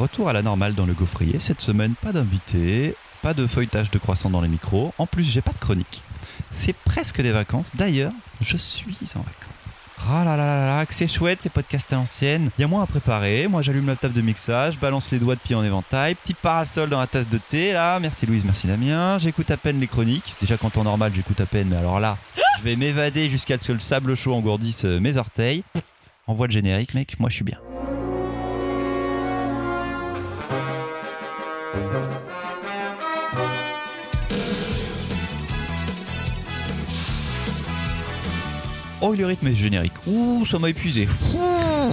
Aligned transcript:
retour 0.00 0.28
à 0.28 0.32
la 0.32 0.42
normale 0.42 0.74
dans 0.74 0.86
le 0.86 0.94
gaufrier. 0.94 1.38
Cette 1.38 1.60
semaine, 1.60 1.94
pas 1.94 2.12
d'invité, 2.12 2.94
pas 3.22 3.34
de 3.34 3.46
feuilletage 3.46 3.90
de 3.90 3.98
croissant 3.98 4.30
dans 4.30 4.40
les 4.40 4.48
micros. 4.48 4.94
En 4.98 5.06
plus, 5.06 5.24
j'ai 5.24 5.42
pas 5.42 5.52
de 5.52 5.58
chronique. 5.58 6.02
C'est 6.50 6.72
presque 6.72 7.20
des 7.20 7.30
vacances. 7.30 7.70
D'ailleurs, 7.74 8.12
je 8.40 8.56
suis 8.56 8.96
en 9.14 9.18
vacances. 9.20 9.50
Oh 10.08 10.24
là 10.24 10.34
là 10.34 10.36
là 10.36 10.76
là, 10.76 10.86
que 10.86 10.94
c'est 10.94 11.06
chouette 11.06 11.42
ces 11.42 11.50
podcasts 11.50 11.92
à 11.92 11.96
l'ancienne. 11.96 12.48
Il 12.56 12.62
y 12.62 12.64
a 12.64 12.68
moins 12.68 12.82
à 12.82 12.86
préparer. 12.86 13.46
Moi, 13.46 13.60
j'allume 13.60 13.86
la 13.86 13.96
table 13.96 14.14
de 14.14 14.22
mixage, 14.22 14.78
balance 14.78 15.10
les 15.10 15.18
doigts 15.18 15.34
de 15.34 15.40
pied 15.40 15.54
en 15.54 15.62
éventail, 15.62 16.14
petit 16.14 16.32
parasol 16.32 16.88
dans 16.88 17.00
la 17.00 17.06
tasse 17.06 17.28
de 17.28 17.36
thé 17.36 17.74
là. 17.74 18.00
Merci 18.00 18.24
Louise, 18.24 18.44
merci 18.46 18.66
Damien. 18.66 19.18
J'écoute 19.18 19.50
à 19.50 19.58
peine 19.58 19.78
les 19.78 19.86
chroniques. 19.86 20.34
Déjà, 20.40 20.56
quand 20.56 20.78
en 20.78 20.84
normal, 20.84 21.12
j'écoute 21.14 21.40
à 21.42 21.46
peine, 21.46 21.68
mais 21.68 21.76
alors 21.76 22.00
là, 22.00 22.16
je 22.58 22.62
vais 22.62 22.76
m'évader 22.76 23.28
jusqu'à 23.28 23.58
ce 23.60 23.68
que 23.68 23.72
le 23.72 23.80
sable 23.80 24.16
chaud 24.16 24.34
engourdisse 24.34 24.86
euh, 24.86 24.98
mes 24.98 25.18
orteils. 25.18 25.62
Envoie 26.26 26.46
le 26.46 26.52
générique, 26.52 26.94
mec. 26.94 27.20
Moi, 27.20 27.28
je 27.28 27.34
suis 27.34 27.44
bien. 27.44 27.58
Le 39.20 39.26
rythme 39.26 39.46
est 39.48 39.54
générique. 39.54 39.92
Ouh, 40.06 40.44
ça 40.46 40.58
m'a 40.58 40.68
épuisé. 40.70 41.06
Ouh, 41.34 41.38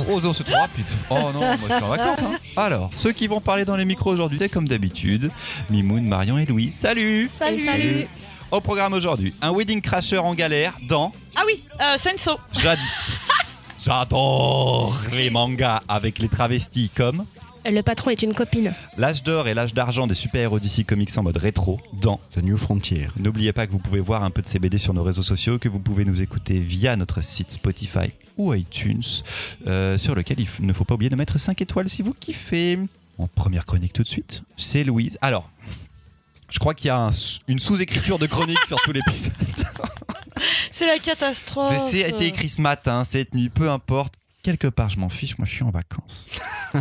oh 0.10 0.22
non, 0.22 0.34
c'est 0.34 0.44
trop 0.44 0.56
rapide. 0.60 0.88
Oh 1.10 1.16
non, 1.34 1.40
moi 1.40 1.58
je 1.70 1.74
suis 1.76 1.84
en 1.84 1.88
vacances. 1.90 2.20
hein. 2.22 2.38
Alors, 2.56 2.90
ceux 2.96 3.12
qui 3.12 3.28
vont 3.28 3.42
parler 3.42 3.66
dans 3.66 3.76
les 3.76 3.86
micros 3.86 4.12
aujourd'hui, 4.12 4.38
c'est 4.42 4.50
comme 4.50 4.68
d'habitude, 4.68 5.30
Mimoun, 5.70 6.06
Marion 6.08 6.38
et 6.38 6.46
Louise. 6.46 6.74
Salut 6.74 7.28
Salut. 7.30 8.08
Au 8.52 8.62
programme 8.62 8.94
aujourd'hui, 8.94 9.34
un 9.42 9.52
wedding 9.52 9.82
crasher 9.82 10.20
en 10.20 10.34
galère 10.34 10.74
dans... 10.88 11.12
Ah 11.36 11.42
oui, 11.46 11.64
euh, 11.82 11.98
Senso. 11.98 12.38
J'ad- 12.62 12.78
J'adore 13.86 14.96
les 15.12 15.30
mangas 15.30 15.82
avec 15.88 16.20
les 16.20 16.30
travestis 16.30 16.90
comme... 16.96 17.26
Le 17.70 17.82
patron 17.82 18.12
est 18.12 18.22
une 18.22 18.34
copine. 18.34 18.74
L'âge 18.98 19.24
d'or 19.24 19.50
et 19.50 19.54
l'âge 19.54 19.74
d'argent 19.74 20.08
des 20.08 20.14
super-héros 20.16 20.58
DC 20.58 20.86
Comics 20.86 21.10
en 21.18 21.24
mode 21.24 21.36
rétro 21.36 21.82
dans 22.02 22.22
The 22.32 22.38
New 22.38 22.58
Frontier. 22.58 23.10
N'oubliez 23.18 23.52
pas 23.52 23.68
que 23.68 23.74
vous 23.74 23.80
pouvez 23.80 24.00
voir 24.00 24.24
un 24.24 24.30
peu 24.30 24.42
de 24.42 24.48
ces 24.48 24.58
BD 24.58 24.78
sur 24.78 24.94
nos 24.94 25.04
réseaux 25.04 25.22
sociaux, 25.22 25.60
que 25.60 25.68
vous 25.68 25.80
pouvez 25.80 26.06
nous 26.06 26.22
écouter 26.22 26.60
via 26.60 26.96
notre 26.96 27.22
site 27.22 27.52
Spotify 27.52 28.14
ou 28.38 28.54
iTunes, 28.54 29.04
euh, 29.68 29.98
sur 29.98 30.16
lequel 30.16 30.40
il 30.40 30.48
ne 30.66 30.72
faut 30.72 30.86
pas 30.86 30.94
oublier 30.94 31.10
de 31.10 31.18
mettre 31.18 31.38
5 31.38 31.62
étoiles 31.62 31.90
si 31.90 32.04
vous 32.04 32.14
kiffez. 32.14 32.80
En 33.18 33.28
première 33.28 33.66
chronique 33.66 33.92
tout 33.92 34.04
de 34.04 34.08
suite, 34.08 34.44
c'est 34.56 34.86
Louise. 34.86 35.18
Alors, 35.22 35.50
je 36.50 36.60
crois 36.60 36.74
qu'il 36.74 36.88
y 36.88 36.92
a 36.92 36.98
un 36.98 37.10
une 37.50 37.60
sous-écriture 37.60 38.18
de 38.18 38.28
chronique 38.28 38.66
sur 38.66 38.78
tout 38.78 38.94
l'épisode. 38.94 39.34
C'est 40.72 40.86
la 40.86 41.00
catastrophe. 41.00 41.90
C'est 41.90 42.02
été 42.02 42.28
écrit 42.28 42.50
ce 42.50 42.62
matin, 42.62 43.04
cette 43.04 43.34
nuit, 43.34 43.50
peu 43.50 43.70
importe. 43.72 44.14
Quelque 44.48 44.68
part, 44.70 44.88
je 44.90 44.98
m'en 44.98 45.10
fiche, 45.10 45.38
moi 45.38 45.46
je 45.46 45.52
suis 45.56 45.64
en 45.64 45.72
vacances. 45.72 46.26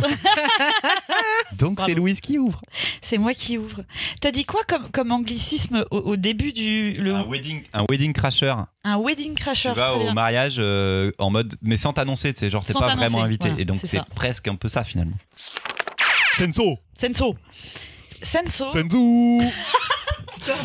Donc 1.57 1.81
c'est. 1.85 1.95
Louise 1.95 2.21
qui 2.21 2.37
ouvre. 2.37 2.61
C'est 3.01 3.17
moi 3.17 3.33
qui 3.33 3.57
ouvre. 3.57 3.83
T'as 4.21 4.31
dit 4.31 4.45
quoi 4.45 4.61
comme, 4.65 4.89
comme 4.89 5.11
anglicisme 5.11 5.83
au, 5.91 5.97
au 5.97 6.15
début 6.15 6.53
du. 6.53 6.93
Le, 6.93 7.13
Un 7.13 7.25
wedding, 7.27 7.63
un 7.73 7.83
wedding 7.89 8.13
crasher. 8.13 8.53
un 8.85 8.97
wedding 8.97 9.35
crasher. 9.35 9.71
tu 9.73 9.79
vas 9.81 9.95
au 9.95 9.99
bien. 9.99 10.13
mariage 10.13 10.55
euh, 10.59 11.11
en 11.17 11.29
mode 11.29 11.55
mais 11.61 11.75
sans 11.75 11.91
t'annoncer 11.91 12.31
tu 12.31 12.39
sais 12.39 12.49
genre 12.49 12.63
t'es 12.63 12.71
pas 12.71 12.95
vraiment 12.95 13.21
invité 13.21 13.49
voilà, 13.49 13.61
et 13.61 13.65
donc 13.65 13.79
c'est 13.81 13.97
c'est 13.97 14.05
presque 14.15 14.47
un 14.47 14.55
peu 14.55 14.69
ça 14.69 14.85
finalement 14.85 15.17
Senso 16.37 16.79
Senso. 16.93 17.35
Senso. 18.23 18.67
Senzu 18.67 19.41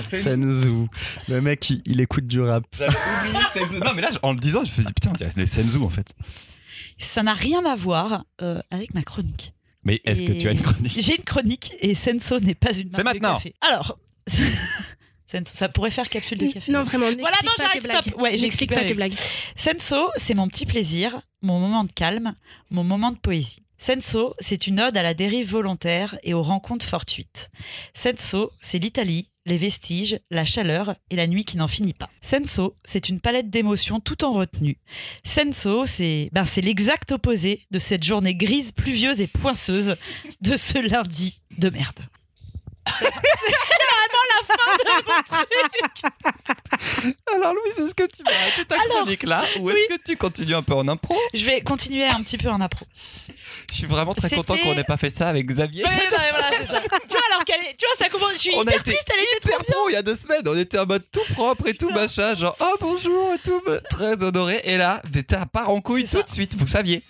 Senzu. 0.06 0.86
Le 1.26 1.40
mec, 1.40 1.68
il, 1.68 1.82
il 1.86 2.00
écoute 2.00 2.28
du 2.28 2.40
rap. 2.40 2.62
j'avais 2.78 2.94
oublié 3.26 3.44
Senzu 3.52 3.78
non 3.80 3.92
mais 3.92 4.02
là 4.02 4.10
en 4.22 4.34
le 4.34 4.38
disant 4.38 4.60
je 4.60 4.68
me 4.70 4.74
suis 4.74 4.84
dit 4.84 4.92
putain 4.92 5.10
on 5.10 5.14
dirait 5.14 5.32
les 5.34 5.46
Senzu 5.46 5.78
en 5.78 5.90
fait 5.90 6.06
Ça 7.04 7.22
n'a 7.22 7.34
rien 7.34 7.64
à 7.64 7.74
voir 7.74 8.24
euh, 8.40 8.60
avec 8.70 8.94
ma 8.94 9.02
chronique. 9.02 9.52
mais 9.84 10.00
est-ce 10.04 10.22
que 10.22 10.32
tu 10.32 10.48
as 10.48 10.52
une 10.52 10.62
chronique? 10.62 10.92
J'ai 10.98 11.16
une 11.16 11.24
chronique 11.24 11.74
et 11.80 11.94
Senso 11.94 12.40
n'est 12.40 12.54
pas 12.54 12.72
une 12.72 12.90
marque 12.90 12.96
C'est 12.96 13.04
maintenant. 13.04 13.30
de 13.30 13.34
café. 13.36 13.54
Alors, 13.60 13.98
Senso, 15.26 15.52
ça 15.54 15.68
pourrait 15.68 15.90
faire 15.90 16.08
capsule 16.08 16.38
de 16.38 16.46
café. 16.48 16.70
Non, 16.70 16.82
vraiment. 16.84 17.06
Voilà, 17.18 17.36
non, 17.44 17.52
j'arrête, 17.58 17.82
stop. 17.82 18.20
Ouais, 18.20 18.30
j'explique 18.30 18.40
j'explique 18.42 18.70
pas 18.70 18.80
pas 18.80 18.84
tes 18.86 18.94
blagues. 18.94 19.14
Senso, 19.56 20.10
c'est 20.16 20.34
mon 20.34 20.46
petit 20.48 20.66
plaisir, 20.66 21.20
mon 21.40 21.58
moment 21.58 21.84
de 21.84 21.92
calme, 21.92 22.34
mon 22.70 22.84
moment 22.84 23.10
de 23.10 23.18
poésie. 23.18 23.62
Senso, 23.78 24.34
c'est 24.38 24.68
une 24.68 24.80
ode 24.80 24.96
à 24.96 25.02
la 25.02 25.14
dérive 25.14 25.50
volontaire 25.50 26.16
et 26.22 26.34
aux 26.34 26.42
rencontres 26.42 26.86
fortuites. 26.86 27.50
Senso, 27.94 28.52
c'est 28.60 28.78
l'Italie, 28.78 29.28
les 29.46 29.56
vestiges, 29.56 30.18
la 30.30 30.44
chaleur 30.44 30.94
et 31.10 31.16
la 31.16 31.26
nuit 31.26 31.44
qui 31.44 31.56
n'en 31.56 31.68
finit 31.68 31.94
pas. 31.94 32.10
Senso, 32.20 32.74
c'est 32.84 33.08
une 33.08 33.20
palette 33.20 33.50
d'émotions 33.50 34.00
tout 34.00 34.24
en 34.24 34.32
retenue. 34.32 34.78
Senso, 35.24 35.86
c'est 35.86 36.30
ben, 36.32 36.44
l'exact 36.62 37.12
opposé 37.12 37.62
de 37.70 37.78
cette 37.78 38.04
journée 38.04 38.34
grise, 38.34 38.72
pluvieuse 38.72 39.20
et 39.20 39.26
poinceuse 39.26 39.96
de 40.40 40.56
ce 40.56 40.78
lundi 40.78 41.40
de 41.58 41.70
merde. 41.70 42.00
C'est 44.46 44.56
vraiment 44.62 45.02
la 45.16 45.22
fin 45.24 45.42
de 45.42 45.48
mon 45.56 45.88
truc. 45.88 47.22
alors 47.34 47.54
Louise 47.54 47.78
est-ce 47.78 47.94
que 47.94 48.04
tu 48.04 48.22
vas 48.24 48.30
arrêter 48.32 48.64
ta 48.64 48.74
Alors, 48.74 48.98
chronique 49.02 49.22
là 49.24 49.44
ou 49.60 49.70
est-ce 49.70 49.96
que 49.96 50.00
tu 50.04 50.16
continues 50.16 50.54
un 50.54 50.62
peu 50.62 50.74
en 50.74 50.86
impro? 50.88 51.16
Je 51.34 51.44
vais 51.44 51.60
continuer 51.62 52.06
un 52.06 52.22
petit 52.22 52.38
peu 52.38 52.48
en 52.48 52.60
appro. 52.60 52.86
je 53.70 53.74
suis 53.74 53.86
vraiment 53.86 54.14
très 54.14 54.30
content 54.30 54.56
qu'on 54.56 54.74
n'ait 54.74 54.84
pas 54.84 54.96
fait 54.96 55.10
ça 55.10 55.28
avec 55.28 55.46
Xavier 55.46 55.84
Ouais, 55.84 55.90
non, 55.90 56.18
mais 56.18 56.30
voilà, 56.30 56.50
c'est 56.52 56.66
ça. 56.66 56.80
Tu 57.08 57.16
vois, 57.16 57.20
alors 57.30 57.42
est, 57.42 57.76
tu 57.76 57.86
vois, 57.86 57.96
ça 57.98 58.08
commence. 58.08 58.32
Je 58.34 58.38
suis 58.38 58.54
on 58.54 58.60
a 58.60 58.62
hyper 58.62 58.80
été 58.80 58.92
triste, 58.92 59.08
elle 59.14 59.22
était 59.22 59.48
hyper 59.48 59.58
pro 59.64 59.88
il 59.88 59.92
y 59.92 59.96
a 59.96 60.02
deux 60.02 60.14
semaines 60.14 60.42
on 60.46 60.56
était 60.56 60.78
en 60.78 60.86
mode 60.86 61.04
tout 61.12 61.20
propre 61.34 61.68
et 61.68 61.74
tout 61.74 61.90
machin 61.90 62.34
genre 62.34 62.56
oh 62.60 62.76
bonjour 62.80 63.34
et 63.34 63.38
tout 63.38 63.60
très 63.90 64.22
honoré 64.22 64.60
et 64.64 64.76
là 64.76 65.02
t'as 65.26 65.46
part 65.46 65.70
en 65.70 65.80
couille 65.80 66.04
tout 66.04 66.18
ça. 66.18 66.22
de 66.22 66.28
suite 66.28 66.56
vous 66.56 66.66
saviez 66.66 67.02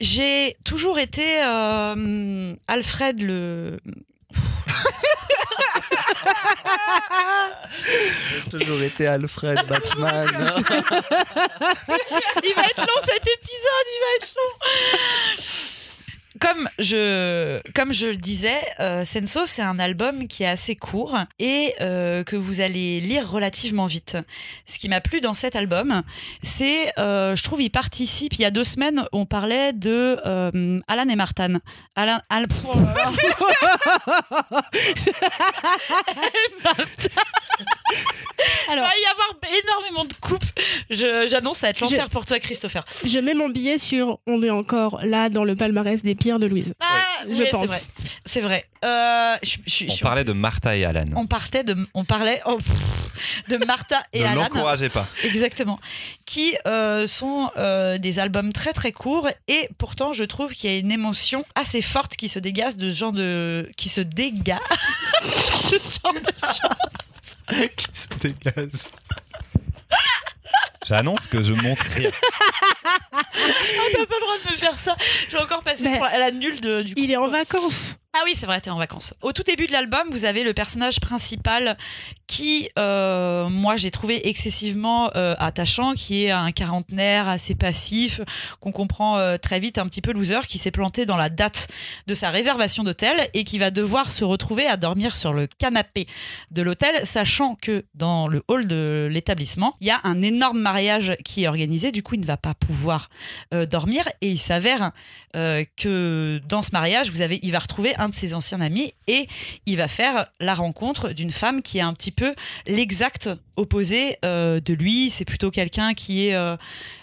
J'ai 0.00 0.56
toujours 0.64 0.98
été 0.98 1.42
euh, 1.42 2.54
Alfred 2.66 3.20
le. 3.22 3.78
J'ai 8.30 8.50
toujours 8.50 8.82
été 8.82 9.06
Alfred, 9.06 9.66
Batman. 9.66 10.28
Il 12.42 12.54
va 12.54 12.62
être 12.62 12.80
long 12.80 13.00
cet 13.00 13.26
épisode, 13.26 13.86
il 13.86 14.00
va 14.00 14.16
être 14.16 14.34
long. 14.36 14.52
Comme 16.40 16.68
je, 16.78 17.60
comme 17.74 17.92
je 17.92 18.06
le 18.08 18.16
disais, 18.16 18.60
euh, 18.80 19.04
Senso, 19.04 19.46
c'est 19.46 19.62
un 19.62 19.78
album 19.78 20.26
qui 20.28 20.42
est 20.42 20.46
assez 20.48 20.76
court 20.76 21.16
et 21.38 21.74
euh, 21.80 22.24
que 22.24 22.36
vous 22.36 22.60
allez 22.60 23.00
lire 23.00 23.30
relativement 23.30 23.86
vite. 23.86 24.16
Ce 24.66 24.78
qui 24.78 24.88
m'a 24.88 25.00
plu 25.00 25.20
dans 25.20 25.34
cet 25.34 25.56
album, 25.56 26.02
c'est, 26.42 26.92
euh, 26.98 27.34
je 27.36 27.42
trouve, 27.42 27.62
il 27.62 27.70
participe. 27.70 28.34
Il 28.34 28.40
y 28.42 28.44
a 28.44 28.50
deux 28.50 28.64
semaines, 28.64 29.04
on 29.12 29.26
parlait 29.26 29.72
de 29.72 30.20
euh, 30.24 30.80
Alan 30.88 31.08
et 31.08 31.16
Martin. 31.16 31.58
Alan, 31.96 32.20
Al- 32.28 32.46
oh 32.68 32.74
là 32.78 33.12
là. 34.50 34.62
Il 34.74 34.94
Alors, 38.70 38.84
va 38.84 38.90
y 38.90 39.06
avoir 39.06 39.34
énormément 39.64 40.04
de 40.04 40.12
coupes. 40.20 40.44
J'annonce, 40.90 41.58
ça 41.58 41.66
va 41.68 41.70
être 41.70 41.80
l'enfer 41.80 42.04
Je- 42.04 42.10
pour 42.10 42.26
toi, 42.26 42.38
Christopher. 42.38 42.84
je 43.04 43.18
mets 43.18 43.34
mon 43.34 43.48
billet 43.48 43.78
sur 43.78 44.20
On 44.26 44.42
est 44.42 44.50
encore 44.50 45.00
là 45.02 45.28
dans 45.28 45.44
le 45.44 45.56
palmarès 45.56 46.02
des 46.02 46.14
pires 46.14 46.38
de 46.38 46.46
Louise. 46.46 46.74
Ah, 46.80 47.00
je 47.30 47.44
pense. 47.50 47.88
C'est 48.24 48.40
vrai. 48.40 48.64
Euh, 48.84 49.36
je- 49.42 49.86
on 49.90 49.96
parlait 49.96 50.24
de 50.24 50.32
Martha 50.32 50.76
et 50.76 50.84
Alan 50.84 51.04
on 51.16 51.26
partait 51.26 51.64
de, 51.64 51.76
on 51.94 52.04
parlait 52.04 52.40
oh, 52.46 52.58
pff, 52.58 52.68
de 53.48 53.56
Martha 53.64 54.02
et 54.12 54.20
ne 54.20 54.24
Alan, 54.26 54.42
l'encouragez 54.42 54.88
pas 54.88 55.06
exactement, 55.24 55.80
qui 56.26 56.56
euh, 56.66 57.08
sont 57.08 57.50
euh, 57.56 57.98
des 57.98 58.20
albums 58.20 58.52
très 58.52 58.72
très 58.72 58.92
courts 58.92 59.28
et 59.48 59.68
pourtant 59.78 60.12
je 60.12 60.22
trouve 60.22 60.52
qu'il 60.54 60.70
y 60.70 60.74
a 60.74 60.78
une 60.78 60.92
émotion 60.92 61.44
assez 61.56 61.82
forte 61.82 62.16
qui 62.16 62.28
se 62.28 62.38
dégage 62.38 62.76
de 62.76 62.88
ce 62.90 62.96
genre 62.96 63.12
de, 63.12 63.68
qui 63.76 63.88
se 63.88 64.00
dégage 64.00 64.60
de 65.72 65.78
ce 65.78 65.98
genre 66.00 66.14
de 66.14 66.32
choses. 66.40 67.68
Qui 67.78 68.00
se 68.00 68.08
dégage. 68.20 68.70
J'annonce 70.86 71.26
que 71.26 71.42
je 71.42 71.52
montre 71.52 71.82
rien. 71.94 72.10
T'as 73.12 74.06
pas 74.06 74.14
le 74.14 74.20
droit 74.20 74.36
de 74.46 74.52
me 74.52 74.56
faire 74.56 74.78
ça. 74.78 74.96
Je 75.28 75.36
vais 75.36 75.42
encore 75.42 75.62
passer 75.62 75.84
Mais- 75.84 75.96
pour 75.96 76.04
la, 76.06 76.18
la 76.18 76.30
nulle 76.30 76.60
de, 76.60 76.82
du 76.82 76.94
Il 76.96 77.10
est 77.10 77.16
en 77.16 77.28
vacances. 77.28 77.96
Ah 78.14 78.22
oui, 78.24 78.32
c'est 78.34 78.46
vrai, 78.46 78.58
t'es 78.60 78.70
en 78.70 78.78
vacances. 78.78 79.12
Au 79.20 79.32
tout 79.32 79.42
début 79.42 79.66
de 79.66 79.72
l'album, 79.72 80.08
vous 80.10 80.24
avez 80.24 80.42
le 80.42 80.54
personnage 80.54 80.98
principal 80.98 81.76
qui, 82.26 82.70
euh, 82.78 83.50
moi, 83.50 83.76
j'ai 83.76 83.90
trouvé 83.90 84.28
excessivement 84.28 85.10
euh, 85.14 85.34
attachant, 85.38 85.92
qui 85.92 86.24
est 86.24 86.30
un 86.30 86.50
quarantenaire 86.50 87.28
assez 87.28 87.54
passif, 87.54 88.22
qu'on 88.60 88.72
comprend 88.72 89.18
euh, 89.18 89.36
très 89.36 89.60
vite 89.60 89.76
un 89.76 89.86
petit 89.86 90.00
peu 90.00 90.12
loser, 90.12 90.40
qui 90.48 90.56
s'est 90.56 90.70
planté 90.70 91.04
dans 91.04 91.18
la 91.18 91.28
date 91.28 91.68
de 92.06 92.14
sa 92.14 92.30
réservation 92.30 92.82
d'hôtel 92.82 93.28
et 93.34 93.44
qui 93.44 93.58
va 93.58 93.70
devoir 93.70 94.10
se 94.10 94.24
retrouver 94.24 94.66
à 94.66 94.78
dormir 94.78 95.14
sur 95.14 95.34
le 95.34 95.46
canapé 95.46 96.06
de 96.50 96.62
l'hôtel, 96.62 97.04
sachant 97.04 97.56
que 97.56 97.84
dans 97.94 98.26
le 98.26 98.42
hall 98.48 98.66
de 98.66 99.06
l'établissement, 99.10 99.76
il 99.82 99.88
y 99.88 99.90
a 99.90 100.00
un 100.04 100.22
énorme 100.22 100.60
mariage 100.60 101.14
qui 101.26 101.44
est 101.44 101.48
organisé. 101.48 101.92
Du 101.92 102.02
coup, 102.02 102.14
il 102.14 102.22
ne 102.22 102.26
va 102.26 102.38
pas 102.38 102.54
pouvoir 102.54 103.10
dormir 103.52 104.08
et 104.22 104.30
il 104.30 104.38
s'avère 104.38 104.92
que 105.34 106.40
dans 106.48 106.62
ce 106.62 106.70
mariage, 106.72 107.10
vous 107.10 107.22
avez, 107.22 107.38
il 107.42 107.52
va 107.52 107.58
retrouver 107.58 107.94
un 107.98 108.08
de 108.08 108.14
ses 108.14 108.34
anciens 108.34 108.60
amis, 108.60 108.92
et 109.06 109.28
il 109.66 109.76
va 109.76 109.88
faire 109.88 110.26
la 110.40 110.54
rencontre 110.54 111.10
d'une 111.10 111.30
femme 111.30 111.62
qui 111.62 111.78
est 111.78 111.82
un 111.82 111.94
petit 111.94 112.12
peu 112.12 112.34
l'exact 112.66 113.30
opposé 113.58 114.16
euh, 114.24 114.60
de 114.60 114.72
lui. 114.72 115.10
C'est 115.10 115.24
plutôt 115.24 115.50
quelqu'un 115.50 115.92
qui 115.92 116.28
est, 116.28 116.34
euh, 116.34 116.56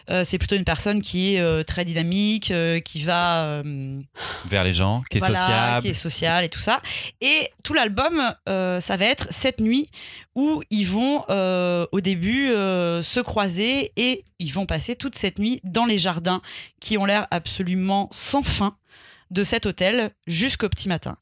euh, 0.09 0.23
c'est 0.25 0.37
plutôt 0.37 0.55
une 0.55 0.63
personne 0.63 1.01
qui 1.01 1.35
est 1.35 1.63
très 1.65 1.85
dynamique, 1.85 2.53
qui 2.85 3.03
va 3.03 3.61
Vers 4.45 4.63
les 4.63 4.73
gens, 4.73 5.03
qui 5.09 5.17
est 5.17 5.21
sociable. 5.21 5.81
qui 5.81 5.89
est 5.89 5.93
social 5.93 6.43
et 6.43 6.49
tout 6.49 6.59
ça. 6.59 6.81
Et 7.21 7.51
tout 7.63 7.73
l'album, 7.73 8.33
ça 8.47 8.97
va 8.97 9.05
être 9.05 9.27
cette 9.29 9.59
nuit 9.59 9.89
où 10.35 10.63
ils 10.69 10.87
vont 10.87 11.23
au 11.29 12.01
début 12.01 12.47
se 12.47 13.19
croiser 13.19 13.91
et 13.97 14.23
ils 14.39 14.53
vont 14.53 14.65
passer 14.65 14.95
toute 14.95 15.15
cette 15.15 15.39
nuit 15.39 15.59
dans 15.63 15.85
les 15.85 15.97
jardins 15.97 16.41
qui 16.79 16.97
ont 16.97 17.05
l'air 17.05 17.27
absolument 17.31 18.09
sans 18.11 18.43
fin 18.43 18.77
de 19.35 19.43
cet 19.43 19.65
hôtel 19.65 20.11
jusqu'au 20.25 20.69
petit 20.69 20.87
matin. 20.87 21.17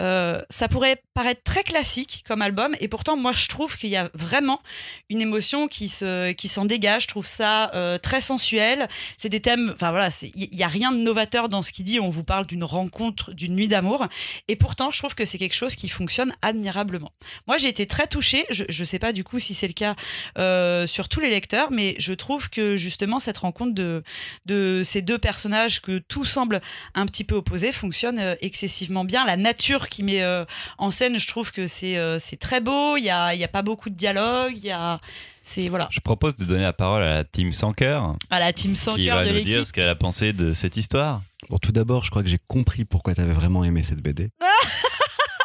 Euh, 0.00 0.42
ça 0.50 0.66
pourrait 0.66 1.00
paraître 1.14 1.42
très 1.44 1.62
classique 1.62 2.24
comme 2.26 2.42
album 2.42 2.74
et 2.80 2.88
pourtant 2.88 3.16
moi 3.16 3.30
je 3.30 3.46
trouve 3.46 3.76
qu'il 3.76 3.90
y 3.90 3.96
a 3.96 4.10
vraiment 4.12 4.60
une 5.08 5.20
émotion 5.20 5.68
qui 5.68 5.88
se 5.88 6.32
qui 6.32 6.48
s'en 6.48 6.64
dégage. 6.64 7.02
Je 7.02 7.08
trouve 7.08 7.26
ça 7.26 7.70
euh, 7.74 7.96
très 7.96 8.20
sensuel. 8.20 8.88
C'est 9.18 9.28
des 9.28 9.40
thèmes 9.40 9.70
enfin 9.72 9.90
voilà 9.92 10.08
il 10.34 10.52
y 10.52 10.64
a 10.64 10.68
rien 10.68 10.90
de 10.90 10.96
novateur 10.96 11.48
dans 11.48 11.62
ce 11.62 11.70
qu'il 11.70 11.84
dit. 11.84 12.00
On 12.00 12.10
vous 12.10 12.24
parle 12.24 12.46
d'une 12.46 12.64
rencontre 12.64 13.32
d'une 13.32 13.54
nuit 13.54 13.68
d'amour 13.68 14.08
et 14.48 14.56
pourtant 14.56 14.90
je 14.90 14.98
trouve 14.98 15.14
que 15.14 15.24
c'est 15.24 15.38
quelque 15.38 15.54
chose 15.54 15.76
qui 15.76 15.88
fonctionne 15.88 16.34
admirablement. 16.42 17.12
Moi 17.46 17.56
j'ai 17.56 17.68
été 17.68 17.86
très 17.86 18.08
touchée. 18.08 18.46
Je 18.50 18.64
je 18.68 18.84
sais 18.84 18.98
pas 18.98 19.12
du 19.12 19.22
coup 19.22 19.38
si 19.38 19.54
c'est 19.54 19.68
le 19.68 19.74
cas 19.74 19.94
euh, 20.38 20.88
sur 20.88 21.08
tous 21.08 21.20
les 21.20 21.30
lecteurs 21.30 21.70
mais 21.70 21.94
je 21.98 22.14
trouve 22.14 22.50
que 22.50 22.74
justement 22.74 23.20
cette 23.20 23.38
rencontre 23.38 23.74
de 23.74 24.02
de 24.44 24.82
ces 24.84 25.02
deux 25.02 25.18
personnages 25.18 25.80
que 25.80 25.98
tout 25.98 26.24
semble 26.24 26.60
un 26.96 27.06
petit 27.06 27.22
peu 27.22 27.43
opposé 27.44 27.72
fonctionne 27.72 28.18
euh, 28.18 28.34
excessivement 28.40 29.04
bien. 29.04 29.26
La 29.26 29.36
nature 29.36 29.90
qui 29.90 30.02
met 30.02 30.22
euh, 30.22 30.46
en 30.78 30.90
scène 30.90 31.18
je 31.18 31.26
trouve 31.26 31.52
que 31.52 31.66
c'est 31.66 31.98
euh, 31.98 32.18
c'est 32.18 32.38
très 32.38 32.62
beau. 32.62 32.96
Il 32.96 33.04
y 33.04 33.10
a 33.10 33.34
il 33.34 33.40
y 33.40 33.44
a 33.44 33.48
pas 33.48 33.60
beaucoup 33.60 33.90
de 33.90 33.94
dialogue 33.94 34.54
il 34.56 34.64
y 34.64 34.70
a 34.70 34.98
c'est 35.42 35.68
voilà. 35.68 35.88
Je 35.90 36.00
propose 36.00 36.36
de 36.36 36.46
donner 36.46 36.62
la 36.62 36.72
parole 36.72 37.02
à 37.02 37.16
la 37.16 37.24
team 37.24 37.52
sans 37.52 37.72
cœur, 37.72 38.16
à 38.30 38.38
la 38.40 38.54
team 38.54 38.74
sans 38.74 38.94
qui 38.94 39.04
cœur 39.04 39.16
va 39.16 39.24
de 39.24 39.28
nous 39.28 39.34
l'équipe. 39.34 39.52
dire 39.52 39.66
ce 39.66 39.74
qu'elle 39.74 39.88
a 39.88 39.94
pensé 39.94 40.32
de 40.32 40.54
cette 40.54 40.78
histoire. 40.78 41.20
Bon, 41.50 41.58
tout 41.58 41.72
d'abord, 41.72 42.04
je 42.04 42.10
crois 42.10 42.22
que 42.22 42.28
j'ai 42.30 42.38
compris 42.48 42.86
pourquoi 42.86 43.14
tu 43.14 43.20
avais 43.20 43.34
vraiment 43.34 43.62
aimé 43.64 43.82
cette 43.82 44.00
BD. 44.00 44.30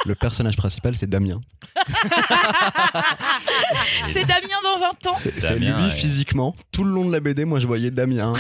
Le 0.10 0.16
personnage 0.16 0.58
principal, 0.58 0.98
c'est 0.98 1.08
Damien. 1.08 1.40
c'est 4.08 4.26
Damien 4.26 4.58
dans 4.64 4.80
20 4.80 5.08
ans 5.08 5.16
C'est 5.20 5.60
lui 5.60 5.72
ouais. 5.72 5.92
physiquement. 5.92 6.56
Tout 6.72 6.84
le 6.84 6.90
long 6.90 7.06
de 7.06 7.12
la 7.12 7.20
BD, 7.20 7.46
moi, 7.46 7.60
je 7.60 7.68
voyais 7.68 7.92
Damien. 7.92 8.34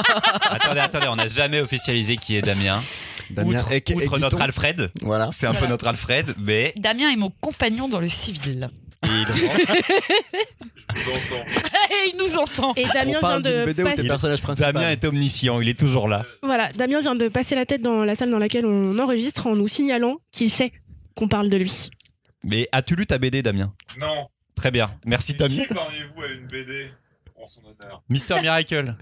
attendez, 0.42 0.80
attendez, 0.80 1.06
on 1.08 1.16
n'a 1.16 1.28
jamais 1.28 1.62
officialisé 1.62 2.18
qui 2.18 2.36
est 2.36 2.42
Damien. 2.42 2.82
Damien 3.30 3.56
outre 3.56 3.94
outre 3.94 4.18
notre 4.18 4.42
Alfred, 4.42 4.92
Voilà. 5.00 5.30
c'est 5.32 5.46
un 5.46 5.54
peu 5.54 5.66
notre 5.66 5.86
Alfred, 5.86 6.34
mais 6.36 6.74
Damien 6.76 7.10
est 7.10 7.16
mon 7.16 7.32
compagnon 7.40 7.88
dans 7.88 8.00
le 8.00 8.10
civil 8.10 8.68
il- 9.02 9.10
et 10.96 12.10
il 12.12 12.16
nous 12.18 12.36
entend 12.36 12.74
Et 12.76 12.84
Damien 12.84 13.18
vient 13.20 13.40
de 13.40 13.72
passer... 13.82 14.06
personnage 14.06 14.42
principal. 14.42 14.74
Damien 14.74 14.90
est 14.90 15.04
omniscient, 15.04 15.62
il 15.62 15.70
est 15.70 15.78
toujours 15.78 16.08
là. 16.08 16.26
Voilà, 16.42 16.68
Damien 16.72 17.00
vient 17.00 17.14
de 17.14 17.28
passer 17.28 17.54
la 17.54 17.64
tête 17.64 17.80
dans 17.80 18.04
la 18.04 18.14
salle 18.14 18.30
dans 18.30 18.38
laquelle 18.38 18.66
on 18.66 18.98
enregistre 18.98 19.46
en 19.46 19.56
nous 19.56 19.68
signalant 19.68 20.18
qu'il 20.30 20.50
sait 20.50 20.72
qu'on 21.16 21.26
parle 21.28 21.48
de 21.50 21.56
lui. 21.56 21.88
Mais 22.44 22.68
as-tu 22.70 22.94
lu 22.94 23.06
ta 23.06 23.18
BD, 23.18 23.42
Damien? 23.42 23.72
Non. 23.98 24.28
Très 24.54 24.70
bien, 24.70 24.88
merci 25.04 25.32
Qui 25.32 25.38
Damien. 25.38 25.64
parmi 25.74 25.96
vous 26.14 26.22
a 26.22 26.28
une 26.28 26.46
BD 26.46 26.88
en 27.42 27.46
son 27.46 27.60
honneur 27.64 28.02
Mister 28.08 28.40
Miracle. 28.40 28.94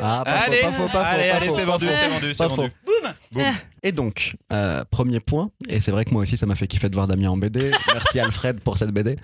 Ah, 0.00 0.22
pas 0.24 0.30
allez, 0.40 0.56
faux, 0.58 0.66
pas 0.66 0.72
faux, 0.72 0.86
pas 0.88 0.90
faux. 0.92 0.98
allez, 1.14 1.28
allez, 1.30 1.50
c'est 1.50 1.64
vendu, 1.64 1.86
c'est 1.90 2.08
vendu, 2.08 2.32
c'est 2.34 2.38
Pas 2.38 2.48
vendu. 2.48 2.68
faux. 2.68 2.74
boum 2.84 3.14
Boum. 3.32 3.54
Et 3.82 3.92
donc, 3.92 4.34
euh, 4.52 4.84
premier 4.90 5.20
point, 5.20 5.50
et 5.68 5.80
c'est 5.80 5.90
vrai 5.90 6.04
que 6.04 6.10
moi 6.10 6.22
aussi 6.22 6.36
ça 6.36 6.44
m'a 6.46 6.54
fait 6.56 6.66
kiffer 6.66 6.88
de 6.88 6.94
voir 6.94 7.06
Damien 7.06 7.30
en 7.30 7.36
BD. 7.36 7.70
Merci 7.92 8.20
Alfred 8.20 8.60
pour 8.60 8.76
cette 8.78 8.90
BD. 8.90 9.16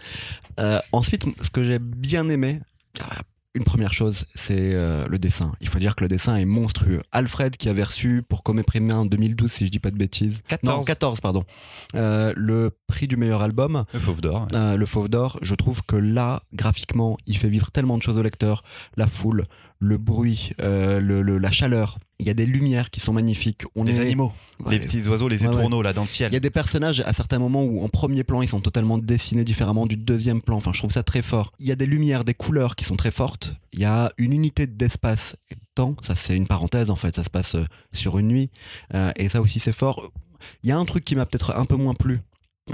Euh, 0.61 0.81
ensuite, 0.93 1.25
ce 1.43 1.50
que 1.50 1.62
j'ai 1.65 1.79
bien 1.79 2.29
aimé, 2.29 2.61
euh, 3.00 3.05
une 3.55 3.65
première 3.65 3.93
chose, 3.93 4.27
c'est 4.35 4.73
euh, 4.73 5.07
le 5.09 5.19
dessin. 5.19 5.53
Il 5.61 5.69
faut 5.69 5.79
dire 5.79 5.95
que 5.95 6.05
le 6.05 6.09
dessin 6.09 6.37
est 6.37 6.47
monstrueux. 6.47 7.03
Alfred 7.13 7.57
qui 7.57 7.69
avait 7.69 7.83
reçu 7.83 8.23
pour 8.27 8.43
Comé 8.43 8.63
en 8.93 9.05
2012, 9.05 9.53
si 9.53 9.67
je 9.67 9.71
dis 9.71 9.79
pas 9.79 9.91
de 9.91 9.97
bêtises. 9.97 10.43
14. 10.49 10.79
Non, 10.79 10.83
14, 10.83 11.21
pardon. 11.21 11.45
Euh, 11.95 12.33
le 12.35 12.71
prix 12.93 13.09
du 13.09 13.17
meilleur 13.17 13.41
album. 13.43 13.85
Le 13.94 14.00
Fauve 14.00 14.21
d'or. 14.21 14.43
ouais. 14.43 14.56
Euh, 14.59 14.77
le 14.77 14.87
Fauve 14.87 15.09
d'Or, 15.09 15.39
je 15.41 15.55
trouve 15.55 15.81
que 15.83 15.97
là, 15.97 16.43
graphiquement, 16.53 17.17
il 17.27 17.37
fait 17.39 17.49
vivre 17.49 17.71
tellement 17.71 17.97
de 17.97 18.03
choses 18.03 18.19
au 18.19 18.23
lecteur. 18.23 18.62
La 18.97 19.06
foule, 19.06 19.47
le 19.81 19.97
bruit, 19.97 20.50
euh, 20.61 21.00
le, 21.00 21.23
le- 21.23 21.39
la 21.39 21.50
chaleur. 21.50 21.99
Il 22.21 22.27
y 22.27 22.31
a 22.31 22.35
des 22.35 22.47
lumières 22.47 22.91
qui 22.91 23.00
sont 23.00 23.12
magnifiques. 23.15 23.62
On 23.75 23.83
Les 23.85 23.97
est- 23.99 24.03
animaux, 24.03 24.33
Ouais, 24.61 24.73
les 24.75 24.79
petits 24.81 25.09
oiseaux, 25.09 25.27
les 25.27 25.43
Ouais, 25.43 25.49
ouais. 25.49 25.55
étourneaux 25.55 25.83
là 25.83 25.93
dans 25.93 26.03
le 26.03 26.06
ciel. 26.06 26.31
Il 26.31 26.35
y 26.35 26.37
a 26.37 26.41
des 26.41 26.50
personnages 26.50 27.00
à 27.05 27.12
certains 27.12 27.39
moments 27.41 27.65
où 27.65 27.83
en 27.83 27.89
premier 27.89 28.23
plan 28.23 28.43
ils 28.43 28.49
sont 28.49 28.61
totalement 28.61 28.99
dessinés 28.99 29.43
différemment 29.44 29.87
du 29.87 29.97
deuxième 29.97 30.41
plan. 30.43 30.56
Enfin, 30.59 30.73
je 30.73 30.79
trouve 30.79 30.93
ça 30.93 31.03
très 31.03 31.23
fort. 31.23 31.53
Il 31.59 31.67
y 31.67 31.73
a 31.73 31.77
des 31.77 31.87
lumières, 31.87 32.23
des 32.25 32.35
couleurs 32.35 32.77
qui 32.77 32.85
sont 32.85 32.94
très 32.94 33.11
fortes. 33.11 33.55
Il 33.73 33.81
y 33.81 33.85
a 33.87 34.12
une 34.19 34.33
unité 34.33 34.69
d'espace 34.69 35.35
et 35.50 35.55
de 35.56 35.61
temps. 35.75 35.97
Ça, 36.03 36.15
c'est 36.15 36.37
une 36.37 36.47
parenthèse 36.47 36.91
en 36.91 36.97
fait. 36.97 37.17
Ça 37.17 37.25
se 37.25 37.31
passe 37.31 37.56
euh, 37.56 37.65
sur 37.93 38.19
une 38.19 38.29
nuit. 38.29 38.50
Euh, 38.94 39.11
et 39.17 39.29
ça 39.29 39.41
aussi, 39.41 39.59
c'est 39.59 39.73
fort. 39.75 40.12
Il 40.62 40.69
y 40.69 40.73
a 40.73 40.79
un 40.79 40.85
truc 40.85 41.05
qui 41.05 41.17
m'a 41.17 41.27
peut-être 41.27 41.56
un 41.56 41.65
peu 41.65 41.77
moins 41.77 41.94
plu. 41.94 42.21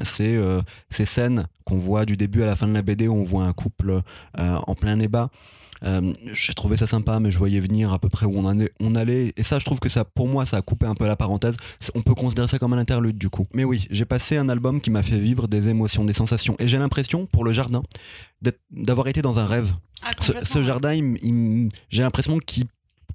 C'est 0.04 0.36
euh, 0.36 0.60
ces 0.90 1.06
scènes 1.06 1.46
qu'on 1.64 1.78
voit 1.78 2.04
du 2.04 2.16
début 2.16 2.42
à 2.42 2.46
la 2.46 2.56
fin 2.56 2.68
de 2.68 2.74
la 2.74 2.82
BD 2.82 3.08
où 3.08 3.14
on 3.14 3.24
voit 3.24 3.44
un 3.44 3.52
couple 3.52 3.90
euh, 4.38 4.56
en 4.66 4.74
plein 4.74 4.96
débat. 4.96 5.30
Euh, 5.84 6.12
j'ai 6.34 6.52
trouvé 6.54 6.76
ça 6.76 6.86
sympa, 6.88 7.20
mais 7.20 7.30
je 7.30 7.38
voyais 7.38 7.60
venir 7.60 7.92
à 7.92 7.98
peu 8.00 8.08
près 8.08 8.26
où 8.26 8.36
on, 8.36 8.44
en 8.44 8.58
est- 8.58 8.72
on 8.80 8.94
allait. 8.96 9.32
Et 9.36 9.42
ça, 9.44 9.58
je 9.60 9.64
trouve 9.64 9.78
que 9.78 9.88
ça, 9.88 10.04
pour 10.04 10.26
moi, 10.28 10.44
ça 10.44 10.56
a 10.58 10.62
coupé 10.62 10.86
un 10.86 10.94
peu 10.94 11.06
la 11.06 11.14
parenthèse. 11.16 11.56
On 11.94 12.00
peut 12.02 12.14
considérer 12.14 12.48
ça 12.48 12.58
comme 12.58 12.72
un 12.72 12.78
interlude, 12.78 13.16
du 13.16 13.30
coup. 13.30 13.46
Mais 13.54 13.64
oui, 13.64 13.86
j'ai 13.90 14.04
passé 14.04 14.36
un 14.36 14.48
album 14.48 14.80
qui 14.80 14.90
m'a 14.90 15.02
fait 15.02 15.18
vivre 15.20 15.46
des 15.46 15.68
émotions, 15.68 16.04
des 16.04 16.12
sensations. 16.12 16.56
Et 16.58 16.66
j'ai 16.68 16.78
l'impression, 16.78 17.26
pour 17.26 17.44
le 17.44 17.52
jardin, 17.52 17.82
d'avoir 18.70 19.06
été 19.06 19.22
dans 19.22 19.38
un 19.38 19.46
rêve. 19.46 19.72
Ah, 20.02 20.10
Ce, 20.20 20.62
jardin, 20.62 21.14
j'ai 21.90 22.02
l'impression 22.02 22.38
qu'il 22.38 22.64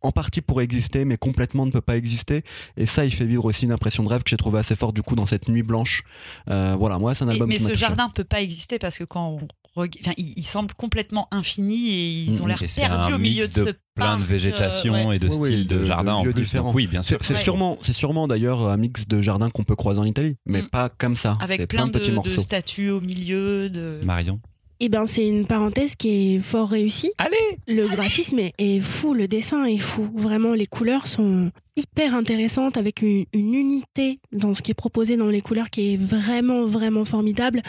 en 0.03 0.11
partie 0.11 0.41
pourrait 0.41 0.65
exister, 0.65 1.05
mais 1.05 1.17
complètement 1.17 1.65
ne 1.65 1.71
peut 1.71 1.81
pas 1.81 1.97
exister. 1.97 2.43
Et 2.77 2.85
ça, 2.85 3.05
il 3.05 3.13
fait 3.13 3.25
vivre 3.25 3.45
aussi 3.45 3.65
une 3.65 3.71
impression 3.71 4.03
de 4.03 4.09
rêve 4.09 4.23
que 4.23 4.29
j'ai 4.29 4.37
trouvé 4.37 4.59
assez 4.59 4.75
forte 4.75 4.95
du 4.95 5.01
coup 5.01 5.15
dans 5.15 5.25
cette 5.25 5.47
nuit 5.49 5.63
blanche. 5.63 6.03
Euh, 6.49 6.75
voilà, 6.77 6.99
moi, 6.99 7.15
c'est 7.15 7.23
un 7.23 7.27
Mais, 7.27 7.33
album 7.33 7.49
mais 7.49 7.57
qui 7.57 7.63
m'a 7.63 7.69
ce 7.69 7.73
jardin 7.75 8.09
peut 8.09 8.23
pas 8.23 8.41
exister 8.41 8.79
parce 8.79 8.97
que 8.97 9.03
quand 9.05 9.39
on 9.41 9.47
enfin, 9.75 10.11
il, 10.17 10.33
il 10.37 10.45
semble 10.45 10.73
complètement 10.75 11.27
infini 11.31 11.89
et 11.89 12.11
ils 12.25 12.39
ont 12.41 12.43
Mhm. 12.43 12.49
l'air 12.49 12.61
Et 12.63 12.67
perdus 12.67 13.13
au 13.13 13.17
milieu 13.17 13.41
mix 13.43 13.53
de, 13.53 13.63
de 13.63 13.67
ce 13.69 13.73
plein 13.95 14.19
de 14.19 14.23
végétation 14.23 14.93
euh, 14.93 15.05
ouais. 15.07 15.15
et 15.15 15.19
de 15.19 15.27
Oui, 15.29 15.35
oui, 15.39 15.45
styles 15.47 15.67
de, 15.67 15.77
de- 15.79 15.85
jardin 15.85 16.11
de 16.13 16.17
en 16.17 16.23
lieux 16.25 16.31
plus. 16.33 16.43
différents. 16.43 16.65
Donc 16.67 16.75
oui, 16.75 16.85
bien 16.87 17.01
sûr. 17.01 17.17
C'est 17.21 17.33
Ouais. 17.33 17.39
sûrement, 17.41 17.77
c'est 17.81 17.93
sûrement 17.93 18.27
d'ailleurs 18.27 18.67
un 18.67 18.77
mix 18.77 19.07
de 19.07 19.21
jardins 19.21 19.49
qu'on 19.49 19.63
peut 19.63 19.75
croiser 19.75 19.99
en 19.99 20.05
Italie, 20.05 20.35
mais 20.45 20.61
Mm. 20.61 20.69
pas 20.69 20.89
comme 20.89 21.15
ça. 21.15 21.37
avec 21.41 21.67
plein 21.69 21.83
plein 21.83 21.87
de 21.87 21.91
petits 21.93 22.05
de, 22.07 22.11
de 22.11 22.15
morceaux. 22.15 22.41
statues 22.41 22.89
au 22.91 23.01
milieu 23.01 23.69
de 23.71 23.99
Marion? 24.03 24.39
Eh 24.85 24.89
ben, 24.89 25.05
c'est 25.05 25.25
une 25.25 25.45
parenthèse 25.45 25.95
qui 25.95 26.09
est 26.35 26.39
fort 26.39 26.67
réussie. 26.67 27.13
Allez 27.17 27.37
Le 27.69 27.87
graphisme 27.87 28.37
est, 28.39 28.53
est 28.57 28.81
fou, 28.81 29.13
le 29.13 29.29
dessin 29.29 29.63
est 29.63 29.77
fou. 29.77 30.09
Vraiment, 30.13 30.51
les 30.55 30.65
couleurs 30.65 31.07
sont 31.07 31.51
hyper 31.77 32.13
intéressantes 32.13 32.75
avec 32.75 33.01
une, 33.01 33.23
une 33.31 33.53
unité 33.53 34.19
dans 34.33 34.53
ce 34.53 34.61
qui 34.61 34.71
est 34.71 34.73
proposé 34.73 35.15
dans 35.15 35.29
les 35.29 35.39
couleurs 35.39 35.69
qui 35.69 35.93
est 35.93 35.95
vraiment, 35.95 36.65
vraiment 36.65 37.05
formidable. 37.05 37.61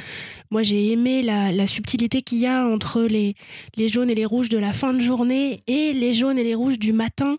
Moi, 0.51 0.65
j'ai 0.65 0.91
aimé 0.91 1.23
la, 1.23 1.53
la 1.53 1.69
subtilité 1.69 2.23
qu'il 2.23 2.39
y 2.39 2.47
a 2.49 2.67
entre 2.67 3.03
les, 3.03 3.37
les 3.77 3.87
jaunes 3.87 4.11
et 4.11 4.17
les 4.17 4.27
rouges 4.27 4.49
de 4.49 4.59
la 4.59 4.73
fin 4.73 4.93
de 4.93 4.99
journée 4.99 5.63
et 5.69 5.93
les 5.93 6.15
jaunes 6.15 6.41
et 6.41 6.45
les 6.45 6.57
rouges 6.57 6.81
du 6.81 6.93
matin, 6.93 7.37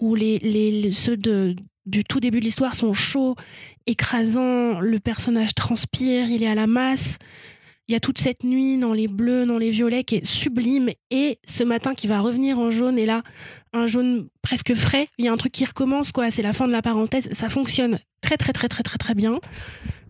où 0.00 0.16
les, 0.16 0.90
ceux 0.90 1.16
de, 1.16 1.54
du 1.86 2.02
tout 2.02 2.18
début 2.18 2.40
de 2.40 2.44
l'histoire 2.44 2.74
sont 2.74 2.92
chauds, 2.92 3.36
écrasants, 3.86 4.80
le 4.80 4.98
personnage 4.98 5.54
transpire, 5.54 6.28
il 6.28 6.42
est 6.42 6.48
à 6.48 6.56
la 6.56 6.66
masse. 6.66 7.18
Il 7.88 7.92
y 7.92 7.94
a 7.94 8.00
toute 8.00 8.18
cette 8.18 8.42
nuit 8.42 8.78
dans 8.78 8.92
les 8.92 9.06
bleus, 9.06 9.46
dans 9.46 9.58
les 9.58 9.70
violets 9.70 10.02
qui 10.02 10.16
est 10.16 10.24
sublime. 10.24 10.90
Et 11.10 11.38
ce 11.46 11.62
matin 11.62 11.94
qui 11.94 12.06
va 12.06 12.20
revenir 12.20 12.58
en 12.58 12.70
jaune, 12.70 12.98
et 12.98 13.06
là, 13.06 13.22
un 13.72 13.86
jaune 13.86 14.28
presque 14.42 14.74
frais. 14.74 15.06
Il 15.18 15.24
y 15.24 15.28
a 15.28 15.32
un 15.32 15.36
truc 15.36 15.52
qui 15.52 15.64
recommence, 15.64 16.10
quoi. 16.10 16.30
C'est 16.30 16.42
la 16.42 16.52
fin 16.52 16.66
de 16.66 16.72
la 16.72 16.82
parenthèse. 16.82 17.28
Ça 17.32 17.48
fonctionne 17.48 17.98
très, 18.20 18.36
très, 18.36 18.52
très, 18.52 18.68
très, 18.68 18.82
très, 18.82 18.98
très 18.98 19.14
bien. 19.14 19.38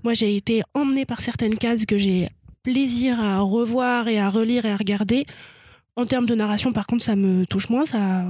Moi, 0.05 0.15
j'ai 0.15 0.37
été 0.37 0.63
emmenée 0.75 1.05
par 1.05 1.21
certaines 1.21 1.57
cases 1.57 1.85
que 1.85 1.99
j'ai 1.99 2.29
plaisir 2.63 3.23
à 3.23 3.41
revoir 3.41 4.09
et 4.09 4.19
à 4.19 4.29
relire 4.29 4.65
et 4.65 4.73
à 4.73 4.77
regarder. 4.77 5.25
En 5.97 6.07
termes 6.07 6.27
de 6.27 6.35
narration, 6.35 6.73
par 6.73 6.87
contre, 6.87 7.05
ça 7.05 7.17
me 7.17 7.45
touche 7.45 7.69
moins. 7.69 7.85
Ça 7.85 8.25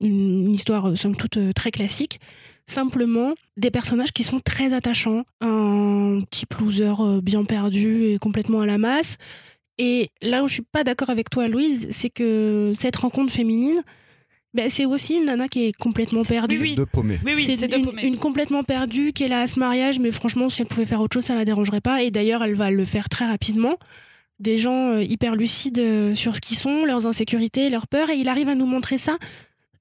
une 0.00 0.54
histoire, 0.54 0.88
euh, 0.88 0.96
somme 0.96 1.16
toute, 1.16 1.36
euh, 1.36 1.52
très 1.52 1.70
classique. 1.70 2.20
Simplement, 2.66 3.34
des 3.56 3.70
personnages 3.70 4.12
qui 4.12 4.24
sont 4.24 4.40
très 4.40 4.72
attachants. 4.72 5.24
Un 5.40 6.20
type 6.30 6.54
loser 6.54 6.94
euh, 7.00 7.20
bien 7.20 7.44
perdu 7.44 8.04
et 8.04 8.18
complètement 8.18 8.60
à 8.60 8.66
la 8.66 8.78
masse. 8.78 9.16
Et 9.78 10.10
là 10.22 10.42
où 10.42 10.48
je 10.48 10.54
suis 10.54 10.62
pas 10.62 10.84
d'accord 10.84 11.10
avec 11.10 11.30
toi, 11.30 11.46
Louise, 11.48 11.88
c'est 11.90 12.10
que 12.10 12.72
cette 12.78 12.96
rencontre 12.96 13.32
féminine, 13.32 13.82
ben, 14.54 14.70
c'est 14.70 14.84
aussi 14.84 15.14
une 15.14 15.24
nana 15.24 15.48
qui 15.48 15.66
est 15.66 15.72
complètement 15.72 16.24
perdue. 16.24 16.58
Oui, 16.58 16.70
oui. 16.70 16.74
De 16.76 16.84
paumé. 16.84 17.18
Oui, 17.24 17.32
oui, 17.34 17.56
c'est 17.56 17.74
une, 17.74 17.84
paumés. 17.84 18.06
une 18.06 18.16
complètement 18.16 18.62
perdue 18.62 19.12
qui 19.12 19.24
est 19.24 19.28
là 19.28 19.40
à 19.40 19.46
ce 19.46 19.58
mariage, 19.58 19.98
mais 19.98 20.12
franchement, 20.12 20.48
si 20.48 20.62
elle 20.62 20.68
pouvait 20.68 20.86
faire 20.86 21.00
autre 21.00 21.14
chose, 21.14 21.24
ça 21.24 21.34
la 21.34 21.44
dérangerait 21.44 21.80
pas. 21.80 22.02
Et 22.02 22.10
d'ailleurs, 22.10 22.44
elle 22.44 22.54
va 22.54 22.70
le 22.70 22.84
faire 22.84 23.08
très 23.08 23.26
rapidement. 23.26 23.76
Des 24.38 24.56
gens 24.56 24.90
euh, 24.90 25.02
hyper 25.02 25.34
lucides 25.34 25.80
euh, 25.80 26.14
sur 26.14 26.36
ce 26.36 26.40
qu'ils 26.40 26.56
sont, 26.56 26.84
leurs 26.84 27.06
insécurités, 27.06 27.68
leurs 27.68 27.88
peurs, 27.88 28.10
et 28.10 28.14
il 28.14 28.28
arrive 28.28 28.48
à 28.48 28.54
nous 28.54 28.66
montrer 28.66 28.96
ça 28.96 29.18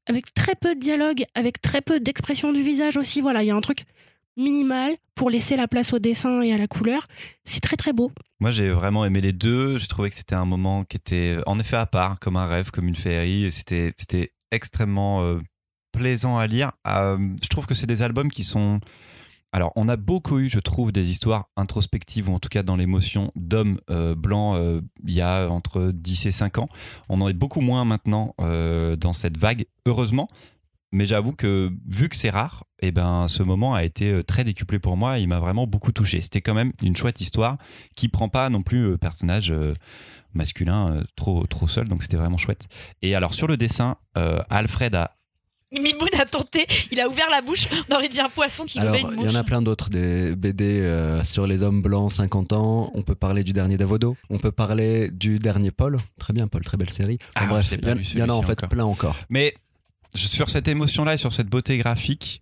avec 0.07 0.33
très 0.33 0.55
peu 0.55 0.75
de 0.75 0.79
dialogue, 0.79 1.25
avec 1.35 1.61
très 1.61 1.81
peu 1.81 1.99
d'expression 1.99 2.51
du 2.51 2.61
visage 2.61 2.97
aussi. 2.97 3.21
Voilà, 3.21 3.43
il 3.43 3.47
y 3.47 3.51
a 3.51 3.55
un 3.55 3.61
truc 3.61 3.83
minimal 4.37 4.95
pour 5.15 5.29
laisser 5.29 5.55
la 5.55 5.67
place 5.67 5.93
au 5.93 5.99
dessin 5.99 6.41
et 6.41 6.53
à 6.53 6.57
la 6.57 6.67
couleur. 6.67 7.03
C'est 7.45 7.61
très 7.61 7.75
très 7.75 7.93
beau. 7.93 8.11
Moi, 8.39 8.51
j'ai 8.51 8.71
vraiment 8.71 9.05
aimé 9.05 9.21
les 9.21 9.33
deux. 9.33 9.77
J'ai 9.77 9.87
trouvé 9.87 10.09
que 10.09 10.15
c'était 10.15 10.35
un 10.35 10.45
moment 10.45 10.83
qui 10.83 10.97
était 10.97 11.37
en 11.45 11.59
effet 11.59 11.77
à 11.77 11.85
part, 11.85 12.19
comme 12.19 12.35
un 12.35 12.47
rêve, 12.47 12.71
comme 12.71 12.87
une 12.87 12.95
féerie. 12.95 13.51
C'était, 13.51 13.93
c'était 13.97 14.31
extrêmement 14.51 15.23
euh, 15.23 15.39
plaisant 15.91 16.37
à 16.37 16.47
lire. 16.47 16.71
Euh, 16.87 17.17
je 17.41 17.47
trouve 17.47 17.65
que 17.65 17.73
c'est 17.73 17.87
des 17.87 18.01
albums 18.01 18.31
qui 18.31 18.43
sont. 18.43 18.79
Alors, 19.55 19.71
on 19.75 19.87
a 19.87 19.97
beaucoup 19.97 20.39
eu, 20.39 20.49
je 20.49 20.57
trouve, 20.57 20.91
des 20.91 21.11
histoires 21.11 21.47
introspectives, 21.55 22.27
ou 22.27 22.33
en 22.33 22.39
tout 22.39 22.49
cas 22.49 22.63
dans 22.63 22.75
l'émotion 22.75 23.31
d'hommes 23.35 23.77
euh, 23.91 24.15
blancs 24.15 24.57
euh, 24.57 24.81
il 25.05 25.13
y 25.13 25.21
a 25.21 25.47
entre 25.47 25.91
10 25.93 26.25
et 26.25 26.31
5 26.31 26.57
ans. 26.57 26.69
On 27.07 27.21
en 27.21 27.29
est 27.29 27.33
beaucoup 27.33 27.61
moins 27.61 27.85
maintenant 27.85 28.33
euh, 28.41 28.95
dans 28.95 29.13
cette 29.13 29.37
vague, 29.37 29.65
heureusement. 29.85 30.27
Mais 30.91 31.05
j'avoue 31.05 31.33
que, 31.33 31.71
vu 31.87 32.09
que 32.09 32.15
c'est 32.15 32.31
rare, 32.31 32.65
eh 32.79 32.91
ben, 32.91 33.27
ce 33.27 33.43
moment 33.43 33.75
a 33.75 33.83
été 33.83 34.23
très 34.23 34.43
décuplé 34.43 34.79
pour 34.79 34.97
moi. 34.97 35.19
Il 35.19 35.27
m'a 35.27 35.39
vraiment 35.39 35.67
beaucoup 35.67 35.91
touché. 35.91 36.21
C'était 36.21 36.41
quand 36.41 36.53
même 36.55 36.71
une 36.81 36.95
chouette 36.95 37.21
histoire 37.21 37.57
qui 37.95 38.09
prend 38.09 38.29
pas 38.29 38.49
non 38.49 38.61
plus 38.61 38.97
personnage 38.99 39.51
masculin 40.35 41.03
trop, 41.15 41.47
trop 41.47 41.67
seul. 41.67 41.87
Donc, 41.87 42.03
c'était 42.03 42.17
vraiment 42.17 42.37
chouette. 42.37 42.67
Et 43.01 43.15
alors, 43.15 43.33
sur 43.33 43.47
le 43.47 43.57
dessin, 43.57 43.97
Alfred 44.51 44.93
a 44.93 45.15
Mimoun 45.81 46.09
a 46.19 46.25
tenté, 46.25 46.65
il 46.91 46.99
a 47.01 47.07
ouvert 47.07 47.27
la 47.31 47.41
bouche, 47.41 47.67
on 47.89 47.95
aurait 47.95 48.09
dit 48.09 48.19
un 48.19 48.29
poisson 48.29 48.65
qui 48.65 48.79
Alors, 48.79 48.93
une 48.95 49.07
il 49.07 49.13
y 49.13 49.23
mouche. 49.23 49.31
en 49.31 49.35
a 49.35 49.43
plein 49.43 49.61
d'autres, 49.61 49.89
des 49.89 50.35
BD 50.35 50.79
euh, 50.81 51.23
sur 51.23 51.47
les 51.47 51.63
hommes 51.63 51.81
blancs 51.81 52.11
50 52.13 52.53
ans. 52.53 52.91
On 52.93 53.01
peut 53.01 53.15
parler 53.15 53.43
du 53.43 53.53
dernier 53.53 53.77
Davodo. 53.77 54.15
On 54.29 54.37
peut 54.37 54.51
parler 54.51 55.09
du 55.09 55.39
dernier 55.39 55.71
Paul. 55.71 55.97
Très 56.19 56.33
bien, 56.33 56.47
Paul, 56.47 56.61
très 56.63 56.77
belle 56.77 56.91
série. 56.91 57.17
Enfin, 57.35 57.47
Ah, 57.49 57.53
bref, 57.53 57.71
il 57.71 57.87
y, 58.17 58.21
en- 58.21 58.27
y 58.27 58.29
a 58.29 58.33
en 58.35 58.41
fait 58.41 58.51
encore. 58.53 58.69
plein 58.69 58.85
encore. 58.85 59.15
Mais 59.29 59.53
sur 60.15 60.49
cette 60.49 60.67
émotion-là 60.67 61.15
et 61.15 61.17
sur 61.17 61.33
cette 61.33 61.47
beauté 61.47 61.77
graphique, 61.77 62.41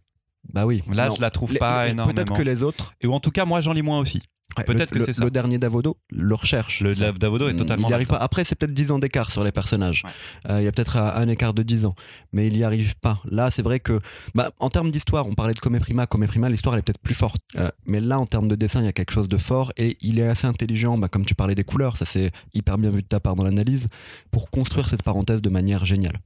Bah 0.53 0.65
oui. 0.65 0.81
là, 0.91 1.07
Non, 1.09 1.15
je 1.15 1.21
la 1.21 1.29
trouve 1.29 1.53
les- 1.53 1.59
pas 1.59 1.85
les- 1.85 1.91
énormément. 1.91 2.15
Peut-être 2.15 2.33
que 2.33 2.41
les 2.41 2.63
autres. 2.63 2.93
Et 3.01 3.07
ou 3.07 3.13
en 3.13 3.19
tout 3.19 3.31
cas, 3.31 3.45
moi, 3.45 3.61
j'en 3.61 3.73
lis 3.73 3.81
moins 3.83 3.99
aussi. 3.99 4.21
Ouais, 4.57 4.63
Peut-être 4.65 4.91
le- 4.93 4.99
que 4.99 5.05
c'est 5.05 5.11
le- 5.11 5.13
ça. 5.13 5.23
Le 5.23 5.31
dernier 5.31 5.57
Davodo 5.57 5.97
le 6.09 6.35
recherche. 6.35 6.81
Le 6.81 6.93
Ça. 6.93 7.11
Davodo 7.13 7.47
est 7.47 7.55
totalement. 7.55 7.87
Il 7.87 7.91
y 7.91 7.93
arrive 7.93 8.07
pas. 8.07 8.17
Après, 8.17 8.43
c'est 8.43 8.55
peut-être 8.55 8.73
10 8.73 8.91
ans 8.91 8.99
d'écart 8.99 9.31
sur 9.31 9.43
les 9.43 9.51
personnages. 9.51 10.03
Ouais. 10.03 10.51
Euh, 10.51 10.61
il 10.61 10.65
y 10.65 10.67
a 10.67 10.71
peut-être 10.71 10.97
un, 10.97 11.13
un 11.15 11.27
écart 11.29 11.53
de 11.53 11.63
10 11.63 11.85
ans, 11.85 11.95
mais 12.33 12.47
il 12.47 12.57
y 12.57 12.63
arrive 12.63 12.95
pas. 12.97 13.21
Là, 13.29 13.49
c'est 13.51 13.61
vrai 13.61 13.79
que, 13.79 13.99
bah, 14.35 14.51
en 14.59 14.69
termes 14.69 14.91
d'histoire, 14.91 15.27
on 15.27 15.33
parlait 15.33 15.53
de 15.53 15.59
Come 15.59 15.79
Prima. 15.79 16.05
Come 16.05 16.27
Prima, 16.27 16.49
l'histoire 16.49 16.75
elle 16.75 16.79
est 16.79 16.83
peut-être 16.83 16.99
plus 17.01 17.15
forte. 17.15 17.41
Euh, 17.57 17.69
mais 17.85 18.01
là, 18.01 18.19
en 18.19 18.25
termes 18.25 18.47
de 18.47 18.55
dessin, 18.55 18.81
il 18.81 18.85
y 18.85 18.89
a 18.89 18.93
quelque 18.93 19.13
chose 19.13 19.29
de 19.29 19.37
fort 19.37 19.71
et 19.77 19.97
il 20.01 20.19
est 20.19 20.27
assez 20.27 20.47
intelligent. 20.47 20.97
Bah, 20.97 21.07
comme 21.07 21.25
tu 21.25 21.35
parlais 21.35 21.55
des 21.55 21.63
couleurs, 21.63 21.95
ça 21.97 22.05
c'est 22.05 22.31
hyper 22.53 22.77
bien 22.77 22.89
vu 22.89 23.01
de 23.01 23.07
ta 23.07 23.19
part 23.19 23.35
dans 23.35 23.43
l'analyse 23.43 23.87
pour 24.31 24.49
construire 24.49 24.89
cette 24.89 25.03
parenthèse 25.03 25.41
de 25.41 25.49
manière 25.49 25.85
géniale. 25.85 26.19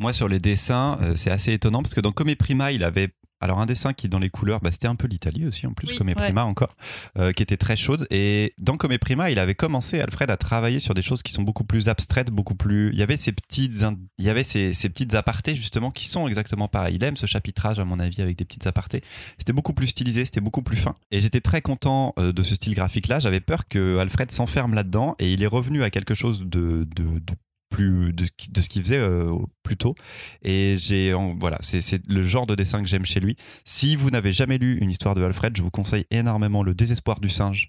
Moi, 0.00 0.12
sur 0.12 0.28
les 0.28 0.38
dessins, 0.38 0.96
euh, 1.02 1.14
c'est 1.16 1.30
assez 1.30 1.52
étonnant 1.52 1.82
parce 1.82 1.92
que 1.92 2.00
dans 2.00 2.12
Come 2.12 2.34
Prima, 2.36 2.70
il 2.72 2.84
avait. 2.84 3.08
Alors, 3.40 3.60
un 3.60 3.66
dessin 3.66 3.92
qui, 3.92 4.08
dans 4.08 4.18
les 4.18 4.30
couleurs, 4.30 4.60
bah, 4.60 4.70
c'était 4.72 4.88
un 4.88 4.96
peu 4.96 5.06
l'Italie 5.06 5.46
aussi, 5.46 5.66
en 5.66 5.72
plus, 5.72 5.90
Oui, 5.92 5.98
ouais. 6.06 6.14
Prima 6.14 6.42
encore, 6.44 6.74
euh, 7.18 7.32
qui 7.32 7.42
était 7.42 7.56
très 7.56 7.76
chaude. 7.76 8.06
Et 8.10 8.54
dans 8.58 8.76
Come 8.76 8.98
Prima, 8.98 9.30
il 9.30 9.38
avait 9.38 9.54
commencé, 9.54 10.00
Alfred, 10.00 10.30
à 10.30 10.36
travailler 10.36 10.80
sur 10.80 10.94
des 10.94 11.02
choses 11.02 11.22
qui 11.22 11.32
sont 11.32 11.42
beaucoup 11.42 11.64
plus 11.64 11.88
abstraites, 11.88 12.30
beaucoup 12.30 12.54
plus. 12.56 12.90
Il 12.92 12.98
y 12.98 13.02
avait 13.02 13.16
ces 13.16 13.32
petites, 13.32 13.82
in- 13.84 13.96
il 14.18 14.24
y 14.24 14.30
avait 14.30 14.42
ces, 14.42 14.72
ces 14.74 14.88
petites 14.88 15.14
apartés, 15.14 15.54
justement, 15.54 15.90
qui 15.90 16.08
sont 16.08 16.26
exactement 16.26 16.66
pareils. 16.68 16.96
Il 16.96 17.04
aime 17.04 17.16
ce 17.16 17.26
chapitrage, 17.26 17.78
à 17.78 17.84
mon 17.84 18.00
avis, 18.00 18.20
avec 18.22 18.36
des 18.36 18.44
petites 18.44 18.66
apartés. 18.66 19.02
C'était 19.38 19.52
beaucoup 19.52 19.72
plus 19.72 19.86
stylisé, 19.88 20.24
c'était 20.24 20.40
beaucoup 20.40 20.62
plus 20.62 20.76
fin. 20.76 20.94
Et 21.10 21.20
j'étais 21.20 21.40
très 21.40 21.62
content 21.62 22.14
euh, 22.18 22.32
de 22.32 22.42
ce 22.42 22.54
style 22.56 22.74
graphique-là. 22.74 23.20
J'avais 23.20 23.40
peur 23.40 23.68
que 23.68 23.98
Alfred 23.98 24.30
s'enferme 24.32 24.74
là-dedans 24.74 25.14
et 25.18 25.32
il 25.32 25.42
est 25.42 25.46
revenu 25.46 25.82
à 25.84 25.90
quelque 25.90 26.14
chose 26.14 26.40
de, 26.44 26.86
de, 26.96 27.04
de 27.20 27.34
plus 27.68 28.12
de, 28.12 28.26
de 28.50 28.60
ce 28.62 28.68
qu'il 28.68 28.82
faisait 28.82 28.98
euh, 28.98 29.34
plus 29.62 29.76
tôt 29.76 29.94
et 30.42 30.76
j'ai 30.78 31.12
voilà 31.38 31.58
c'est 31.60 32.00
le 32.08 32.22
genre 32.22 32.46
de 32.46 32.54
dessin 32.54 32.80
que 32.80 32.88
j'aime 32.88 33.04
chez 33.04 33.20
lui 33.20 33.36
si 33.64 33.94
vous 33.94 34.10
n'avez 34.10 34.32
jamais 34.32 34.56
lu 34.58 34.78
une 34.78 34.90
histoire 34.90 35.14
de 35.14 35.22
Alfred 35.22 35.56
je 35.56 35.62
vous 35.62 35.70
conseille 35.70 36.06
énormément 36.10 36.62
le 36.62 36.74
désespoir 36.74 37.20
du 37.20 37.28
singe 37.28 37.68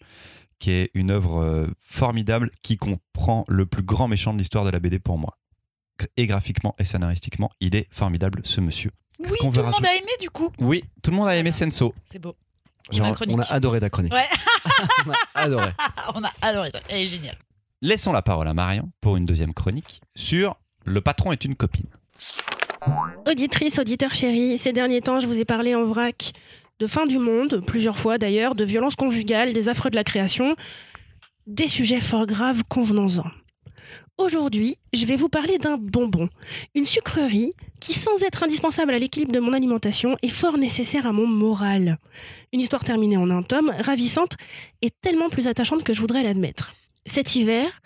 qui 0.59 0.71
est 0.71 0.89
une 0.93 1.11
œuvre 1.11 1.41
euh, 1.41 1.67
formidable 1.85 2.49
qui 2.61 2.77
comprend 2.77 3.43
le 3.47 3.65
plus 3.65 3.83
grand 3.83 4.07
méchant 4.07 4.33
de 4.33 4.37
l'histoire 4.39 4.63
de 4.65 4.69
la 4.69 4.79
BD 4.79 4.99
pour 4.99 5.17
moi 5.17 5.37
et 6.15 6.27
graphiquement 6.27 6.75
et 6.79 6.85
scénaristiquement 6.85 7.49
il 7.59 7.75
est 7.75 7.87
formidable 7.91 8.41
ce 8.45 8.61
monsieur 8.61 8.91
Oui, 9.19 9.27
qu'on 9.41 9.51
tout 9.51 9.59
le 9.59 9.65
monde 9.65 9.85
a 9.85 9.95
aimé 9.95 10.11
du 10.21 10.29
coup. 10.29 10.49
oui 10.59 10.83
tout 11.03 11.11
le 11.11 11.17
monde 11.17 11.27
a 11.27 11.35
aimé 11.35 11.51
Senso 11.51 11.93
C'est 12.09 12.19
beau. 12.19 12.35
Genre, 12.91 13.15
on 13.27 13.39
a 13.39 13.43
adoré 13.53 13.79
ta 13.79 13.89
chronique. 13.91 14.11
Ouais. 14.13 14.25
on 15.05 15.11
a 15.11 15.15
adoré. 15.35 15.71
On 16.15 16.23
a 16.23 16.31
adoré. 16.41 16.71
Elle 16.87 17.01
est 17.03 17.05
géniale. 17.05 17.37
Laissons 17.81 18.11
la 18.11 18.21
parole 18.21 18.47
à 18.47 18.53
Marion 18.53 18.91
pour 19.01 19.17
une 19.17 19.25
deuxième 19.25 19.53
chronique 19.53 20.01
sur 20.15 20.55
le 20.85 21.01
patron 21.01 21.31
est 21.31 21.45
une 21.45 21.55
copine 21.55 21.87
Auditrice, 23.27 23.79
auditeur 23.79 24.13
chéri, 24.13 24.57
ces 24.57 24.73
derniers 24.73 25.01
temps, 25.01 25.19
je 25.19 25.27
vous 25.27 25.39
ai 25.39 25.45
parlé 25.45 25.75
en 25.75 25.83
vrac 25.83 26.31
de 26.79 26.87
fin 26.87 27.05
du 27.05 27.17
monde, 27.17 27.61
plusieurs 27.65 27.97
fois 27.97 28.17
d'ailleurs, 28.17 28.55
de 28.55 28.63
violence 28.63 28.95
conjugale, 28.95 29.51
des 29.53 29.67
affreux 29.67 29.89
de 29.89 29.97
la 29.97 30.05
création, 30.05 30.55
des 31.45 31.67
sujets 31.67 31.99
fort 31.99 32.25
graves, 32.25 32.63
convenons-en. 32.69 33.25
Aujourd'hui, 34.17 34.77
je 34.93 35.05
vais 35.05 35.17
vous 35.17 35.29
parler 35.29 35.57
d'un 35.57 35.77
bonbon, 35.77 36.29
une 36.75 36.85
sucrerie 36.85 37.53
qui, 37.81 37.93
sans 37.93 38.23
être 38.23 38.43
indispensable 38.43 38.93
à 38.93 38.99
l'équilibre 38.99 39.31
de 39.33 39.39
mon 39.39 39.53
alimentation, 39.53 40.17
est 40.21 40.29
fort 40.29 40.57
nécessaire 40.57 41.05
à 41.05 41.11
mon 41.11 41.27
moral. 41.27 41.97
Une 42.53 42.61
histoire 42.61 42.83
terminée 42.83 43.17
en 43.17 43.29
un 43.29 43.43
tome, 43.43 43.73
ravissante 43.79 44.35
et 44.81 44.89
tellement 44.89 45.29
plus 45.29 45.47
attachante 45.47 45.83
que 45.83 45.93
je 45.93 46.01
voudrais 46.01 46.23
l'admettre. 46.23 46.73
Cet 47.09 47.35
hiver, 47.35 47.81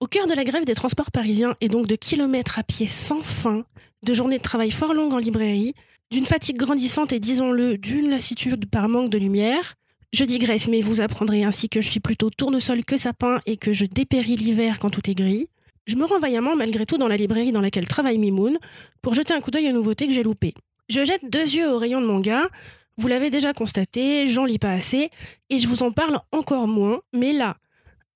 au 0.00 0.06
cœur 0.06 0.26
de 0.26 0.32
la 0.32 0.44
grève 0.44 0.64
des 0.64 0.74
transports 0.74 1.10
parisiens 1.10 1.56
et 1.60 1.68
donc 1.68 1.86
de 1.86 1.94
kilomètres 1.94 2.58
à 2.58 2.62
pied 2.62 2.86
sans 2.86 3.20
fin, 3.20 3.64
de 4.02 4.14
journées 4.14 4.38
de 4.38 4.42
travail 4.42 4.70
fort 4.70 4.94
longues 4.94 5.12
en 5.12 5.18
librairie, 5.18 5.74
d'une 6.10 6.24
fatigue 6.24 6.56
grandissante 6.56 7.12
et 7.12 7.20
disons-le, 7.20 7.76
d'une 7.76 8.08
lassitude 8.08 8.68
par 8.70 8.88
manque 8.88 9.10
de 9.10 9.18
lumière. 9.18 9.74
Je 10.14 10.24
digresse, 10.24 10.68
mais 10.68 10.80
vous 10.80 11.02
apprendrez 11.02 11.44
ainsi 11.44 11.68
que 11.68 11.82
je 11.82 11.90
suis 11.90 12.00
plutôt 12.00 12.30
tournesol 12.30 12.82
que 12.84 12.96
sapin 12.96 13.40
et 13.44 13.58
que 13.58 13.74
je 13.74 13.84
dépéris 13.84 14.36
l'hiver 14.36 14.78
quand 14.78 14.90
tout 14.90 15.08
est 15.10 15.14
gris. 15.14 15.48
Je 15.86 15.96
me 15.96 16.06
rends 16.06 16.18
vaillamment 16.18 16.56
malgré 16.56 16.86
tout 16.86 16.96
dans 16.96 17.08
la 17.08 17.16
librairie 17.18 17.52
dans 17.52 17.60
laquelle 17.60 17.86
travaille 17.86 18.18
Mimoun 18.18 18.58
pour 19.02 19.12
jeter 19.12 19.34
un 19.34 19.40
coup 19.40 19.50
d'œil 19.50 19.68
aux 19.68 19.72
nouveautés 19.72 20.06
que 20.06 20.14
j'ai 20.14 20.22
loupées. 20.22 20.54
Je 20.88 21.04
jette 21.04 21.30
deux 21.30 21.44
yeux 21.44 21.70
au 21.70 21.76
rayon 21.76 22.00
de 22.00 22.06
manga. 22.06 22.48
Vous 22.96 23.08
l'avez 23.08 23.28
déjà 23.28 23.52
constaté, 23.52 24.26
j'en 24.26 24.46
lis 24.46 24.58
pas 24.58 24.72
assez 24.72 25.10
et 25.50 25.58
je 25.58 25.68
vous 25.68 25.82
en 25.82 25.92
parle 25.92 26.20
encore 26.30 26.68
moins, 26.68 27.00
mais 27.12 27.32
là, 27.32 27.56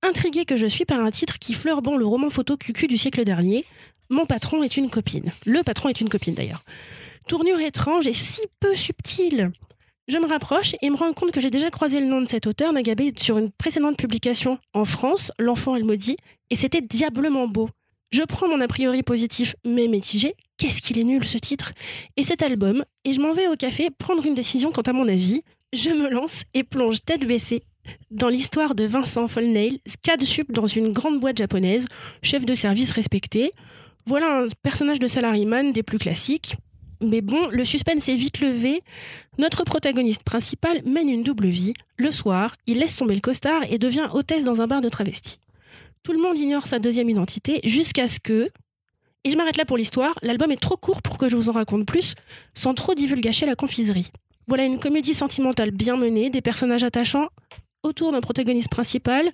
intrigué 0.07 0.45
que 0.45 0.57
je 0.57 0.67
suis 0.67 0.85
par 0.85 1.01
un 1.01 1.11
titre 1.11 1.39
qui 1.39 1.53
fleure 1.53 1.83
bon 1.83 1.97
le 1.97 2.07
roman 2.07 2.31
photo 2.31 2.57
cucu 2.57 2.87
du 2.87 2.97
siècle 2.97 3.25
dernier, 3.25 3.65
mon 4.09 4.27
patron 4.27 4.63
est 4.63 4.77
une 4.77 4.91
copine. 4.91 5.33
Le 5.45 5.63
patron 5.63 5.89
est 5.89 6.01
une 6.01 6.09
copine 6.09 6.35
d'ailleurs. 6.35 6.63
Tournure 7.29 7.61
étrange 7.61 8.07
et 8.07 8.15
si 8.15 8.43
peu 8.61 8.75
subtile. 8.77 9.51
Je 10.07 10.19
me 10.19 10.27
rapproche 10.27 10.77
et 10.81 10.91
me 10.91 10.97
rends 10.97 11.13
compte 11.13 11.33
que 11.33 11.41
j'ai 11.41 11.51
déjà 11.51 11.71
croisé 11.71 11.99
le 11.99 12.07
nom 12.07 12.21
de 12.21 12.29
cet 12.29 12.47
auteur 12.47 12.73
Nagabé 12.73 13.13
sur 13.19 13.39
une 13.39 13.51
précédente 13.51 13.97
publication 13.97 14.59
en 14.73 14.85
France, 14.85 15.33
L'enfant 15.39 15.75
et 15.75 15.81
le 15.81 15.85
maudit, 15.85 16.17
et 16.51 16.57
c'était 16.57 16.81
diablement 16.81 17.49
beau. 17.49 17.69
Je 18.13 18.23
prends 18.23 18.49
mon 18.49 18.61
a 18.61 18.69
priori 18.69 19.03
positif 19.03 19.57
mais 19.65 19.89
mitigé. 19.89 20.35
Qu'est-ce 20.59 20.81
qu'il 20.81 20.99
est 20.99 21.05
nul 21.05 21.25
ce 21.25 21.39
titre 21.39 21.73
Et 22.17 22.23
cet 22.23 22.43
album, 22.43 22.85
et 23.05 23.13
je 23.13 23.21
m'en 23.21 23.33
vais 23.33 23.49
au 23.49 23.57
café 23.57 23.91
prendre 23.91 24.25
une 24.25 24.35
décision 24.35 24.71
quant 24.71 24.83
à 24.83 24.93
mon 24.93 25.09
avis. 25.09 25.43
Je 25.73 25.91
me 25.91 26.09
lance 26.09 26.45
et 26.55 26.63
plonge 26.63 27.03
tête 27.05 27.27
baissée 27.27 27.65
dans 28.11 28.28
l'histoire 28.28 28.75
de 28.75 28.85
Vincent 28.85 29.28
Folnail, 29.28 29.81
SCAD 29.87 30.23
sup 30.23 30.52
dans 30.52 30.66
une 30.66 30.93
grande 30.93 31.21
boîte 31.21 31.38
japonaise, 31.38 31.87
chef 32.23 32.45
de 32.45 32.55
service 32.55 32.90
respecté. 32.93 33.52
Voilà 34.07 34.43
un 34.43 34.49
personnage 34.62 34.99
de 34.99 35.07
salaryman 35.07 35.73
des 35.73 35.83
plus 35.83 35.99
classiques. 35.99 36.57
Mais 37.02 37.21
bon, 37.21 37.49
le 37.50 37.64
suspense 37.64 38.09
est 38.09 38.14
vite 38.14 38.40
levé. 38.40 38.83
Notre 39.38 39.64
protagoniste 39.64 40.23
principal 40.23 40.83
mène 40.85 41.09
une 41.09 41.23
double 41.23 41.49
vie. 41.49 41.75
Le 41.97 42.11
soir, 42.11 42.57
il 42.66 42.78
laisse 42.78 42.97
tomber 42.97 43.14
le 43.14 43.21
costard 43.21 43.62
et 43.69 43.78
devient 43.78 44.09
hôtesse 44.12 44.45
dans 44.45 44.62
un 44.62 44.66
bar 44.66 44.81
de 44.81 44.88
travestis. 44.88 45.38
Tout 46.02 46.12
le 46.12 46.21
monde 46.21 46.38
ignore 46.38 46.66
sa 46.66 46.78
deuxième 46.78 47.11
identité 47.11 47.61
jusqu'à 47.64 48.09
ce 48.09 48.21
que... 48.21 48.49
Et 49.25 49.31
je 49.33 49.37
m'arrête 49.37 49.57
là 49.57 49.64
pour 49.64 49.76
l'histoire, 49.76 50.14
l'album 50.23 50.52
est 50.52 50.61
trop 50.61 50.76
court 50.76 51.02
pour 51.02 51.19
que 51.19 51.28
je 51.28 51.37
vous 51.37 51.49
en 51.49 51.52
raconte 51.52 51.85
plus, 51.85 52.14
sans 52.55 52.75
trop 52.75 52.95
divulgacher 52.95 53.45
la 53.45 53.57
confiserie. 53.57 54.12
Voilà 54.47 54.64
une 54.64 54.78
comédie 54.78 55.14
sentimentale 55.14 55.73
bien 55.73 55.97
menée, 55.97 56.31
des 56.31 56.40
personnages 56.40 56.85
attachants 56.85 57.28
autour 57.87 58.12
d'un 58.12 58.21
protagoniste 58.21 58.69
principal 58.69 59.31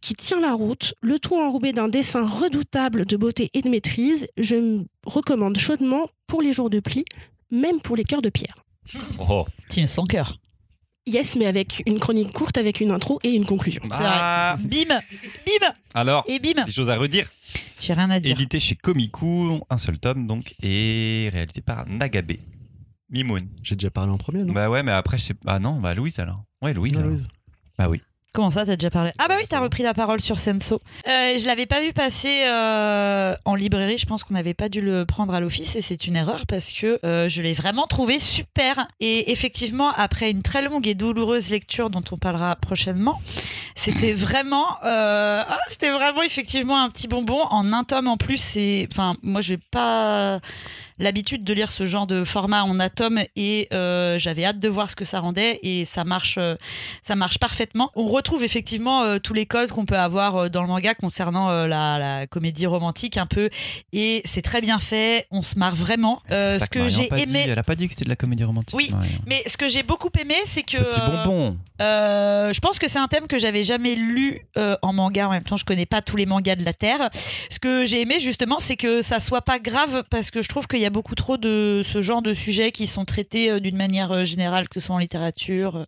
qui 0.00 0.14
tient 0.14 0.40
la 0.40 0.54
route, 0.54 0.94
le 1.02 1.18
tout 1.18 1.36
enrobé 1.36 1.72
d'un 1.72 1.88
dessin 1.88 2.24
redoutable 2.24 3.04
de 3.04 3.16
beauté 3.18 3.50
et 3.52 3.60
de 3.60 3.68
maîtrise. 3.68 4.26
Je 4.38 4.56
me 4.56 4.84
recommande 5.04 5.58
chaudement 5.58 6.08
pour 6.26 6.40
les 6.40 6.52
jours 6.54 6.70
de 6.70 6.80
pli, 6.80 7.04
même 7.50 7.80
pour 7.80 7.96
les 7.96 8.04
cœurs 8.04 8.22
de 8.22 8.30
pierre. 8.30 8.64
oh 9.18 9.46
Team 9.68 9.84
son 9.84 10.04
cœur. 10.06 10.38
Yes, 11.06 11.34
mais 11.36 11.46
avec 11.46 11.82
une 11.86 11.98
chronique 11.98 12.32
courte, 12.32 12.56
avec 12.56 12.80
une 12.80 12.90
intro 12.92 13.18
et 13.24 13.30
une 13.30 13.44
conclusion. 13.44 13.82
Vrai. 13.84 14.56
Bim 14.60 15.00
Bim 15.46 15.66
alors 15.94 16.24
Et 16.28 16.38
bim 16.38 16.62
des 16.64 16.70
choses 16.72 16.90
à 16.90 16.96
redire 16.96 17.28
J'ai 17.80 17.94
rien 17.94 18.10
à 18.10 18.20
dire. 18.20 18.32
édité 18.32 18.60
chez 18.60 18.76
Komiku 18.76 19.60
un 19.70 19.78
seul 19.78 19.98
tome 19.98 20.26
donc 20.26 20.54
et 20.62 21.30
réalisé 21.32 21.62
par 21.62 21.86
Nagabe 21.88 22.32
Mimoun 23.10 23.48
J'ai 23.62 23.74
déjà 23.76 23.90
parlé 23.90 24.12
en 24.12 24.18
premier, 24.18 24.44
non? 24.44 24.52
Bah 24.52 24.70
ouais, 24.70 24.82
mais 24.82 24.92
après, 24.92 25.18
je 25.18 25.24
sais 25.24 25.34
pas. 25.34 25.54
Ah 25.54 25.58
non, 25.58 25.80
bah 25.80 25.94
Louise 25.94 26.18
alors. 26.20 26.44
Ouais, 26.62 26.72
Louise. 26.74 26.92
Non, 26.92 27.00
alors. 27.00 27.10
Louise. 27.12 27.26
Bah 27.80 27.88
oui. 27.88 28.02
Comment 28.34 28.50
ça, 28.50 28.66
t'as 28.66 28.76
déjà 28.76 28.90
parlé? 28.90 29.10
Ah 29.16 29.26
bah 29.26 29.36
oui, 29.38 29.46
t'as 29.48 29.58
repris 29.58 29.82
la 29.82 29.94
parole 29.94 30.20
sur 30.20 30.38
Senso. 30.38 30.82
Euh, 31.08 31.38
je 31.38 31.46
l'avais 31.46 31.64
pas 31.64 31.80
vu 31.80 31.94
passer 31.94 32.42
euh, 32.44 33.34
en 33.46 33.54
librairie. 33.54 33.96
Je 33.96 34.04
pense 34.04 34.22
qu'on 34.22 34.34
n'avait 34.34 34.52
pas 34.52 34.68
dû 34.68 34.82
le 34.82 35.06
prendre 35.06 35.32
à 35.32 35.40
l'office 35.40 35.76
et 35.76 35.80
c'est 35.80 36.06
une 36.06 36.14
erreur 36.14 36.44
parce 36.46 36.74
que 36.74 37.00
euh, 37.06 37.30
je 37.30 37.40
l'ai 37.40 37.54
vraiment 37.54 37.86
trouvé 37.86 38.18
super. 38.18 38.86
Et 39.00 39.32
effectivement, 39.32 39.90
après 39.92 40.30
une 40.30 40.42
très 40.42 40.60
longue 40.60 40.86
et 40.86 40.94
douloureuse 40.94 41.48
lecture 41.48 41.88
dont 41.88 42.04
on 42.12 42.18
parlera 42.18 42.54
prochainement, 42.54 43.18
c'était 43.74 44.12
vraiment, 44.12 44.76
ah, 44.82 45.58
c'était 45.68 45.90
vraiment 45.90 46.20
effectivement 46.20 46.84
un 46.84 46.90
petit 46.90 47.08
bonbon 47.08 47.40
en 47.44 47.72
un 47.72 47.84
tome 47.84 48.08
en 48.08 48.18
plus. 48.18 48.36
C'est, 48.36 48.88
enfin, 48.92 49.16
moi, 49.22 49.40
je 49.40 49.54
vais 49.54 49.60
pas 49.70 50.38
l'habitude 51.00 51.42
de 51.42 51.52
lire 51.52 51.72
ce 51.72 51.86
genre 51.86 52.06
de 52.06 52.24
format 52.24 52.62
en 52.62 52.78
atome 52.78 53.20
et 53.34 53.68
euh, 53.72 54.18
j'avais 54.18 54.44
hâte 54.44 54.58
de 54.58 54.68
voir 54.68 54.90
ce 54.90 54.94
que 54.94 55.04
ça 55.04 55.18
rendait 55.18 55.58
et 55.62 55.84
ça 55.84 56.04
marche 56.04 56.36
euh, 56.38 56.54
ça 57.02 57.16
marche 57.16 57.38
parfaitement 57.38 57.90
on 57.96 58.06
retrouve 58.06 58.44
effectivement 58.44 59.02
euh, 59.02 59.18
tous 59.18 59.34
les 59.34 59.46
codes 59.46 59.70
qu'on 59.70 59.86
peut 59.86 59.98
avoir 59.98 60.50
dans 60.50 60.62
le 60.62 60.68
manga 60.68 60.94
concernant 60.94 61.50
la, 61.66 61.98
la 61.98 62.26
comédie 62.26 62.66
romantique 62.66 63.16
un 63.16 63.26
peu 63.26 63.48
et 63.92 64.20
c'est 64.24 64.42
très 64.42 64.60
bien 64.60 64.78
fait 64.78 65.26
on 65.30 65.42
se 65.42 65.58
marre 65.58 65.74
vraiment 65.74 66.22
ce 66.28 66.68
que 66.68 66.88
j'ai 66.88 67.08
aimé 67.14 67.44
dit. 67.44 67.50
Elle 67.50 67.58
a 67.58 67.62
pas 67.62 67.74
dit 67.74 67.86
que 67.86 67.94
c'était 67.94 68.04
de 68.04 68.10
la 68.10 68.16
comédie 68.16 68.44
romantique. 68.44 68.76
Oui, 68.76 68.92
mais 69.26 69.42
ce 69.46 69.56
que 69.56 69.68
j'ai 69.68 69.82
beaucoup 69.82 70.10
aimé 70.20 70.34
c'est 70.44 70.62
que 70.62 70.76
Petit 70.76 71.00
bonbon. 71.00 71.56
je 71.78 72.60
pense 72.60 72.78
que 72.78 72.88
c'est 72.88 72.98
un 72.98 73.08
thème 73.08 73.26
que 73.26 73.38
j'avais 73.38 73.62
jamais 73.62 73.94
lu 73.94 74.40
en 74.56 74.92
manga. 74.92 75.28
En 75.28 75.30
même 75.30 75.44
temps, 75.44 75.56
je 75.56 75.64
connais 75.64 75.86
pas 75.86 76.02
tous 76.02 76.16
les 76.16 76.26
mangas 76.26 76.56
de 76.56 76.64
la 76.64 76.74
Terre. 76.74 77.08
Ce 77.48 77.58
que 77.58 77.84
j'ai 77.84 78.02
aimé 78.02 78.20
justement, 78.20 78.58
c'est 78.58 78.76
que 78.76 79.02
ça 79.02 79.20
soit 79.20 79.42
pas 79.42 79.58
grave 79.58 80.04
parce 80.10 80.30
que 80.30 80.42
je 80.42 80.48
trouve 80.48 80.66
qu'il 80.66 80.80
y 80.80 80.86
a 80.86 80.89
beaucoup 80.90 81.14
trop 81.14 81.36
de 81.36 81.82
ce 81.84 82.02
genre 82.02 82.22
de 82.22 82.34
sujets 82.34 82.72
qui 82.72 82.86
sont 82.86 83.04
traités 83.04 83.50
euh, 83.50 83.60
d'une 83.60 83.76
manière 83.76 84.12
euh, 84.12 84.24
générale, 84.24 84.68
que 84.68 84.80
ce 84.80 84.86
soit 84.86 84.94
en 84.94 84.98
littérature, 84.98 85.76
euh, 85.76 85.84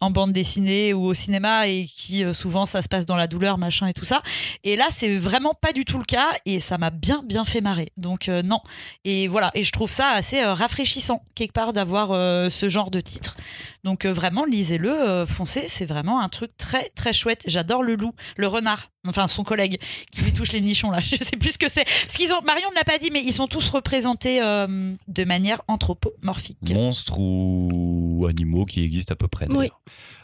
en 0.00 0.10
bande 0.10 0.32
dessinée 0.32 0.92
ou 0.92 1.06
au 1.06 1.14
cinéma, 1.14 1.66
et 1.68 1.84
qui 1.84 2.24
souvent 2.34 2.66
ça 2.66 2.82
se 2.82 2.88
passe 2.88 3.06
dans 3.06 3.16
la 3.16 3.26
douleur, 3.26 3.58
machin 3.58 3.86
et 3.88 3.94
tout 3.94 4.04
ça. 4.04 4.22
Et 4.64 4.76
là, 4.76 4.86
c'est 4.90 5.16
vraiment 5.16 5.54
pas 5.54 5.72
du 5.72 5.84
tout 5.84 5.98
le 5.98 6.04
cas, 6.04 6.28
et 6.46 6.60
ça 6.60 6.78
m'a 6.78 6.90
bien 6.90 7.22
bien 7.24 7.44
fait 7.44 7.60
marrer. 7.60 7.92
Donc 7.96 8.28
non. 8.28 8.60
Et 9.04 9.28
voilà. 9.28 9.50
Et 9.54 9.64
je 9.64 9.72
trouve 9.72 9.90
ça 9.90 10.08
assez 10.08 10.42
rafraîchissant 10.44 11.22
quelque 11.34 11.52
part 11.52 11.72
d'avoir 11.72 12.08
ce 12.50 12.68
genre 12.68 12.90
de 12.90 13.00
titre. 13.00 13.36
Donc 13.84 14.04
euh, 14.04 14.12
vraiment, 14.12 14.44
lisez-le, 14.44 14.90
euh, 14.90 15.26
foncez, 15.26 15.64
c'est 15.66 15.86
vraiment 15.86 16.20
un 16.20 16.28
truc 16.28 16.52
très 16.56 16.88
très 16.90 17.12
chouette. 17.12 17.42
J'adore 17.46 17.82
le 17.82 17.96
loup, 17.96 18.12
le 18.36 18.46
renard, 18.46 18.90
enfin 19.08 19.26
son 19.26 19.42
collègue 19.42 19.80
qui 20.12 20.22
lui 20.24 20.32
touche 20.32 20.52
les 20.52 20.60
nichons 20.60 20.90
là. 20.90 21.00
Je 21.00 21.16
sais 21.22 21.36
plus 21.36 21.52
ce 21.52 21.58
que 21.58 21.68
c'est. 21.68 21.84
Parce 21.84 22.14
qu'ils 22.16 22.32
ont, 22.32 22.40
Marion 22.44 22.70
ne 22.70 22.76
l'a 22.76 22.84
pas 22.84 22.98
dit, 22.98 23.10
mais 23.12 23.22
ils 23.24 23.32
sont 23.32 23.48
tous 23.48 23.70
représentés 23.70 24.40
euh, 24.40 24.94
de 25.08 25.24
manière 25.24 25.62
anthropomorphique. 25.68 26.58
Monstres 26.72 27.18
ou 27.18 28.26
animaux 28.28 28.64
qui 28.66 28.84
existent 28.84 29.12
à 29.12 29.16
peu 29.16 29.28
près. 29.28 29.48
Oui. 29.50 29.68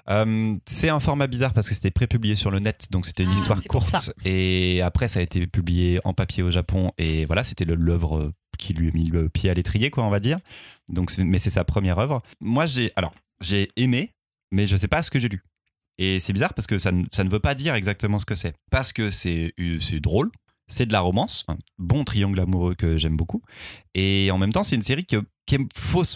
Euh, 0.08 0.54
c'est 0.66 0.88
un 0.88 1.00
format 1.00 1.26
bizarre 1.26 1.52
parce 1.52 1.68
que 1.68 1.74
c'était 1.74 1.90
prépublié 1.90 2.34
sur 2.36 2.50
le 2.50 2.60
net, 2.60 2.86
donc 2.90 3.06
c'était 3.06 3.24
une 3.24 3.30
Ah, 3.32 3.34
histoire 3.34 3.62
courte. 3.64 3.86
ça. 3.86 4.00
Et 4.24 4.80
après, 4.82 5.08
ça 5.08 5.18
a 5.20 5.22
été 5.22 5.46
publié 5.46 6.00
en 6.04 6.14
papier 6.14 6.42
au 6.42 6.50
Japon. 6.50 6.92
Et 6.96 7.24
voilà, 7.26 7.44
c'était 7.44 7.64
le- 7.64 7.74
l'œuvre 7.74 8.32
qui 8.56 8.72
lui 8.72 8.88
a 8.88 8.92
mis 8.92 9.04
le 9.04 9.28
pied 9.28 9.50
à 9.50 9.54
l'étrier, 9.54 9.90
quoi, 9.90 10.04
on 10.04 10.10
va 10.10 10.20
dire. 10.20 10.38
Donc, 10.88 11.10
mais 11.18 11.38
c'est 11.38 11.50
sa 11.50 11.64
première 11.64 11.98
œuvre. 11.98 12.22
Moi, 12.40 12.64
j'ai 12.64 12.90
alors 12.96 13.12
j'ai 13.40 13.68
aimé, 13.76 14.14
mais 14.50 14.66
je 14.66 14.76
sais 14.76 14.88
pas 14.88 15.02
ce 15.02 15.10
que 15.10 15.18
j'ai 15.18 15.28
lu. 15.28 15.42
Et 15.98 16.20
c'est 16.20 16.32
bizarre 16.32 16.54
parce 16.54 16.66
que 16.66 16.78
ça 16.78 16.92
ne, 16.92 17.04
ça 17.12 17.24
ne 17.24 17.30
veut 17.30 17.40
pas 17.40 17.54
dire 17.54 17.74
exactement 17.74 18.18
ce 18.18 18.26
que 18.26 18.34
c'est. 18.34 18.54
Parce 18.70 18.92
que 18.92 19.10
c'est 19.10 19.52
euh, 19.58 19.80
c'est 19.80 20.00
drôle, 20.00 20.30
c'est 20.68 20.86
de 20.86 20.92
la 20.92 21.00
romance, 21.00 21.44
un 21.48 21.56
bon 21.78 22.04
triangle 22.04 22.38
amoureux 22.40 22.74
que 22.74 22.96
j'aime 22.96 23.16
beaucoup. 23.16 23.42
Et 23.94 24.30
en 24.30 24.38
même 24.38 24.52
temps, 24.52 24.62
c'est 24.62 24.76
une 24.76 24.82
série 24.82 25.04
qui, 25.04 25.16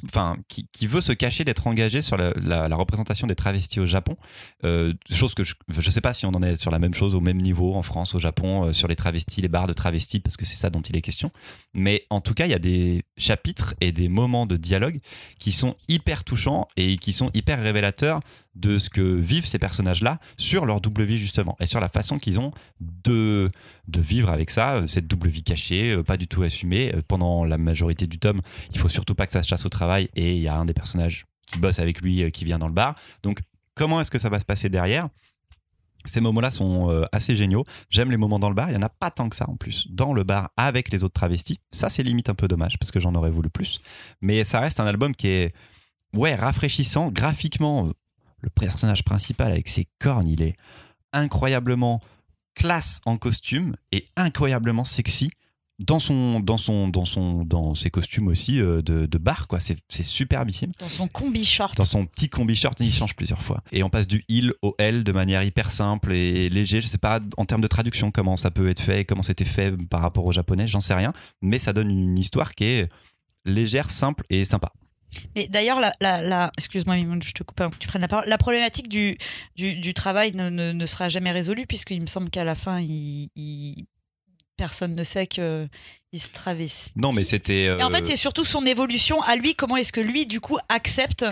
enfin, 0.06 0.36
qui, 0.48 0.68
qui 0.72 0.86
veut 0.86 1.00
se 1.00 1.12
cacher 1.12 1.44
d'être 1.44 1.66
engagée 1.66 2.02
sur 2.02 2.16
la 2.16 2.76
représentation 2.76 3.26
des 3.26 3.34
travestis 3.34 3.80
au 3.80 3.86
Japon. 3.86 4.16
Euh, 4.64 4.92
chose 5.10 5.34
que 5.34 5.42
je 5.42 5.54
ne 5.68 5.90
sais 5.90 6.00
pas 6.00 6.14
si 6.14 6.26
on 6.26 6.30
en 6.30 6.42
est 6.42 6.56
sur 6.56 6.70
la 6.70 6.78
même 6.78 6.94
chose 6.94 7.14
au 7.14 7.20
même 7.20 7.40
niveau 7.40 7.74
en 7.74 7.82
France, 7.82 8.14
au 8.14 8.18
Japon, 8.18 8.66
euh, 8.66 8.72
sur 8.72 8.88
les 8.88 8.96
travestis, 8.96 9.40
les 9.40 9.48
bars 9.48 9.66
de 9.66 9.72
travestis, 9.72 10.20
parce 10.20 10.36
que 10.36 10.44
c'est 10.44 10.56
ça 10.56 10.70
dont 10.70 10.82
il 10.82 10.96
est 10.96 11.00
question. 11.00 11.32
Mais 11.74 12.06
en 12.10 12.20
tout 12.20 12.34
cas, 12.34 12.46
il 12.46 12.50
y 12.50 12.54
a 12.54 12.60
des 12.60 13.04
chapitres 13.16 13.74
et 13.80 13.90
des 13.90 14.08
moments 14.08 14.46
de 14.46 14.56
dialogue 14.56 15.00
qui 15.38 15.50
sont 15.50 15.76
hyper 15.88 16.24
touchants 16.24 16.68
et 16.76 16.96
qui 16.98 17.12
sont 17.12 17.30
hyper 17.34 17.60
révélateurs 17.60 18.20
de 18.54 18.78
ce 18.78 18.90
que 18.90 19.00
vivent 19.00 19.46
ces 19.46 19.58
personnages-là 19.58 20.18
sur 20.36 20.66
leur 20.66 20.80
double 20.80 21.04
vie 21.04 21.16
justement 21.16 21.56
et 21.58 21.66
sur 21.66 21.80
la 21.80 21.88
façon 21.88 22.18
qu'ils 22.18 22.38
ont 22.38 22.52
de, 22.80 23.50
de 23.88 24.00
vivre 24.00 24.30
avec 24.30 24.50
ça, 24.50 24.74
euh, 24.74 24.86
cette 24.86 25.06
double 25.06 25.28
vie 25.28 25.42
cachée, 25.42 25.92
euh, 25.92 26.02
pas 26.02 26.16
du 26.16 26.28
tout 26.28 26.42
assumée. 26.42 26.94
Euh, 26.94 27.00
Pendant 27.06 27.44
la 27.44 27.58
majorité 27.58 28.06
du 28.06 28.18
tome, 28.18 28.40
il 28.72 28.78
faut 28.78 28.88
surtout 28.88 29.14
pas 29.14 29.26
que 29.26 29.32
ça 29.32 29.42
se 29.42 29.48
chasse 29.48 29.64
au 29.64 29.68
travail 29.68 30.08
et 30.14 30.36
il 30.36 30.42
y 30.42 30.48
a 30.48 30.56
un 30.56 30.64
des 30.64 30.74
personnages 30.74 31.24
qui 31.46 31.58
bosse 31.58 31.78
avec 31.78 32.00
lui 32.00 32.30
qui 32.30 32.44
vient 32.44 32.58
dans 32.58 32.68
le 32.68 32.74
bar. 32.74 32.94
Donc 33.22 33.40
comment 33.74 34.00
est-ce 34.00 34.10
que 34.10 34.18
ça 34.18 34.28
va 34.28 34.38
se 34.38 34.44
passer 34.44 34.68
derrière? 34.68 35.08
Ces 36.04 36.20
moments-là 36.20 36.50
sont 36.50 37.06
assez 37.12 37.36
géniaux. 37.36 37.64
J'aime 37.88 38.10
les 38.10 38.16
moments 38.16 38.40
dans 38.40 38.48
le 38.48 38.56
bar. 38.56 38.68
Il 38.68 38.72
n'y 38.72 38.78
en 38.78 38.82
a 38.82 38.88
pas 38.88 39.12
tant 39.12 39.28
que 39.28 39.36
ça 39.36 39.48
en 39.48 39.56
plus. 39.56 39.86
Dans 39.88 40.12
le 40.12 40.24
bar 40.24 40.50
avec 40.56 40.90
les 40.90 41.04
autres 41.04 41.14
travestis. 41.14 41.60
Ça, 41.70 41.90
c'est 41.90 42.02
limite 42.02 42.28
un 42.28 42.34
peu 42.34 42.48
dommage 42.48 42.76
parce 42.78 42.90
que 42.90 42.98
j'en 42.98 43.14
aurais 43.14 43.30
voulu 43.30 43.50
plus. 43.50 43.80
Mais 44.20 44.42
ça 44.42 44.58
reste 44.58 44.80
un 44.80 44.86
album 44.86 45.14
qui 45.14 45.28
est 45.28 45.54
ouais, 46.14 46.34
rafraîchissant. 46.34 47.10
Graphiquement, 47.12 47.92
le 48.42 48.50
personnage 48.50 49.04
principal 49.04 49.50
avec 49.52 49.68
ses 49.68 49.88
cornes, 49.98 50.28
il 50.28 50.42
est 50.42 50.56
incroyablement 51.12 52.00
classe 52.54 53.00
en 53.06 53.16
costume 53.16 53.76
et 53.92 54.06
incroyablement 54.16 54.84
sexy 54.84 55.30
dans 55.78 55.98
son 55.98 56.38
dans 56.40 56.58
son 56.58 56.88
dans 56.88 57.06
son 57.06 57.44
dans 57.44 57.74
ses 57.74 57.90
costumes 57.90 58.28
aussi 58.28 58.60
euh, 58.60 58.82
de, 58.82 59.06
de 59.06 59.18
bar 59.18 59.48
quoi 59.48 59.58
c'est 59.58 59.76
c'est 59.88 60.02
superbissime 60.02 60.70
Dans 60.78 60.88
son 60.88 61.08
combi 61.08 61.44
short. 61.44 61.76
dans 61.76 61.84
son 61.84 62.04
petit 62.06 62.28
combi 62.28 62.54
short, 62.54 62.78
il 62.80 62.92
change 62.92 63.16
plusieurs 63.16 63.42
fois. 63.42 63.62
Et 63.72 63.82
on 63.82 63.90
passe 63.90 64.06
du 64.06 64.22
il 64.28 64.52
au 64.62 64.74
elle 64.78 65.02
de 65.02 65.12
manière 65.12 65.42
hyper 65.42 65.70
simple 65.70 66.12
et 66.12 66.48
léger. 66.50 66.80
Je 66.82 66.86
sais 66.86 66.98
pas 66.98 67.20
en 67.36 67.46
termes 67.46 67.62
de 67.62 67.66
traduction 67.68 68.10
comment 68.10 68.36
ça 68.36 68.50
peut 68.50 68.68
être 68.68 68.82
fait, 68.82 69.04
comment 69.04 69.22
c'était 69.22 69.46
fait 69.46 69.72
par 69.88 70.02
rapport 70.02 70.24
au 70.26 70.32
japonais, 70.32 70.68
j'en 70.68 70.80
sais 70.80 70.94
rien. 70.94 71.12
Mais 71.40 71.58
ça 71.58 71.72
donne 71.72 71.90
une 71.90 72.18
histoire 72.18 72.54
qui 72.54 72.64
est 72.64 72.88
légère, 73.44 73.90
simple 73.90 74.24
et 74.30 74.44
sympa. 74.44 74.72
Mais 75.36 75.46
d'ailleurs, 75.48 75.80
la, 75.80 75.92
la, 76.00 76.20
la- 76.22 76.52
excuse-moi, 76.58 76.96
je 77.22 77.32
te 77.32 77.42
coupe 77.42 77.60
avant 77.60 77.70
que 77.70 77.78
tu 77.78 77.88
prennes 77.88 78.02
la 78.02 78.08
parole. 78.08 78.24
La 78.28 78.38
problématique 78.38 78.88
du, 78.88 79.18
du, 79.56 79.74
du 79.78 79.94
travail 79.94 80.32
ne, 80.34 80.48
ne, 80.50 80.72
ne 80.72 80.86
sera 80.86 81.08
jamais 81.08 81.30
résolue, 81.32 81.66
puisqu'il 81.66 82.00
me 82.00 82.06
semble 82.06 82.30
qu'à 82.30 82.44
la 82.44 82.54
fin, 82.54 82.80
il, 82.80 83.30
il- 83.36 83.86
personne 84.56 84.94
ne 84.94 85.04
sait 85.04 85.26
qu'il 85.26 85.68
se 86.14 86.28
travestit. 86.32 86.92
Non, 86.96 87.12
mais 87.12 87.24
c'était. 87.24 87.64
Et 87.64 87.82
en 87.82 87.88
fait, 87.90 88.02
euh, 88.02 88.06
c'est 88.06 88.16
surtout 88.16 88.44
son 88.44 88.64
évolution 88.64 89.20
à 89.22 89.36
lui. 89.36 89.54
Comment 89.54 89.76
est-ce 89.76 89.92
que 89.92 90.00
lui, 90.00 90.26
du 90.26 90.40
coup, 90.40 90.58
accepte 90.68 91.24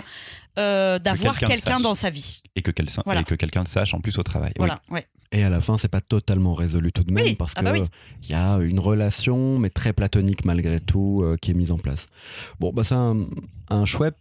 euh, 0.57 0.99
d'avoir 0.99 1.37
quelqu'un 1.39 1.79
dans 1.79 1.95
sa 1.95 2.09
vie? 2.09 2.41
Et 2.55 2.61
que, 2.61 2.71
quel- 2.71 2.87
Voilà. 3.05 3.21
et 3.21 3.23
que 3.23 3.35
quelqu'un 3.35 3.61
le 3.61 3.67
sache 3.67 3.93
en 3.93 3.99
plus 4.01 4.17
au 4.17 4.23
travail. 4.23 4.49
Oui. 4.51 4.65
Voilà, 4.67 4.81
ouais. 4.89 5.07
Et 5.33 5.45
à 5.45 5.49
la 5.49 5.61
fin, 5.61 5.77
c'est 5.77 5.87
pas 5.87 6.01
totalement 6.01 6.53
résolu 6.53 6.91
tout 6.91 7.05
de 7.05 7.13
même 7.13 7.23
Oui, 7.23 7.35
parce 7.35 7.53
ah 7.55 7.61
que 7.61 7.65
bah 7.65 7.71
oui. 7.71 7.83
il 8.23 8.29
y 8.31 8.33
a 8.33 8.57
une 8.57 8.79
relation, 8.81 9.57
mais 9.59 9.69
très 9.69 9.93
platonique 9.93 10.43
malgré 10.43 10.81
tout, 10.81 11.21
euh, 11.23 11.37
qui 11.41 11.51
est 11.51 11.53
mise 11.53 11.71
en 11.71 11.77
place. 11.77 12.07
Bon, 12.59 12.73
bah 12.73 12.83
c'est 12.83 12.95
un, 12.95 13.27
un 13.69 13.85
chouette 13.85 14.17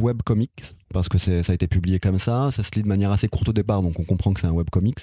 webcomic 0.00 0.74
parce 0.92 1.10
que 1.10 1.18
ça 1.18 1.32
a 1.46 1.52
été 1.54 1.66
publié 1.66 2.00
comme 2.00 2.18
ça. 2.18 2.50
Ça 2.50 2.62
se 2.62 2.70
lit 2.76 2.82
de 2.82 2.88
manière 2.88 3.12
assez 3.12 3.28
courte 3.28 3.50
au 3.50 3.52
départ, 3.52 3.82
donc 3.82 3.98
on 4.00 4.04
comprend 4.04 4.32
que 4.32 4.40
c'est 4.40 4.46
un 4.46 4.52
webcomics. 4.52 5.00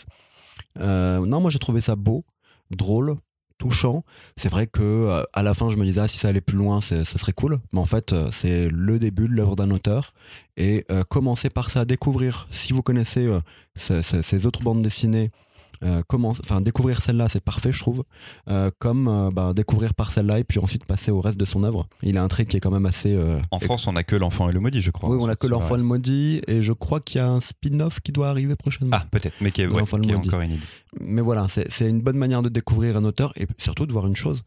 Euh, 0.80 1.24
non, 1.28 1.42
moi 1.42 1.52
j'ai 1.52 1.60
trouvé 1.60 1.80
ça 1.82 1.96
beau, 1.96 2.26
drôle, 2.72 3.16
touchant. 3.62 4.04
C'est 4.38 4.50
vrai 4.50 4.66
que 4.66 4.82
euh, 4.82 5.24
à 5.34 5.44
la 5.44 5.54
fin, 5.54 5.70
je 5.70 5.78
me 5.78 5.86
disais 5.86 6.02
ah, 6.02 6.08
si 6.08 6.18
ça 6.18 6.30
allait 6.30 6.42
plus 6.42 6.58
loin, 6.58 6.82
ça 6.82 7.04
serait 7.06 7.32
cool. 7.32 7.60
Mais 7.72 7.80
en 7.80 7.86
fait, 7.86 8.12
euh, 8.12 8.30
c'est 8.32 8.68
le 8.70 8.98
début 8.98 9.28
de 9.28 9.34
l'œuvre 9.34 9.56
d'un 9.56 9.70
auteur 9.70 10.14
et 10.58 10.84
euh, 10.90 11.04
commencez 11.04 11.50
par 11.50 11.70
ça, 11.70 11.86
découvrir. 11.86 12.48
Si 12.50 12.74
vous 12.74 12.82
connaissez 12.82 13.28
euh, 13.28 13.42
ces 13.76 14.46
autres 14.46 14.64
bandes 14.64 14.82
dessinées 14.82 15.32
euh, 15.84 16.02
comment, 16.08 16.30
enfin 16.30 16.62
découvrir 16.62 17.02
celle-là, 17.02 17.28
c'est 17.30 17.44
parfait, 17.44 17.72
je 17.72 17.80
trouve. 17.80 18.04
Euh, 18.48 18.70
comme 18.80 19.08
euh, 19.08 19.30
bah, 19.32 19.54
découvrir 19.54 19.94
par 19.94 20.12
celle-là 20.12 20.40
et 20.40 20.44
puis 20.44 20.60
ensuite 20.60 20.86
passer 20.86 21.12
au 21.12 21.22
reste 21.22 21.40
de 21.40 21.46
son 21.46 21.64
œuvre. 21.64 21.88
Il 22.04 22.18
a 22.18 22.24
un 22.24 22.28
trait 22.28 22.46
qui 22.46 22.58
est 22.58 22.60
quand 22.60 22.72
même 22.72 22.86
assez. 22.86 23.16
euh, 23.16 23.40
En 23.52 23.60
France, 23.60 23.88
on 23.88 23.96
a 23.96 24.04
que 24.04 24.16
l'enfant 24.16 24.50
et 24.50 24.54
le 24.54 24.60
maudit, 24.60 24.82
je 24.82 24.92
crois. 24.92 25.10
oui, 25.10 25.18
on 25.20 25.28
a 25.30 25.36
que 25.36 25.48
l'enfant 25.48 25.70
le 25.76 25.82
reste. 25.82 25.88
maudit 25.88 26.42
et 26.48 26.62
je 26.62 26.74
crois 26.74 27.00
qu'il 27.00 27.18
y 27.20 27.22
a 27.22 27.30
un 27.30 27.42
spin-off 27.42 28.00
qui 28.02 28.12
doit 28.12 28.30
arriver 28.30 28.56
prochainement. 28.56 28.96
Ah, 29.00 29.06
peut-être, 29.12 29.36
mais 29.42 29.52
qui 29.52 29.62
est, 29.62 29.68
ouais, 29.68 29.82
le 29.82 30.00
qui 30.02 30.12
est 30.12 30.16
encore 30.16 30.44
inédit. 30.44 30.62
Mais 31.00 31.22
voilà, 31.22 31.48
c'est 31.48 31.90
une 31.90 32.02
bonne 32.02 32.18
manière 32.18 32.42
de 32.42 32.50
découvrir 32.50 32.98
un 32.98 33.06
auteur 33.06 33.32
et 33.38 33.48
surtout 33.58 33.86
de 33.86 33.94
voir 33.94 34.08
une 34.08 34.16
chose. 34.16 34.44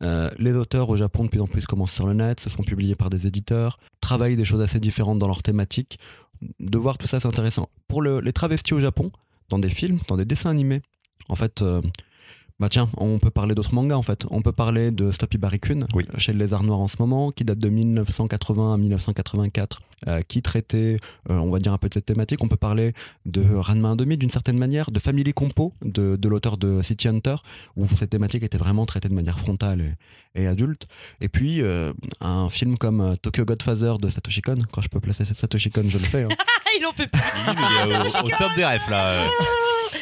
Les 0.00 0.52
auteurs 0.54 0.88
au 0.90 0.96
Japon 0.96 1.24
de 1.24 1.28
plus 1.28 1.40
en 1.40 1.46
plus 1.46 1.64
commencent 1.66 1.92
sur 1.92 2.06
le 2.06 2.14
net, 2.14 2.40
se 2.40 2.48
font 2.48 2.62
publier 2.62 2.94
par 2.94 3.10
des 3.10 3.26
éditeurs, 3.26 3.78
travaillent 4.00 4.36
des 4.36 4.44
choses 4.44 4.60
assez 4.62 4.80
différentes 4.80 5.18
dans 5.18 5.26
leur 5.26 5.42
thématique. 5.42 5.98
De 6.60 6.78
voir 6.78 6.98
tout 6.98 7.08
ça, 7.08 7.18
c'est 7.18 7.26
intéressant. 7.26 7.68
Pour 7.88 8.00
le- 8.00 8.20
les 8.20 8.32
travestis 8.32 8.72
au 8.74 8.80
Japon, 8.80 9.10
dans 9.48 9.58
des 9.58 9.70
films, 9.70 9.98
dans 10.08 10.16
des 10.16 10.24
dessins 10.24 10.50
animés, 10.50 10.80
en 11.28 11.34
fait, 11.34 11.62
euh, 11.62 11.80
bah 12.60 12.68
tiens, 12.68 12.88
on 12.96 13.18
peut 13.20 13.30
parler 13.30 13.54
d'autres 13.54 13.72
mangas 13.74 13.94
en 13.96 14.02
fait. 14.02 14.26
On 14.30 14.42
peut 14.42 14.50
parler 14.52 14.90
de 14.90 15.12
Stop 15.12 15.32
Ibarikun 15.34 15.86
Oui. 15.94 16.04
chez 16.16 16.32
le 16.32 16.40
Lézard 16.40 16.64
Noir 16.64 16.80
en 16.80 16.88
ce 16.88 16.96
moment, 16.98 17.30
qui 17.30 17.44
date 17.44 17.58
de 17.60 17.68
1980 17.68 18.74
à 18.74 18.76
1984, 18.76 19.80
euh, 20.08 20.22
qui 20.26 20.42
traitait, 20.42 20.98
euh, 21.30 21.38
on 21.38 21.50
va 21.50 21.60
dire 21.60 21.72
un 21.72 21.78
peu 21.78 21.88
de 21.88 21.94
cette 21.94 22.06
thématique. 22.06 22.42
On 22.42 22.48
peut 22.48 22.56
parler 22.56 22.94
de 23.26 23.42
Ranma 23.54 23.94
1,5 23.94 24.16
d'une 24.16 24.28
certaine 24.30 24.58
manière, 24.58 24.90
de 24.90 24.98
Family 24.98 25.32
Compo 25.32 25.72
de, 25.84 26.16
de 26.16 26.28
l'auteur 26.28 26.56
de 26.56 26.82
City 26.82 27.06
Hunter, 27.06 27.36
où 27.76 27.86
cette 27.86 28.10
thématique 28.10 28.42
était 28.42 28.58
vraiment 28.58 28.86
traitée 28.86 29.08
de 29.08 29.14
manière 29.14 29.38
frontale 29.38 29.96
et 30.38 30.46
adulte. 30.46 30.86
Et 31.20 31.28
puis, 31.28 31.60
euh, 31.62 31.92
un 32.20 32.48
film 32.48 32.78
comme 32.78 33.00
euh, 33.00 33.16
Tokyo 33.16 33.44
Godfather 33.44 33.98
de 33.98 34.08
Satoshi 34.08 34.40
Kon, 34.42 34.58
quand 34.72 34.80
je 34.80 34.88
peux 34.88 35.00
placer 35.00 35.24
Satoshi 35.24 35.70
Kon, 35.70 35.84
je 35.88 35.98
le 35.98 36.04
fais. 36.04 36.22
hein. 36.22 36.28
Il 36.78 36.86
en 36.86 36.92
peut 36.92 37.06
plus. 37.10 37.20
Il 37.86 37.92
est 37.92 37.96
au, 38.22 38.26
au 38.26 38.30
top 38.38 38.50
des 38.56 38.64
refs 38.64 38.88
là. 38.88 39.24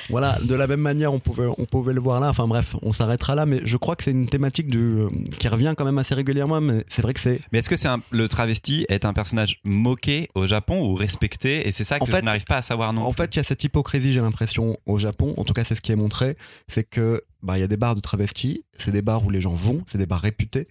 Voilà, 0.09 0.39
de 0.43 0.55
la 0.55 0.67
même 0.69 0.81
manière, 0.81 1.13
on 1.13 1.19
pouvait, 1.19 1.47
on 1.59 1.65
pouvait 1.65 1.93
le 1.93 2.01
voir 2.01 2.21
là. 2.21 2.29
Enfin 2.29 2.47
bref, 2.47 2.77
on 2.83 2.93
s'arrêtera 2.93 3.35
là, 3.35 3.45
mais 3.45 3.61
je 3.65 3.77
crois 3.77 3.97
que 3.97 4.05
c'est 4.05 4.13
une 4.13 4.29
thématique 4.29 4.69
du, 4.69 4.79
euh, 4.79 5.09
qui 5.39 5.49
revient 5.49 5.75
quand 5.77 5.85
même 5.85 5.99
assez 5.99 6.15
régulièrement. 6.15 6.61
Mais 6.61 6.85
c'est 6.89 7.03
vrai 7.03 7.13
que 7.13 7.19
c'est. 7.21 7.41
Mais 7.53 7.59
est-ce 7.59 7.69
que 7.69 7.75
c'est 7.77 7.89
un- 7.89 8.01
le 8.11 8.29
travesti 8.29 8.87
est 8.89 9.05
un 9.05 9.13
personnage 9.13 9.59
moqué 9.65 10.29
au 10.35 10.47
Japon 10.47 10.81
ou 10.81 10.95
respecté? 10.95 11.67
Et 11.67 11.73
c'est 11.73 11.83
ça 11.85 11.99
que 11.99 12.05
En 12.05 12.07
fait- 12.07 12.19
je 12.21 12.25
n'arrive 12.25 12.45
pas 12.45 12.57
à 12.57 12.63
savoir 12.63 12.93
non. 12.93 13.03
En 13.03 13.13
fait, 13.13 13.35
il 13.35 13.39
y 13.39 13.41
a 13.41 13.45
cette 13.45 13.63
hypocrisie, 13.65 14.13
j'ai 14.13 14.21
l'impression, 14.21 14.77
au 14.87 14.99
Japon. 14.99 15.35
En 15.39 15.45
tout 15.45 15.53
cas, 15.55 15.65
c'est 15.65 15.75
ce 15.75 15.81
qui 15.83 15.91
est 15.93 15.97
montré. 15.97 16.37
C'est 16.69 16.85
que 16.85 17.23
bah, 17.47 17.57
il 17.57 17.61
y 17.61 17.65
a 17.65 17.69
des 17.69 17.77
bars 17.77 17.95
de 17.95 18.01
travestis. 18.01 18.65
C'est 18.77 18.91
des 18.91 19.03
bars 19.03 19.25
où 19.25 19.31
les 19.31 19.41
gens 19.41 19.55
vont. 19.55 19.83
C'est 19.87 19.99
des 19.99 20.07
bars 20.07 20.21
réputés. 20.21 20.67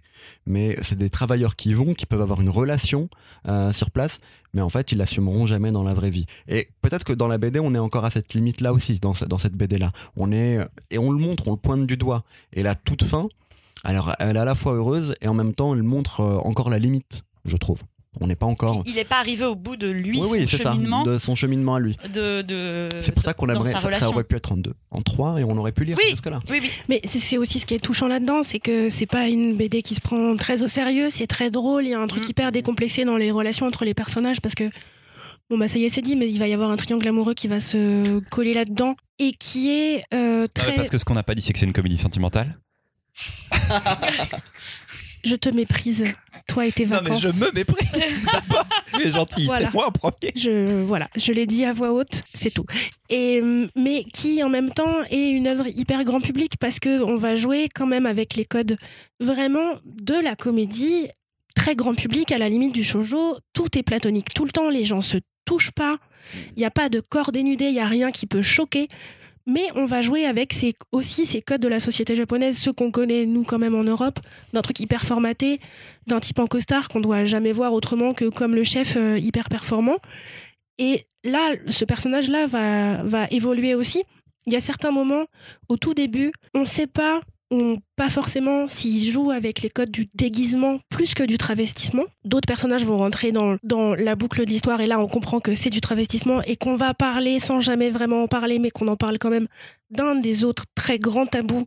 Mais 0.46 0.78
c'est 0.82 0.98
des 0.98 1.10
travailleurs 1.10 1.56
qui 1.56 1.74
vont, 1.74 1.94
qui 1.94 2.06
peuvent 2.06 2.22
avoir 2.22 2.42
une 2.42 2.50
relation 2.50 3.10
euh, 3.48 3.72
sur 3.72 3.92
place. 3.92 4.20
Mais 4.54 4.62
en 4.62 4.68
fait, 4.68 4.92
ils 4.92 4.98
l'assumeront 4.98 5.46
jamais 5.46 5.72
dans 5.72 5.84
la 5.84 5.94
vraie 5.94 6.10
vie. 6.10 6.26
Et 6.50 6.70
peut-être 6.82 7.06
que 7.06 7.14
dans 7.14 7.30
la 7.30 7.38
BD, 7.38 7.60
on 7.62 7.74
est 7.74 7.80
encore 7.80 8.04
à 8.04 8.12
cette 8.12 8.34
limite-là 8.34 8.74
aussi, 8.74 9.00
dans 9.00 9.14
cette 9.14 9.54
BD-là. 9.54 9.94
On 10.18 10.34
est 10.34 10.60
et 10.92 10.98
on 10.98 11.12
le 11.12 11.18
montre, 11.18 11.48
on 11.48 11.52
le 11.52 11.58
pointe 11.58 11.88
du 11.88 11.96
doigt. 11.96 12.24
Et 12.52 12.62
la 12.62 12.76
toute 12.76 13.06
fin, 13.06 13.28
alors 13.86 14.14
elle 14.20 14.36
est 14.36 14.40
à 14.40 14.46
la 14.46 14.56
fois 14.56 14.74
heureuse 14.74 15.16
et 15.22 15.28
en 15.30 15.34
même 15.34 15.54
temps, 15.54 15.74
elle 15.74 15.84
montre 15.84 16.22
euh, 16.22 16.38
encore 16.40 16.70
la 16.70 16.80
limite, 16.80 17.24
je 17.46 17.56
trouve. 17.56 17.80
On 18.22 18.28
n'est 18.28 18.36
pas 18.36 18.46
encore. 18.46 18.84
Il 18.86 18.96
n'est 18.96 19.04
pas 19.04 19.20
arrivé 19.20 19.46
au 19.46 19.56
bout 19.56 19.76
de 19.76 19.88
lui, 19.90 20.20
oui, 20.22 20.28
oui, 20.32 20.42
son 20.44 20.48
c'est 20.48 20.58
ça, 20.64 20.72
cheminement. 20.74 21.04
de 21.04 21.18
son 21.18 21.36
cheminement 21.36 21.76
à 21.76 21.80
lui. 21.80 21.98
De, 22.14 22.42
de- 22.42 22.88
C'est 23.02 23.12
pour 23.12 23.24
ça 23.24 23.34
qu'on 23.34 23.48
aimerait. 23.50 23.72
Ça, 23.74 23.92
ça 23.94 24.10
aurait 24.10 24.24
pu 24.24 24.36
être 24.36 24.52
en 24.52 24.58
deux, 24.58 24.74
en 24.92 25.02
trois, 25.02 25.40
et 25.40 25.44
on 25.44 25.58
aurait 25.58 25.72
pu 25.72 25.84
lire 25.84 25.98
Oui. 26.02 26.12
jusque-là. 26.12 26.40
Oui, 26.50 26.60
oui. 26.62 26.72
Mais 26.90 27.02
c'est 27.06 27.38
aussi 27.38 27.60
ce 27.60 27.66
qui 27.66 27.74
est 27.74 27.80
touchant 27.80 28.08
là-dedans, 28.08 28.44
c'est 28.44 28.60
que 28.60 28.90
c'est 28.90 29.06
pas 29.06 29.28
une 29.28 29.56
BD 29.56 29.82
qui 29.82 29.96
se 29.96 30.02
prend 30.02 30.36
très 30.36 30.64
au 30.64 30.68
sérieux, 30.68 31.10
c'est 31.10 31.28
très 31.28 31.52
drôle, 31.52 31.84
il 31.86 31.90
y 31.90 31.94
a 31.94 32.00
un 32.00 32.08
truc 32.08 32.26
Mm. 32.26 32.30
hyper 32.32 32.52
décomplexé 32.52 33.04
dans 33.06 33.18
les 33.18 33.32
relations 33.32 33.66
entre 33.68 33.86
les 33.86 33.94
personnages 33.94 34.40
parce 34.42 34.56
que 34.56 34.70
bon 35.50 35.58
bah 35.58 35.68
ça 35.68 35.78
y 35.78 35.84
est 35.86 35.90
c'est 35.90 36.02
dit, 36.02 36.16
mais 36.16 36.28
il 36.30 36.40
va 36.40 36.48
y 36.48 36.54
avoir 36.54 36.72
un 36.72 36.76
triangle 36.78 37.08
amoureux 37.08 37.34
qui 37.34 37.48
va 37.48 37.60
se 37.60 38.20
coller 38.32 38.54
là-dedans 38.54 38.96
et 39.20 39.34
qui 39.34 39.70
est 39.70 40.04
euh, 40.14 40.42
mais 40.42 40.48
très. 40.48 40.76
parce 40.76 40.90
que 40.90 40.98
ce 40.98 41.06
qu'on 41.06 41.14
n'a 41.16 41.24
pas 41.24 41.36
dit, 41.36 41.42
c'est 41.42 41.54
que 41.54 41.60
c'est 41.60 41.66
une 41.66 41.74
comédie 41.74 41.98
sentimentale. 41.98 42.58
Je 45.26 45.36
te 45.36 45.50
méprise, 45.50 46.04
toi 46.48 46.66
et 46.68 46.72
tes 46.72 46.86
vacances. 46.86 47.26
méprise. 47.54 47.90
D'abord, 48.32 48.66
tu 48.94 49.08
es 49.08 49.12
gentil, 49.12 49.46
Voilà. 49.48 49.66
c'est 49.66 49.74
moi 49.74 49.88
en 49.88 49.92
premier. 49.92 50.32
Je 50.36 50.84
voilà, 50.84 51.08
je 51.18 51.32
l'ai 51.34 51.46
dit 51.48 51.66
à 51.66 51.74
voix 51.74 51.92
haute, 51.92 52.22
c'est 52.34 52.52
tout. 52.54 52.66
Et 53.10 53.42
euh, 53.42 53.68
mais 53.76 54.04
qui 54.04 54.44
en 54.44 54.50
même 54.50 54.70
temps 54.72 55.04
est 55.10 55.30
une 55.32 55.48
œuvre 55.48 55.66
hyper 55.68 56.04
grand 56.04 56.22
public 56.22 56.54
parce 56.60 56.80
que 56.80 57.02
on 57.04 57.18
va 57.18 57.36
jouer 57.36 57.68
quand 57.74 57.88
même 57.88 58.06
avec 58.06 58.36
les 58.36 58.46
codes 58.46 58.76
vraiment 59.20 59.74
de 59.86 60.14
la 60.14 60.36
comédie 60.36 61.08
très 61.56 61.76
grand 61.76 61.96
public 61.96 62.32
à 62.32 62.38
la 62.38 62.48
limite 62.50 62.74
du 62.74 62.84
shoujo, 62.84 63.38
tout 63.54 63.78
est 63.78 63.84
platonique 63.84 64.34
tout 64.34 64.46
le 64.46 64.52
temps, 64.52 64.70
les 64.70 64.84
gens 64.84 65.02
se 65.02 65.18
touchent 65.46 65.72
pas, 65.72 65.96
il 66.56 66.60
n'y 66.60 66.66
a 66.66 66.72
pas 66.72 66.90
de 66.90 67.00
corps 67.00 67.32
dénudé, 67.32 67.66
il 67.66 67.74
y 67.76 67.80
a 67.80 67.88
rien 67.88 68.12
qui 68.12 68.26
peut 68.28 68.42
choquer. 68.42 68.88
Mais 69.48 69.68
on 69.76 69.86
va 69.86 70.02
jouer 70.02 70.26
avec 70.26 70.54
ces, 70.54 70.74
aussi 70.92 71.26
ces 71.26 71.42
codes 71.42 71.62
de 71.62 71.68
la 71.68 71.80
société 71.80 72.16
japonaise, 72.16 72.58
ceux 72.58 72.74
qu'on 72.74 72.90
connaît 72.90 73.26
nous 73.26 73.44
quand 73.44 73.60
même 73.60 73.76
en 73.76 73.84
Europe, 73.84 74.20
d'un 74.54 74.62
truc 74.62 74.80
hyper 74.80 75.06
formaté, 75.06 75.60
d'un 76.08 76.20
type 76.20 76.40
en 76.40 76.48
costard 76.48 76.90
qu'on 76.90 77.00
doit 77.00 77.26
jamais 77.26 77.52
voir 77.52 77.74
autrement 77.74 78.14
que 78.14 78.26
comme 78.30 78.56
le 78.56 78.64
chef 78.64 78.96
euh, 78.98 79.20
hyper 79.20 79.50
performant. 79.50 79.98
Et 80.80 81.06
là, 81.24 81.54
ce 81.70 81.86
personnage-là 81.86 82.48
va, 82.48 83.04
va 83.04 83.28
évoluer 83.30 83.76
aussi. 83.76 84.04
Il 84.48 84.54
y 84.54 84.56
a 84.56 84.62
certains 84.62 84.92
moments, 84.92 85.26
au 85.70 85.78
tout 85.78 85.94
début, 85.94 86.32
on 86.54 86.62
ne 86.62 86.66
sait 86.66 86.88
pas, 86.88 87.22
pas 87.96 88.10
forcément, 88.10 88.68
s'il 88.68 89.10
joue 89.10 89.32
avec 89.32 89.62
les 89.62 89.70
codes 89.70 89.92
du 89.92 90.08
déguisement 90.14 90.80
plus 90.90 91.14
que 91.14 91.24
du 91.24 91.38
travestissement. 91.38 92.04
D'autres 92.24 92.48
personnages 92.48 92.86
vont 92.86 92.98
rentrer 92.98 93.32
dans, 93.32 93.58
dans 93.64 93.96
la 93.96 94.16
boucle 94.16 94.44
de 94.46 94.50
l'histoire 94.50 94.82
et 94.82 94.88
là, 94.88 95.00
on 95.00 95.08
comprend 95.08 95.40
que 95.40 95.56
c'est 95.56 95.70
du 95.70 95.82
travestissement 95.82 96.42
et 96.44 96.56
qu'on 96.56 96.76
va 96.76 96.94
parler 96.94 97.40
sans 97.40 97.60
jamais 97.60 97.90
vraiment 97.90 98.24
en 98.24 98.28
parler, 98.28 98.60
mais 98.60 98.72
qu'on 98.72 98.88
en 98.88 98.98
parle 98.98 99.20
quand 99.20 99.30
même 99.30 99.48
d'un 99.92 100.16
des 100.16 100.44
autres 100.44 100.64
très 100.76 101.00
grands 101.00 101.28
tabous 101.28 101.66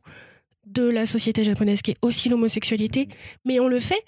de 0.67 0.83
la 0.83 1.07
société 1.07 1.45
japonaise, 1.45 1.81
qui 1.81 1.93
est 1.93 1.97
aussi 2.03 2.29
l'homosexualité. 2.29 3.09
Mais 3.45 3.61
on 3.61 3.69
le 3.69 3.81
fait 3.81 4.03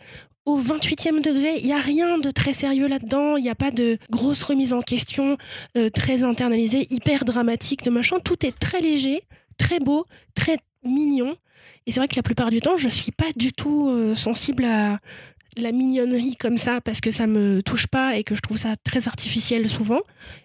au 0.46 0.58
28e 0.58 1.22
degré, 1.22 1.58
il 1.58 1.66
n'y 1.66 1.72
a 1.72 1.78
rien 1.78 2.18
de 2.18 2.30
très 2.30 2.52
sérieux 2.52 2.88
là-dedans, 2.88 3.36
il 3.36 3.42
n'y 3.42 3.50
a 3.50 3.54
pas 3.54 3.70
de 3.70 3.98
grosse 4.10 4.42
remise 4.42 4.72
en 4.72 4.80
question 4.80 5.36
euh, 5.76 5.90
très 5.90 6.22
internalisée, 6.22 6.86
hyper 6.90 7.24
dramatique, 7.24 7.84
de 7.84 7.90
machin. 7.90 8.18
Tout 8.20 8.44
est 8.44 8.58
très 8.58 8.80
léger, 8.80 9.22
très 9.58 9.78
beau, 9.78 10.06
très 10.34 10.58
mignon. 10.82 11.36
C'est 11.90 11.98
vrai 11.98 12.06
que 12.06 12.16
la 12.16 12.22
plupart 12.22 12.50
du 12.50 12.60
temps, 12.60 12.76
je 12.76 12.88
suis 12.88 13.10
pas 13.10 13.32
du 13.34 13.52
tout 13.52 13.88
euh, 13.88 14.14
sensible 14.14 14.64
à 14.64 15.00
la 15.56 15.72
mignonnerie 15.72 16.36
comme 16.36 16.56
ça, 16.56 16.80
parce 16.80 17.00
que 17.00 17.10
ça 17.10 17.26
me 17.26 17.62
touche 17.62 17.88
pas 17.88 18.16
et 18.16 18.22
que 18.22 18.36
je 18.36 18.40
trouve 18.40 18.58
ça 18.58 18.74
très 18.84 19.08
artificiel 19.08 19.68
souvent. 19.68 20.00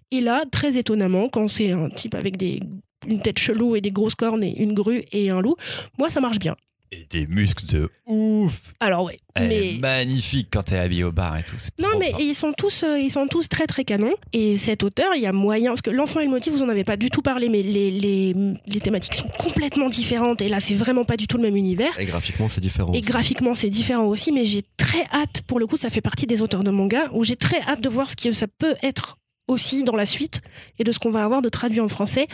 Et 0.09 0.21
là, 0.21 0.45
très 0.51 0.77
étonnamment, 0.77 1.29
quand 1.29 1.47
c'est 1.47 1.71
un 1.71 1.89
type 1.89 2.15
avec 2.15 2.41
une 2.41 3.21
tête 3.21 3.37
chelou 3.37 3.75
et 3.75 3.81
des 3.81 3.91
grosses 3.91 4.15
cornes 4.15 4.43
et 4.43 4.59
une 4.59 4.73
grue 4.73 5.03
et 5.11 5.29
un 5.29 5.39
loup, 5.39 5.55
moi 5.99 6.09
ça 6.09 6.19
marche 6.19 6.39
bien. 6.39 6.55
Et 6.91 7.05
des 7.09 7.27
muscles 7.27 7.65
de 7.65 7.89
ouf. 8.05 8.73
Alors 8.79 9.03
ouais, 9.03 9.17
Elle 9.33 9.47
mais... 9.49 9.75
est 9.75 9.79
magnifique 9.79 10.49
quand 10.51 10.63
t'es 10.63 10.77
habillé 10.77 11.03
au 11.03 11.11
bar 11.11 11.35
et 11.37 11.43
tout. 11.43 11.55
c'est 11.57 11.77
Non, 11.81 11.89
trop 11.89 11.99
mais 11.99 12.13
ils 12.19 12.35
sont 12.35 12.53
tous, 12.53 12.83
euh, 12.83 12.99
ils 12.99 13.11
sont 13.11 13.27
tous 13.27 13.49
très 13.49 13.67
très 13.67 13.83
canons. 13.83 14.13
Et 14.33 14.55
cet 14.55 14.83
auteur, 14.83 15.15
il 15.15 15.21
y 15.21 15.25
a 15.25 15.33
moyen, 15.33 15.71
parce 15.71 15.81
que 15.81 15.89
l'enfant 15.89 16.19
et 16.19 16.25
le 16.25 16.29
motif, 16.29 16.53
vous 16.53 16.61
en 16.63 16.69
avez 16.69 16.83
pas 16.83 16.95
du 16.97 17.09
tout 17.09 17.21
parlé, 17.21 17.49
mais 17.49 17.63
les, 17.63 17.91
les, 17.91 18.33
les 18.65 18.79
thématiques 18.79 19.15
sont 19.15 19.29
complètement 19.39 19.89
différentes. 19.89 20.41
Et 20.41 20.49
là, 20.49 20.59
c'est 20.59 20.75
vraiment 20.75 21.05
pas 21.05 21.17
du 21.17 21.27
tout 21.27 21.37
le 21.37 21.43
même 21.43 21.55
univers. 21.57 21.99
Et 21.99 22.05
graphiquement, 22.05 22.49
c'est 22.49 22.61
différent. 22.61 22.93
Et 22.93 22.97
aussi. 22.97 23.01
graphiquement, 23.01 23.55
c'est 23.55 23.69
différent 23.69 24.05
aussi, 24.05 24.31
mais 24.31 24.45
j'ai 24.45 24.63
très 24.77 25.05
hâte, 25.11 25.41
pour 25.47 25.59
le 25.59 25.67
coup, 25.67 25.77
ça 25.77 25.89
fait 25.89 26.01
partie 26.01 26.27
des 26.27 26.41
auteurs 26.41 26.63
de 26.63 26.71
manga, 26.71 27.09
où 27.13 27.23
j'ai 27.23 27.35
très 27.35 27.61
hâte 27.61 27.81
de 27.81 27.89
voir 27.89 28.09
ce 28.09 28.15
que 28.15 28.31
ça 28.31 28.47
peut 28.47 28.75
être 28.83 29.17
aussi 29.47 29.83
dans 29.83 29.95
la 29.95 30.05
suite 30.05 30.41
et 30.79 30.83
de 30.83 30.91
ce 30.91 30.99
qu'on 30.99 31.11
va 31.11 31.23
avoir 31.23 31.41
de 31.41 31.49
traduit 31.49 31.79
en 31.81 31.87
français. 31.87 32.27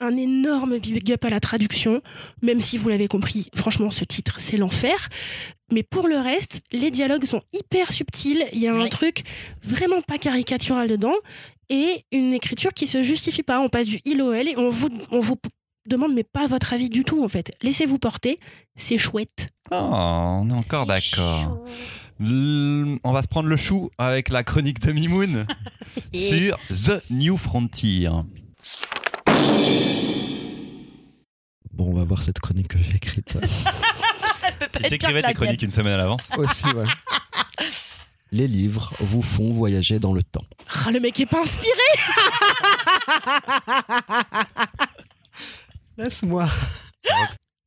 Un 0.00 0.16
énorme 0.16 0.78
big 0.78 1.12
up 1.12 1.24
à 1.24 1.30
la 1.30 1.40
traduction, 1.40 2.02
même 2.42 2.60
si 2.60 2.76
vous 2.78 2.88
l'avez 2.88 3.08
compris, 3.08 3.48
franchement, 3.54 3.90
ce 3.90 4.04
titre, 4.04 4.36
c'est 4.40 4.56
l'enfer. 4.56 5.08
Mais 5.72 5.82
pour 5.82 6.06
le 6.08 6.18
reste, 6.18 6.60
les 6.72 6.90
dialogues 6.90 7.24
sont 7.24 7.42
hyper 7.52 7.92
subtils, 7.92 8.44
il 8.52 8.60
y 8.60 8.68
a 8.68 8.74
un 8.74 8.84
Oui. 8.84 8.90
truc 8.90 9.22
vraiment 9.62 10.00
pas 10.00 10.18
caricatural 10.18 10.88
dedans 10.88 11.14
et 11.68 12.04
une 12.12 12.32
écriture 12.32 12.72
qui 12.72 12.86
se 12.86 13.02
justifie 13.02 13.42
pas. 13.42 13.60
On 13.60 13.68
passe 13.68 13.86
du 13.86 14.00
il 14.04 14.22
au 14.22 14.32
elle 14.32 14.48
et 14.48 14.54
on 14.56 14.68
vous, 14.68 14.88
on 15.10 15.20
vous 15.20 15.36
demande 15.88 16.14
mais 16.14 16.24
pas 16.24 16.46
votre 16.46 16.72
avis 16.72 16.88
du 16.88 17.04
tout 17.04 17.22
en 17.24 17.28
fait. 17.28 17.52
Laissez-vous 17.62 17.98
porter, 17.98 18.38
c'est 18.76 18.98
chouette. 18.98 19.48
Oh, 19.72 19.74
on 19.76 20.48
est 20.50 20.52
encore 20.52 20.86
d'accord. 20.86 21.64
On 22.18 23.12
va 23.12 23.22
se 23.22 23.28
prendre 23.28 23.48
le 23.48 23.56
chou 23.56 23.90
avec 23.98 24.30
la 24.30 24.42
chronique 24.42 24.80
de 24.80 24.92
Mimoun 24.92 25.46
sur 26.14 26.58
The 26.70 27.02
New 27.10 27.36
Frontier. 27.36 28.08
Bon, 31.72 31.90
on 31.90 31.92
va 31.94 32.04
voir 32.04 32.22
cette 32.22 32.38
chronique 32.40 32.68
que 32.68 32.78
j'ai 32.78 32.96
écrite 32.96 33.36
Si 34.76 34.82
t'écrivais 34.88 35.22
tes 35.22 35.34
chroniques 35.34 35.62
une 35.62 35.70
semaine 35.70 35.92
à 35.92 35.98
l'avance. 35.98 36.30
aussi. 36.38 36.66
ouais. 36.68 36.86
Les 38.32 38.48
livres 38.48 38.92
vous 39.00 39.22
font 39.22 39.52
voyager 39.52 39.98
dans 39.98 40.12
le 40.12 40.22
temps. 40.22 40.44
Ah, 40.86 40.90
le 40.90 40.98
mec 41.00 41.20
est 41.20 41.26
pas 41.26 41.42
inspiré 41.42 41.70
Laisse-moi. 45.96 46.48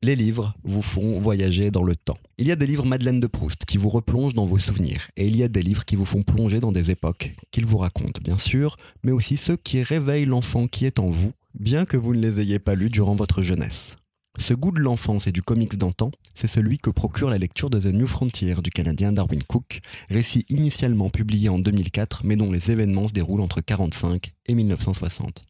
Les 0.01 0.15
livres 0.15 0.55
vous 0.63 0.81
font 0.81 1.19
voyager 1.19 1.71
dans 1.71 1.83
le 1.83 1.93
temps. 1.93 2.17
Il 2.37 2.47
y 2.47 2.53
a 2.53 2.55
des 2.55 2.65
livres 2.65 2.85
Madeleine 2.85 3.19
de 3.19 3.27
Proust 3.27 3.65
qui 3.65 3.75
vous 3.75 3.89
replongent 3.89 4.33
dans 4.33 4.45
vos 4.45 4.57
souvenirs, 4.57 5.09
et 5.17 5.27
il 5.27 5.35
y 5.35 5.43
a 5.43 5.49
des 5.49 5.61
livres 5.61 5.83
qui 5.83 5.97
vous 5.97 6.05
font 6.05 6.23
plonger 6.23 6.61
dans 6.61 6.71
des 6.71 6.89
époques, 6.89 7.35
qu'ils 7.51 7.65
vous 7.65 7.79
racontent 7.79 8.21
bien 8.23 8.37
sûr, 8.37 8.77
mais 9.03 9.11
aussi 9.11 9.35
ceux 9.35 9.57
qui 9.57 9.83
réveillent 9.83 10.23
l'enfant 10.23 10.67
qui 10.67 10.85
est 10.85 10.99
en 10.99 11.07
vous, 11.07 11.33
bien 11.53 11.83
que 11.83 11.97
vous 11.97 12.15
ne 12.15 12.21
les 12.21 12.39
ayez 12.39 12.59
pas 12.59 12.75
lus 12.75 12.89
durant 12.89 13.13
votre 13.13 13.41
jeunesse. 13.41 13.97
Ce 14.37 14.53
goût 14.53 14.71
de 14.71 14.79
l'enfance 14.79 15.27
et 15.27 15.33
du 15.33 15.41
comics 15.41 15.77
d'antan, 15.77 16.11
c'est 16.33 16.47
celui 16.47 16.77
que 16.77 16.89
procure 16.89 17.29
la 17.29 17.37
lecture 17.37 17.69
de 17.69 17.81
The 17.81 17.93
New 17.93 18.07
Frontier 18.07 18.55
du 18.63 18.69
Canadien 18.69 19.11
Darwin 19.11 19.43
Cook, 19.43 19.81
récit 20.09 20.45
initialement 20.47 21.09
publié 21.09 21.49
en 21.49 21.59
2004 21.59 22.21
mais 22.23 22.37
dont 22.37 22.53
les 22.53 22.71
événements 22.71 23.09
se 23.09 23.13
déroulent 23.13 23.41
entre 23.41 23.57
1945 23.57 24.31
et 24.45 24.55
1960. 24.55 25.41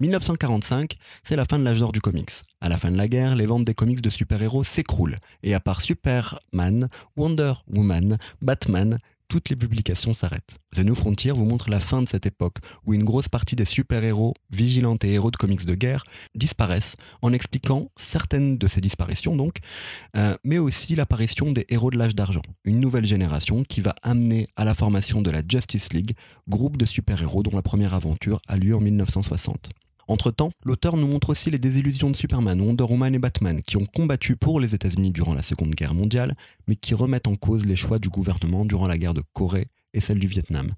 1945, 0.00 0.96
c'est 1.22 1.36
la 1.36 1.44
fin 1.44 1.58
de 1.58 1.64
l'âge 1.64 1.80
d'or 1.80 1.92
du 1.92 2.00
comics. 2.00 2.30
À 2.60 2.68
la 2.68 2.76
fin 2.76 2.90
de 2.90 2.96
la 2.96 3.08
guerre, 3.08 3.36
les 3.36 3.46
ventes 3.46 3.64
des 3.64 3.74
comics 3.74 4.02
de 4.02 4.10
super-héros 4.10 4.64
s'écroulent. 4.64 5.16
Et 5.42 5.54
à 5.54 5.60
part 5.60 5.80
Superman, 5.80 6.88
Wonder 7.16 7.54
Woman, 7.68 8.18
Batman, 8.42 8.98
toutes 9.28 9.50
les 9.50 9.56
publications 9.56 10.12
s'arrêtent. 10.12 10.56
The 10.74 10.80
New 10.80 10.94
Frontier 10.94 11.32
vous 11.32 11.44
montre 11.44 11.70
la 11.70 11.80
fin 11.80 12.02
de 12.02 12.08
cette 12.08 12.26
époque 12.26 12.56
où 12.84 12.94
une 12.94 13.04
grosse 13.04 13.28
partie 13.28 13.56
des 13.56 13.64
super-héros, 13.64 14.34
vigilantes 14.50 15.04
et 15.04 15.12
héros 15.12 15.30
de 15.30 15.36
comics 15.36 15.64
de 15.64 15.74
guerre 15.74 16.04
disparaissent 16.34 16.96
en 17.22 17.32
expliquant 17.32 17.88
certaines 17.96 18.58
de 18.58 18.66
ces 18.66 18.80
disparitions 18.80 19.36
donc, 19.36 19.58
euh, 20.16 20.36
mais 20.44 20.58
aussi 20.58 20.94
l'apparition 20.94 21.52
des 21.52 21.66
héros 21.68 21.90
de 21.90 21.98
l'âge 21.98 22.14
d'argent, 22.14 22.42
une 22.64 22.80
nouvelle 22.80 23.06
génération 23.06 23.64
qui 23.64 23.80
va 23.80 23.94
amener 24.02 24.48
à 24.56 24.64
la 24.64 24.74
formation 24.74 25.22
de 25.22 25.30
la 25.30 25.42
Justice 25.46 25.92
League, 25.92 26.12
groupe 26.48 26.76
de 26.76 26.86
super-héros 26.86 27.42
dont 27.42 27.54
la 27.54 27.62
première 27.62 27.94
aventure 27.94 28.40
a 28.48 28.56
lieu 28.56 28.74
en 28.74 28.80
1960. 28.80 29.70
Entre-temps, 30.08 30.52
l'auteur 30.64 30.96
nous 30.96 31.06
montre 31.06 31.28
aussi 31.28 31.50
les 31.50 31.58
désillusions 31.58 32.08
de 32.08 32.16
Superman, 32.16 32.58
Wonder 32.62 32.84
Woman 32.84 33.14
et 33.14 33.18
Batman, 33.18 33.60
qui 33.62 33.76
ont 33.76 33.84
combattu 33.84 34.36
pour 34.36 34.58
les 34.58 34.74
États-Unis 34.74 35.12
durant 35.12 35.34
la 35.34 35.42
Seconde 35.42 35.74
Guerre 35.74 35.92
mondiale, 35.92 36.34
mais 36.66 36.76
qui 36.76 36.94
remettent 36.94 37.28
en 37.28 37.36
cause 37.36 37.66
les 37.66 37.76
choix 37.76 37.98
du 37.98 38.08
gouvernement 38.08 38.64
durant 38.64 38.86
la 38.86 38.96
guerre 38.96 39.12
de 39.12 39.22
Corée 39.34 39.68
et 39.92 40.00
celle 40.00 40.18
du 40.18 40.26
Vietnam, 40.26 40.72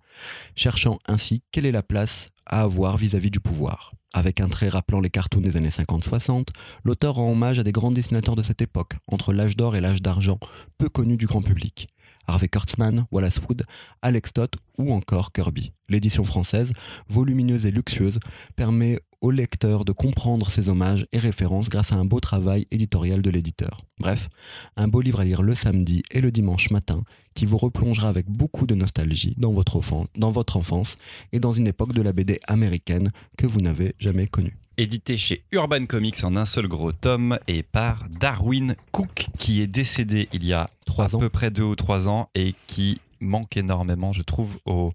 cherchant 0.57 0.99
ainsi 1.07 1.43
quelle 1.53 1.67
est 1.67 1.73
la 1.73 1.85
place 1.85 2.27
à 2.45 2.63
avoir 2.63 2.97
vis-à-vis 2.97 3.31
du 3.31 3.39
pouvoir. 3.39 3.93
Avec 4.13 4.41
un 4.41 4.49
trait 4.49 4.69
rappelant 4.69 5.01
les 5.01 5.11
cartoons 5.11 5.41
des 5.41 5.57
années 5.57 5.69
50-60, 5.69 6.49
l'auteur 6.83 7.15
rend 7.15 7.31
hommage 7.31 7.61
à 7.61 7.63
des 7.63 7.71
grands 7.71 7.93
dessinateurs 7.93 8.35
de 8.35 8.43
cette 8.43 8.63
époque, 8.63 8.95
entre 9.07 9.33
l'âge 9.33 9.57
d'or 9.57 9.77
et 9.77 9.81
l'âge 9.81 10.03
d'argent, 10.03 10.41
peu 10.79 10.89
connus 10.89 11.17
du 11.17 11.27
grand 11.27 11.43
public. 11.43 11.87
Harvey 12.27 12.49
Kurtzman, 12.49 13.07
Wallace 13.11 13.39
Wood, 13.39 13.65
Alex 14.03 14.33
Toth 14.33 14.55
ou 14.79 14.93
encore 14.93 15.33
Kirby. 15.33 15.73
L'édition 15.89 16.25
française, 16.25 16.73
volumineuse 17.09 17.67
et 17.67 17.71
luxueuse, 17.71 18.21
permet 18.57 19.01
au 19.21 19.31
lecteur 19.31 19.85
de 19.85 19.93
comprendre 19.93 20.51
ces 20.51 20.69
hommages 20.69 21.07
et 21.13 21.19
références 21.19 21.69
grâce 21.69 21.93
à 21.93 21.97
un 21.97 22.05
beau 22.05 22.21
travail 22.21 22.67
éditorial 22.71 23.21
de 23.21 23.31
l'éditeur. 23.31 23.83
Bref, 23.99 24.29
un 24.77 24.89
beau 24.89 25.01
livre 25.01 25.21
à 25.21 25.25
lire 25.25 25.43
le 25.43 25.55
samedi 25.55 26.03
et 26.11 26.21
le 26.21 26.33
dimanche 26.33 26.71
matin 26.71 27.03
qui 27.35 27.47
vous 27.47 27.59
replongera 27.59 28.09
avec 28.09 28.27
beaucoup 28.27 28.67
de 28.67 28.75
nostalgie 28.75 29.35
dans 29.37 29.53
votre, 29.53 29.77
enfance, 29.77 30.07
dans 30.17 30.33
votre 30.33 30.57
enfance 30.57 30.97
et 31.33 31.41
dans 31.41 31.53
une 31.53 31.67
époque 31.67 31.93
de 31.93 32.03
la 32.03 32.13
BD 32.13 32.41
américaine 32.47 33.11
que 33.37 33.47
vous 33.47 33.61
n'avez 33.61 33.95
jamais 33.99 34.27
connue 34.27 34.60
édité 34.81 35.19
chez 35.19 35.43
Urban 35.53 35.85
Comics 35.87 36.25
en 36.25 36.37
un 36.37 36.45
seul 36.45 36.67
gros 36.67 36.93
tome 36.93 37.39
et 37.49 37.63
par 37.63 38.07
Darwin 38.09 38.75
Cook 38.93 39.27
qui 39.39 39.61
est 39.61 39.67
décédé 39.67 40.29
il 40.33 40.45
y 40.45 40.53
a 40.53 40.71
Trois 40.87 41.13
à 41.13 41.17
ans. 41.17 41.19
peu 41.19 41.29
près 41.29 41.51
deux 41.51 41.63
ou 41.65 41.77
trois 41.77 42.09
ans 42.09 42.31
et 42.35 42.55
qui 42.67 42.99
manque 43.21 43.59
énormément, 43.59 44.15
je 44.15 44.23
trouve, 44.23 44.59
au 44.65 44.93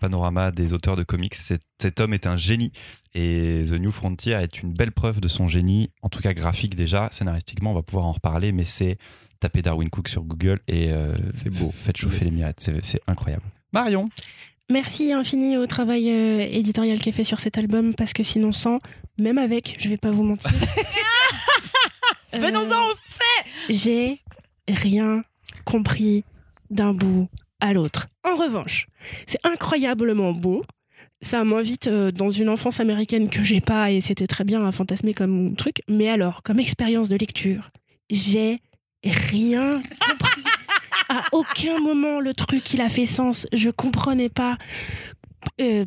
panorama 0.00 0.50
des 0.50 0.74
auteurs 0.74 0.96
de 0.96 1.02
comics. 1.02 1.34
Cet, 1.34 1.62
cet 1.80 2.00
homme 2.00 2.12
est 2.12 2.26
un 2.26 2.36
génie 2.36 2.70
et 3.14 3.64
The 3.66 3.72
New 3.72 3.90
Frontier 3.90 4.34
est 4.34 4.62
une 4.62 4.74
belle 4.74 4.92
preuve 4.92 5.20
de 5.20 5.28
son 5.28 5.48
génie, 5.48 5.88
en 6.02 6.10
tout 6.10 6.20
cas 6.20 6.34
graphique 6.34 6.74
déjà. 6.74 7.08
Scénaristiquement, 7.10 7.70
on 7.70 7.74
va 7.74 7.82
pouvoir 7.82 8.04
en 8.04 8.12
reparler, 8.12 8.52
mais 8.52 8.64
c'est 8.64 8.98
taper 9.40 9.62
Darwin 9.62 9.88
Cook 9.88 10.08
sur 10.08 10.22
Google 10.22 10.60
et 10.68 10.92
euh, 10.92 11.16
C'est 11.42 11.48
beau. 11.50 11.70
Faites 11.72 11.96
chauffer 11.96 12.26
les 12.26 12.30
mirettes, 12.30 12.70
c'est 12.82 13.00
incroyable. 13.06 13.44
Marion, 13.72 14.10
Merci 14.72 15.12
infini 15.12 15.58
au 15.58 15.66
travail 15.66 16.08
euh, 16.10 16.48
éditorial 16.50 16.98
qui 16.98 17.10
est 17.10 17.12
fait 17.12 17.24
sur 17.24 17.38
cet 17.38 17.58
album 17.58 17.94
parce 17.94 18.14
que 18.14 18.22
sinon 18.22 18.52
sans, 18.52 18.80
même 19.18 19.36
avec, 19.36 19.76
je 19.78 19.90
vais 19.90 19.98
pas 19.98 20.10
vous 20.10 20.22
mentir. 20.22 20.50
euh, 22.32 22.38
Venons-en 22.38 22.86
au 22.86 22.94
fait 22.94 23.50
J'ai 23.68 24.22
rien 24.66 25.24
compris 25.66 26.24
d'un 26.70 26.94
bout 26.94 27.28
à 27.60 27.74
l'autre. 27.74 28.06
En 28.24 28.34
revanche, 28.34 28.86
c'est 29.26 29.40
incroyablement 29.44 30.32
beau. 30.32 30.64
Ça 31.20 31.44
m'invite 31.44 31.88
euh, 31.88 32.10
dans 32.10 32.30
une 32.30 32.48
enfance 32.48 32.80
américaine 32.80 33.28
que 33.28 33.42
j'ai 33.42 33.60
pas 33.60 33.90
et 33.90 34.00
c'était 34.00 34.26
très 34.26 34.44
bien 34.44 34.66
à 34.66 34.72
fantasmer 34.72 35.12
comme 35.12 35.54
truc. 35.54 35.82
Mais 35.86 36.08
alors, 36.08 36.42
comme 36.42 36.58
expérience 36.58 37.10
de 37.10 37.16
lecture, 37.16 37.68
j'ai 38.08 38.62
rien 39.04 39.82
compris. 40.08 40.21
À 41.08 41.22
aucun 41.32 41.78
moment 41.80 42.20
le 42.20 42.34
truc 42.34 42.72
il 42.74 42.80
a 42.80 42.88
fait 42.88 43.06
sens. 43.06 43.46
Je 43.52 43.70
comprenais 43.70 44.28
pas. 44.28 44.56
Euh, 45.60 45.84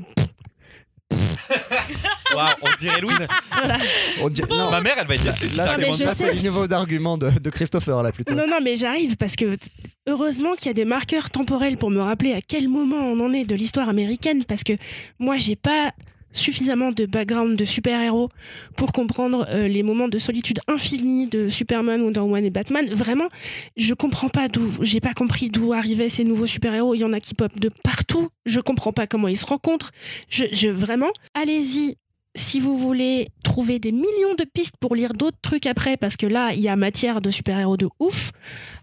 on 2.62 2.70
dirait 2.80 3.00
Louise. 3.02 3.28
voilà. 3.58 3.78
On 4.22 4.30
dit- 4.30 4.42
non, 4.50 4.70
Ma 4.72 4.82
mère, 4.82 4.96
elle 5.00 5.08
va 5.08 5.16
être 5.16 5.24
déçue. 5.24 5.50
si 5.50 5.58
là, 5.58 5.66
t'arrives 5.66 5.86
mais 5.86 5.92
en 5.92 5.96
je 5.96 6.04
là, 6.04 6.10
face. 6.10 6.18
sais. 6.18 6.26
c'est 6.28 6.34
le 6.34 6.42
niveau 6.42 6.68
d'argument 6.68 7.18
de, 7.18 7.30
de 7.30 7.50
Christopher, 7.50 8.02
là, 8.04 8.12
plutôt. 8.12 8.34
Non, 8.34 8.48
non, 8.48 8.60
mais 8.62 8.76
j'arrive 8.76 9.16
parce 9.18 9.36
que 9.36 9.56
t- 9.56 9.68
heureusement 10.08 10.54
qu'il 10.56 10.68
y 10.68 10.70
a 10.70 10.74
des 10.74 10.86
marqueurs 10.86 11.30
temporels 11.30 11.78
pour 11.78 11.90
me 11.92 12.02
rappeler 12.02 12.34
à 12.34 12.42
quel 12.42 12.68
moment 12.68 12.98
on 12.98 13.20
en 13.20 13.32
est 13.34 13.46
de 13.46 13.56
l'histoire 13.56 13.88
américaine 13.90 14.44
parce 14.46 14.64
que 14.64 14.74
moi, 15.20 15.38
j'ai 15.38 15.56
pas 15.56 15.92
suffisamment 16.36 16.92
de 16.92 17.06
background 17.06 17.58
de 17.58 17.66
super-héros 17.66 18.30
pour 18.76 18.92
comprendre 18.92 19.48
euh, 19.50 19.68
les 19.68 19.84
moments 19.84 20.08
de 20.08 20.20
solitude 20.20 20.60
infinie 20.68 21.28
de 21.28 21.48
Superman, 21.48 22.02
Wonder 22.02 22.20
Woman 22.20 22.46
et 22.46 22.50
Batman. 22.50 22.88
Vraiment, 22.92 23.30
je 23.78 23.94
comprends 23.94 24.30
pas 24.30 24.48
d'où, 24.48 24.72
j'ai 24.82 25.00
pas 25.00 25.14
compris 25.14 25.50
d'où 25.50 25.74
arrivaient 25.74 26.10
ces 26.10 26.24
nouveaux 26.24 26.46
super-héros. 26.46 26.94
Il 26.94 27.00
y 27.00 27.04
en 27.04 27.14
a 27.14 27.20
qui 27.20 27.34
pop 27.34 27.58
de 27.60 27.70
partout. 27.84 28.30
Je 28.46 28.60
comprends 28.60 28.92
pas 28.92 29.08
comment 29.08 29.28
ils 29.28 29.38
se 29.38 29.46
rencontrent. 29.46 29.92
Je, 30.30 30.68
vraiment, 30.70 31.12
allez-y. 31.34 31.96
Si 32.38 32.60
vous 32.60 32.78
voulez 32.78 33.30
trouver 33.46 33.80
des 33.80 33.94
millions 33.94 34.36
de 34.38 34.44
pistes 34.44 34.76
pour 34.78 34.94
lire 34.94 35.14
d'autres 35.14 35.38
trucs 35.42 35.66
après, 35.66 35.96
parce 35.96 36.18
que 36.18 36.26
là, 36.26 36.54
il 36.54 36.60
y 36.60 36.68
a 36.68 36.76
matière 36.76 37.22
de 37.22 37.32
super-héros 37.32 37.78
de 37.78 37.88
ouf, 38.02 38.34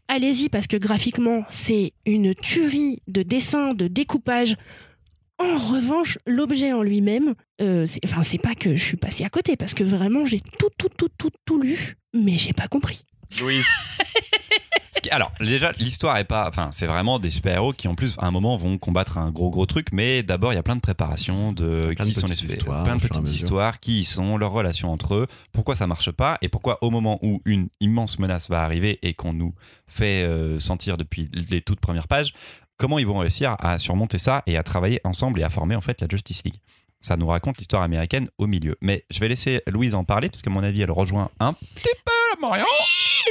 allez-y 0.09 0.49
parce 0.49 0.67
que 0.67 0.79
graphiquement, 0.79 1.45
c'est 1.51 1.93
une 2.07 2.35
tuerie 2.35 3.03
de 3.09 3.23
dessin, 3.23 3.75
de 3.75 3.88
découpage. 3.88 4.57
En 5.42 5.59
revanche, 5.59 6.18
l'objet 6.26 6.72
en 6.72 6.83
lui-même, 6.83 7.35
euh, 7.61 7.87
c'est- 7.87 8.00
enfin, 8.05 8.22
c'est 8.22 8.38
pas 8.38 8.55
que 8.55 8.76
je 8.76 8.83
suis 8.83 8.96
passée 8.96 9.24
à 9.24 9.28
côté, 9.28 9.57
parce 9.57 9.74
que 9.74 9.85
vraiment, 9.85 10.24
j'ai 10.24 10.40
tout, 10.40 10.68
tout, 10.78 10.88
tout, 10.96 11.09
tout, 11.18 11.31
tout 11.44 11.61
lu, 11.61 11.96
mais 12.14 12.37
j'ai 12.37 12.52
pas 12.52 12.68
compris. 12.68 13.05
Louise. 13.40 13.66
Alors, 15.11 15.33
déjà, 15.40 15.72
l'histoire 15.78 16.16
est 16.18 16.24
pas. 16.24 16.46
Enfin, 16.48 16.68
c'est 16.70 16.87
vraiment 16.87 17.18
des 17.18 17.28
super-héros 17.28 17.72
qui, 17.72 17.88
en 17.88 17.94
plus, 17.96 18.14
à 18.18 18.26
un 18.26 18.31
moment, 18.31 18.57
vont 18.57 18.78
combattre 18.78 19.18
un 19.18 19.31
gros, 19.31 19.50
gros 19.50 19.66
truc. 19.66 19.88
Mais 19.92 20.22
d'abord, 20.22 20.52
il 20.52 20.57
y 20.57 20.59
a 20.59 20.62
plein 20.62 20.76
de 20.76 20.81
préparations 20.81 21.52
de 21.52 21.92
Plein 21.96 22.05
qui 22.05 22.14
de 22.14 22.20
sont 22.20 22.28
les 22.28 22.37
super 22.37 22.57
histoires, 22.57 22.85
plein 22.85 22.96
de 22.96 23.00
petites 23.00 23.28
histoires, 23.33 23.81
qui 23.81 24.05
sont, 24.05 24.37
leurs 24.38 24.52
relations 24.52 24.92
entre 24.92 25.14
eux, 25.16 25.26
pourquoi 25.52 25.74
ça 25.74 25.87
marche 25.88 26.12
pas 26.12 26.38
et 26.40 26.48
pourquoi, 26.48 26.78
au 26.83 26.90
moment 26.90 27.18
où 27.20 27.42
une 27.44 27.68
immense 27.81 28.20
menace 28.20 28.48
va 28.48 28.62
arriver 28.62 29.00
et 29.02 29.12
qu'on 29.12 29.33
nous 29.33 29.55
fait 29.88 30.22
euh, 30.22 30.59
sentir 30.61 30.96
depuis 30.96 31.28
les 31.50 31.61
toutes 31.62 31.81
premières 31.81 32.09
pages, 32.09 32.33
comment 32.83 32.99
ils 32.99 33.07
vont 33.07 33.18
réussir 33.18 33.55
à 33.61 33.79
surmonter 33.79 34.18
ça 34.18 34.42
et 34.49 34.59
à 34.59 34.64
travailler 34.64 35.01
ensemble 35.05 35.38
et 35.38 35.45
à 35.45 35.51
former 35.51 35.77
en 35.77 35.81
fait 35.81 36.01
la 36.01 36.09
Justice 36.11 36.42
League. 36.45 36.57
Ça 37.01 37.16
nous 37.16 37.29
raconte 37.29 37.59
l'histoire 37.59 37.83
américaine 37.83 38.29
au 38.38 38.49
milieu. 38.49 38.77
Mais 38.81 39.05
je 39.09 39.21
vais 39.21 39.29
laisser 39.29 39.62
Louise 39.68 39.95
en 39.95 40.03
parler 40.03 40.29
parce 40.29 40.42
que 40.42 40.51
à 40.51 40.53
mon 40.53 40.64
avis, 40.64 40.83
elle 40.83 40.90
rejoint 40.90 41.31
un 41.38 41.53
petit 41.53 41.95
peu 42.05 42.12
la 42.35 42.49
Marion. 42.49 42.66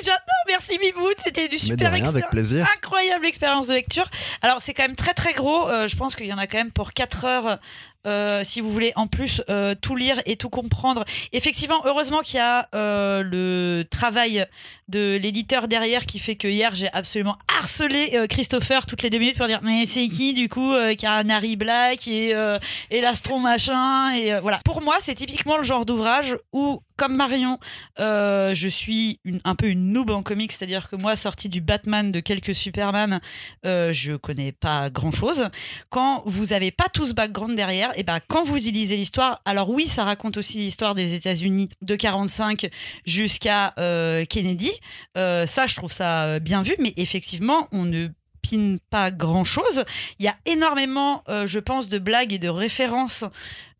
J'adore, 0.03 0.21
merci 0.47 0.79
Mimoun, 0.79 1.13
c'était 1.17 1.49
du 1.49 1.59
super 1.59 1.91
rien, 1.91 2.05
avec 2.05 2.29
plaisir. 2.29 2.65
incroyable 2.77 3.25
expérience 3.25 3.67
de 3.67 3.73
lecture. 3.73 4.09
Alors 4.41 4.61
c'est 4.61 4.73
quand 4.73 4.83
même 4.83 4.95
très 4.95 5.13
très 5.13 5.33
gros. 5.33 5.69
Euh, 5.69 5.87
je 5.87 5.97
pense 5.97 6.15
qu'il 6.15 6.27
y 6.27 6.33
en 6.33 6.37
a 6.37 6.47
quand 6.47 6.57
même 6.57 6.71
pour 6.71 6.93
4 6.93 7.25
heures. 7.25 7.59
Euh, 8.07 8.43
si 8.43 8.61
vous 8.61 8.71
voulez 8.71 8.93
en 8.95 9.07
plus 9.07 9.41
euh, 9.49 9.75
tout 9.79 9.95
lire 9.95 10.21
et 10.25 10.35
tout 10.35 10.49
comprendre. 10.49 11.05
Effectivement, 11.33 11.81
heureusement 11.85 12.21
qu'il 12.21 12.37
y 12.37 12.39
a 12.39 12.67
euh, 12.73 13.23
le 13.23 13.83
travail 13.89 14.45
de 14.87 15.17
l'éditeur 15.21 15.67
derrière 15.67 16.05
qui 16.05 16.19
fait 16.19 16.35
que 16.35 16.47
hier 16.47 16.75
j'ai 16.75 16.91
absolument 16.91 17.37
harcelé 17.57 18.11
euh, 18.13 18.27
Christopher 18.27 18.85
toutes 18.85 19.03
les 19.03 19.09
deux 19.09 19.19
minutes 19.19 19.37
pour 19.37 19.47
dire 19.47 19.61
mais 19.63 19.85
c'est 19.85 20.07
qui 20.07 20.33
du 20.33 20.49
coup 20.49 20.73
euh, 20.73 20.95
qui 20.95 21.05
a 21.05 21.23
Nari 21.23 21.55
Black 21.55 22.07
et, 22.07 22.35
euh, 22.35 22.59
et 22.89 22.99
l'Astron 23.01 23.39
machin 23.39 24.13
et 24.13 24.33
euh, 24.33 24.41
voilà. 24.41 24.59
Pour 24.65 24.81
moi 24.81 24.97
c'est 24.99 25.15
typiquement 25.15 25.57
le 25.57 25.63
genre 25.63 25.85
d'ouvrage 25.85 26.37
où 26.51 26.81
comme 27.01 27.15
Marion 27.15 27.57
euh, 27.99 28.53
je 28.53 28.69
suis 28.69 29.19
un 29.43 29.55
peu 29.55 29.65
une 29.65 29.91
noob 29.91 30.11
en 30.11 30.21
comics, 30.21 30.51
c'est-à-dire 30.51 30.87
que 30.87 30.95
moi, 30.95 31.15
sorti 31.15 31.49
du 31.49 31.59
Batman, 31.59 32.11
de 32.11 32.19
quelques 32.19 32.53
Superman, 32.53 33.21
euh, 33.65 33.91
je 33.91 34.13
connais 34.13 34.51
pas 34.51 34.91
grand-chose. 34.91 35.49
Quand 35.89 36.21
vous 36.27 36.53
avez 36.53 36.69
pas 36.69 36.89
tout 36.93 37.07
ce 37.07 37.15
background 37.15 37.55
derrière, 37.55 37.91
et 37.97 38.03
ben 38.03 38.19
quand 38.27 38.43
vous 38.43 38.67
y 38.67 38.69
lisez 38.69 38.97
l'histoire, 38.97 39.41
alors 39.45 39.71
oui, 39.71 39.87
ça 39.87 40.03
raconte 40.03 40.37
aussi 40.37 40.59
l'histoire 40.59 40.93
des 40.93 41.15
États-Unis 41.15 41.71
de 41.81 41.95
45 41.95 42.69
jusqu'à 43.03 43.73
euh, 43.79 44.23
Kennedy. 44.25 44.71
Euh, 45.17 45.47
ça, 45.47 45.65
je 45.65 45.75
trouve 45.75 45.91
ça 45.91 46.37
bien 46.37 46.61
vu, 46.61 46.75
mais 46.77 46.93
effectivement, 46.97 47.67
on 47.71 47.85
ne 47.85 48.09
pine 48.41 48.79
pas 48.89 49.11
grand 49.11 49.43
chose. 49.43 49.83
Il 50.19 50.25
y 50.25 50.27
a 50.29 50.35
énormément, 50.45 51.23
euh, 51.29 51.47
je 51.47 51.59
pense, 51.59 51.89
de 51.89 51.99
blagues 51.99 52.33
et 52.33 52.39
de 52.39 52.49
références 52.49 53.23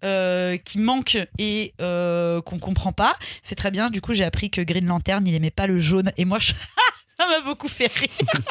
euh, 0.03 0.57
qui 0.57 0.79
manquent 0.79 1.17
et 1.37 1.73
euh, 1.81 2.41
qu'on 2.41 2.59
comprend 2.59 2.91
pas. 2.93 3.15
C'est 3.43 3.55
très 3.55 3.71
bien. 3.71 3.89
Du 3.89 4.01
coup, 4.01 4.13
j'ai 4.13 4.23
appris 4.23 4.49
que 4.49 4.61
Green 4.61 4.85
Lantern, 4.85 5.25
il 5.27 5.35
aimait 5.35 5.51
pas 5.51 5.67
le 5.67 5.79
jaune. 5.79 6.11
Et 6.17 6.25
moi, 6.25 6.39
je- 6.39 6.53
ça 7.17 7.27
m'a 7.27 7.41
beaucoup 7.41 7.67
fait 7.67 7.91
rire. 7.93 8.09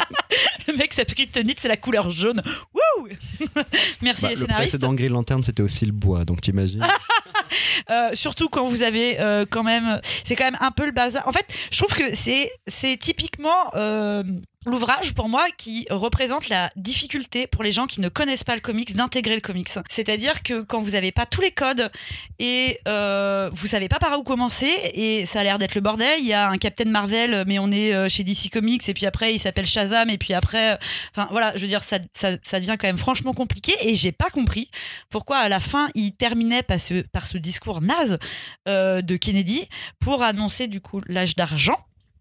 le 0.68 0.76
mec, 0.76 0.92
sa 0.94 1.04
kryptonite, 1.04 1.58
c'est 1.60 1.68
la 1.68 1.76
couleur 1.76 2.10
jaune. 2.10 2.42
Wouh 2.74 3.08
Merci 4.02 4.22
Bah, 4.22 4.28
les 4.28 4.34
le 4.34 4.40
scénaristes. 4.40 4.54
précédent 4.70 4.94
Green 4.94 5.12
Lantern, 5.12 5.42
c'était 5.42 5.62
aussi 5.62 5.86
le 5.86 5.92
bois, 5.92 6.24
donc 6.24 6.40
t'imagines. 6.40 6.84
Euh, 7.90 8.10
surtout 8.12 8.48
quand 8.48 8.66
vous 8.66 8.82
avez 8.82 9.18
euh, 9.20 9.44
quand 9.48 9.64
même, 9.64 10.00
c'est 10.22 10.36
quand 10.36 10.44
même 10.44 10.58
un 10.60 10.70
peu 10.70 10.84
le 10.84 10.92
bazar. 10.92 11.26
En 11.26 11.32
fait, 11.32 11.46
je 11.72 11.78
trouve 11.78 11.94
que 11.96 12.14
c'est 12.14 12.96
typiquement 12.98 13.74
euh, 13.74 14.22
l'ouvrage 14.66 15.14
pour 15.14 15.28
moi 15.28 15.46
qui 15.56 15.86
représente 15.90 16.48
la 16.48 16.68
difficulté 16.76 17.46
pour 17.46 17.64
les 17.64 17.72
gens 17.72 17.86
qui 17.86 18.00
ne 18.00 18.08
connaissent 18.08 18.44
pas 18.44 18.54
le 18.54 18.60
comics 18.60 18.94
d'intégrer 18.94 19.34
le 19.34 19.40
comics. 19.40 19.70
C'est-à-dire 19.88 20.42
que 20.42 20.60
quand 20.60 20.82
vous 20.82 20.90
n'avez 20.90 21.10
pas 21.10 21.26
tous 21.26 21.40
les 21.40 21.50
codes 21.50 21.90
et 22.38 22.78
euh, 22.86 23.50
vous 23.52 23.66
savez 23.66 23.88
pas 23.88 23.98
par 23.98 24.18
où 24.18 24.22
commencer 24.22 24.70
et 24.94 25.26
ça 25.26 25.40
a 25.40 25.44
l'air 25.44 25.58
d'être 25.58 25.74
le 25.74 25.80
bordel. 25.80 26.20
Il 26.20 26.26
y 26.26 26.34
a 26.34 26.48
un 26.48 26.58
Captain 26.58 26.90
Marvel, 26.90 27.44
mais 27.46 27.58
on 27.58 27.70
est 27.72 28.08
chez 28.08 28.22
DC 28.22 28.50
Comics 28.52 28.88
et 28.88 28.94
puis 28.94 29.06
après 29.06 29.34
il 29.34 29.38
s'appelle 29.38 29.66
Shazam 29.66 30.10
et 30.10 30.18
puis 30.18 30.34
après, 30.34 30.78
enfin 31.12 31.26
voilà, 31.30 31.52
je 31.56 31.62
veux 31.62 31.68
dire 31.68 31.82
ça, 31.82 31.98
ça, 32.12 32.32
ça 32.42 32.60
devient 32.60 32.76
quand 32.78 32.86
même 32.86 32.98
franchement 32.98 33.32
compliqué 33.32 33.74
et 33.80 33.94
j'ai 33.94 34.12
pas 34.12 34.30
compris 34.30 34.70
pourquoi 35.08 35.38
à 35.38 35.48
la 35.48 35.60
fin 35.60 35.88
il 35.94 36.12
terminait 36.12 36.62
par 36.62 36.80
ce, 36.80 37.02
par 37.02 37.26
ce 37.30 37.38
discours 37.38 37.80
naze 37.80 38.18
euh, 38.68 39.02
de 39.02 39.16
Kennedy 39.16 39.68
pour 40.00 40.22
annoncer 40.22 40.66
du 40.66 40.80
coup 40.80 41.00
l'âge 41.06 41.36
d'argent. 41.36 41.78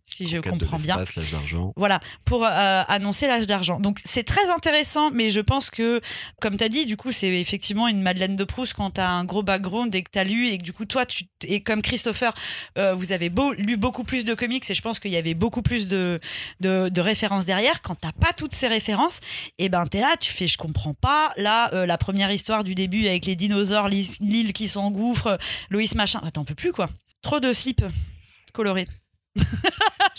Si 0.10 0.28
je 0.28 0.38
de 0.38 0.50
comprends 0.50 0.78
bien. 0.78 0.98
l'âge 0.98 1.32
d'argent. 1.32 1.74
Voilà, 1.76 2.00
pour 2.26 2.44
euh, 2.44 2.84
annoncer 2.88 3.28
l'âge 3.28 3.48
d'argent. 3.48 3.80
Donc 3.80 4.00
c'est 4.06 4.24
très 4.24 4.50
intéressant, 4.50 5.12
mais 5.12 5.30
je 5.30 5.42
pense 5.42 5.70
que, 5.70 6.02
comme 6.42 6.58
tu 6.58 6.64
as 6.64 6.70
dit, 6.70 6.86
du 6.86 6.98
coup, 6.98 7.12
c'est 7.12 7.28
effectivement 7.40 7.88
une 7.88 8.02
Madeleine 8.02 8.36
de 8.36 8.44
Proust 8.44 8.74
quand 8.74 8.92
tu 8.92 9.02
as 9.02 9.10
un 9.10 9.24
gros 9.24 9.44
background 9.44 9.94
et 9.94 10.04
que 10.04 10.10
tu 10.12 10.20
as 10.20 10.24
lu, 10.24 10.50
et 10.50 10.58
que 10.58 10.64
du 10.64 10.74
coup, 10.74 10.86
toi, 10.86 11.06
tu, 11.06 11.26
et 11.44 11.62
comme 11.62 11.82
Christopher, 11.82 12.34
euh, 12.78 12.94
vous 12.94 13.14
avez 13.14 13.30
beau, 13.30 13.54
lu 13.54 13.78
beaucoup 13.78 14.04
plus 14.04 14.26
de 14.26 14.34
comics, 14.34 14.70
et 14.70 14.74
je 14.74 14.82
pense 14.82 15.00
qu'il 15.00 15.12
y 15.12 15.18
avait 15.18 15.34
beaucoup 15.34 15.62
plus 15.62 15.88
de, 15.88 16.20
de, 16.60 16.90
de 16.90 17.02
références 17.02 17.46
derrière. 17.46 17.82
Quand 17.82 17.96
t'as 17.96 18.12
pas 18.12 18.34
toutes 18.34 18.54
ces 18.54 18.68
références, 18.68 19.20
et 19.58 19.70
ben 19.70 19.86
t'es 19.88 20.00
là, 20.00 20.16
tu 20.20 20.32
fais, 20.32 20.48
je 20.48 20.58
comprends 20.58 20.94
pas. 20.94 21.32
Là, 21.38 21.74
euh, 21.74 21.86
la 21.86 21.98
première 21.98 22.32
histoire 22.32 22.64
du 22.64 22.76
début 22.76 23.08
avec 23.08 23.26
les 23.26 23.36
dinosaures, 23.36 23.88
l'île 23.88 24.54
qui 24.54 24.68
s'engouffre, 24.68 25.38
Loïs 25.70 25.96
machin, 25.96 26.22
ah, 26.24 26.32
t'en 26.32 26.46
peux 26.46 26.56
plus 26.56 26.72
quoi. 26.72 26.88
Trop 27.22 27.40
de 27.40 27.54
slips 27.54 27.84
colorés. 28.54 28.88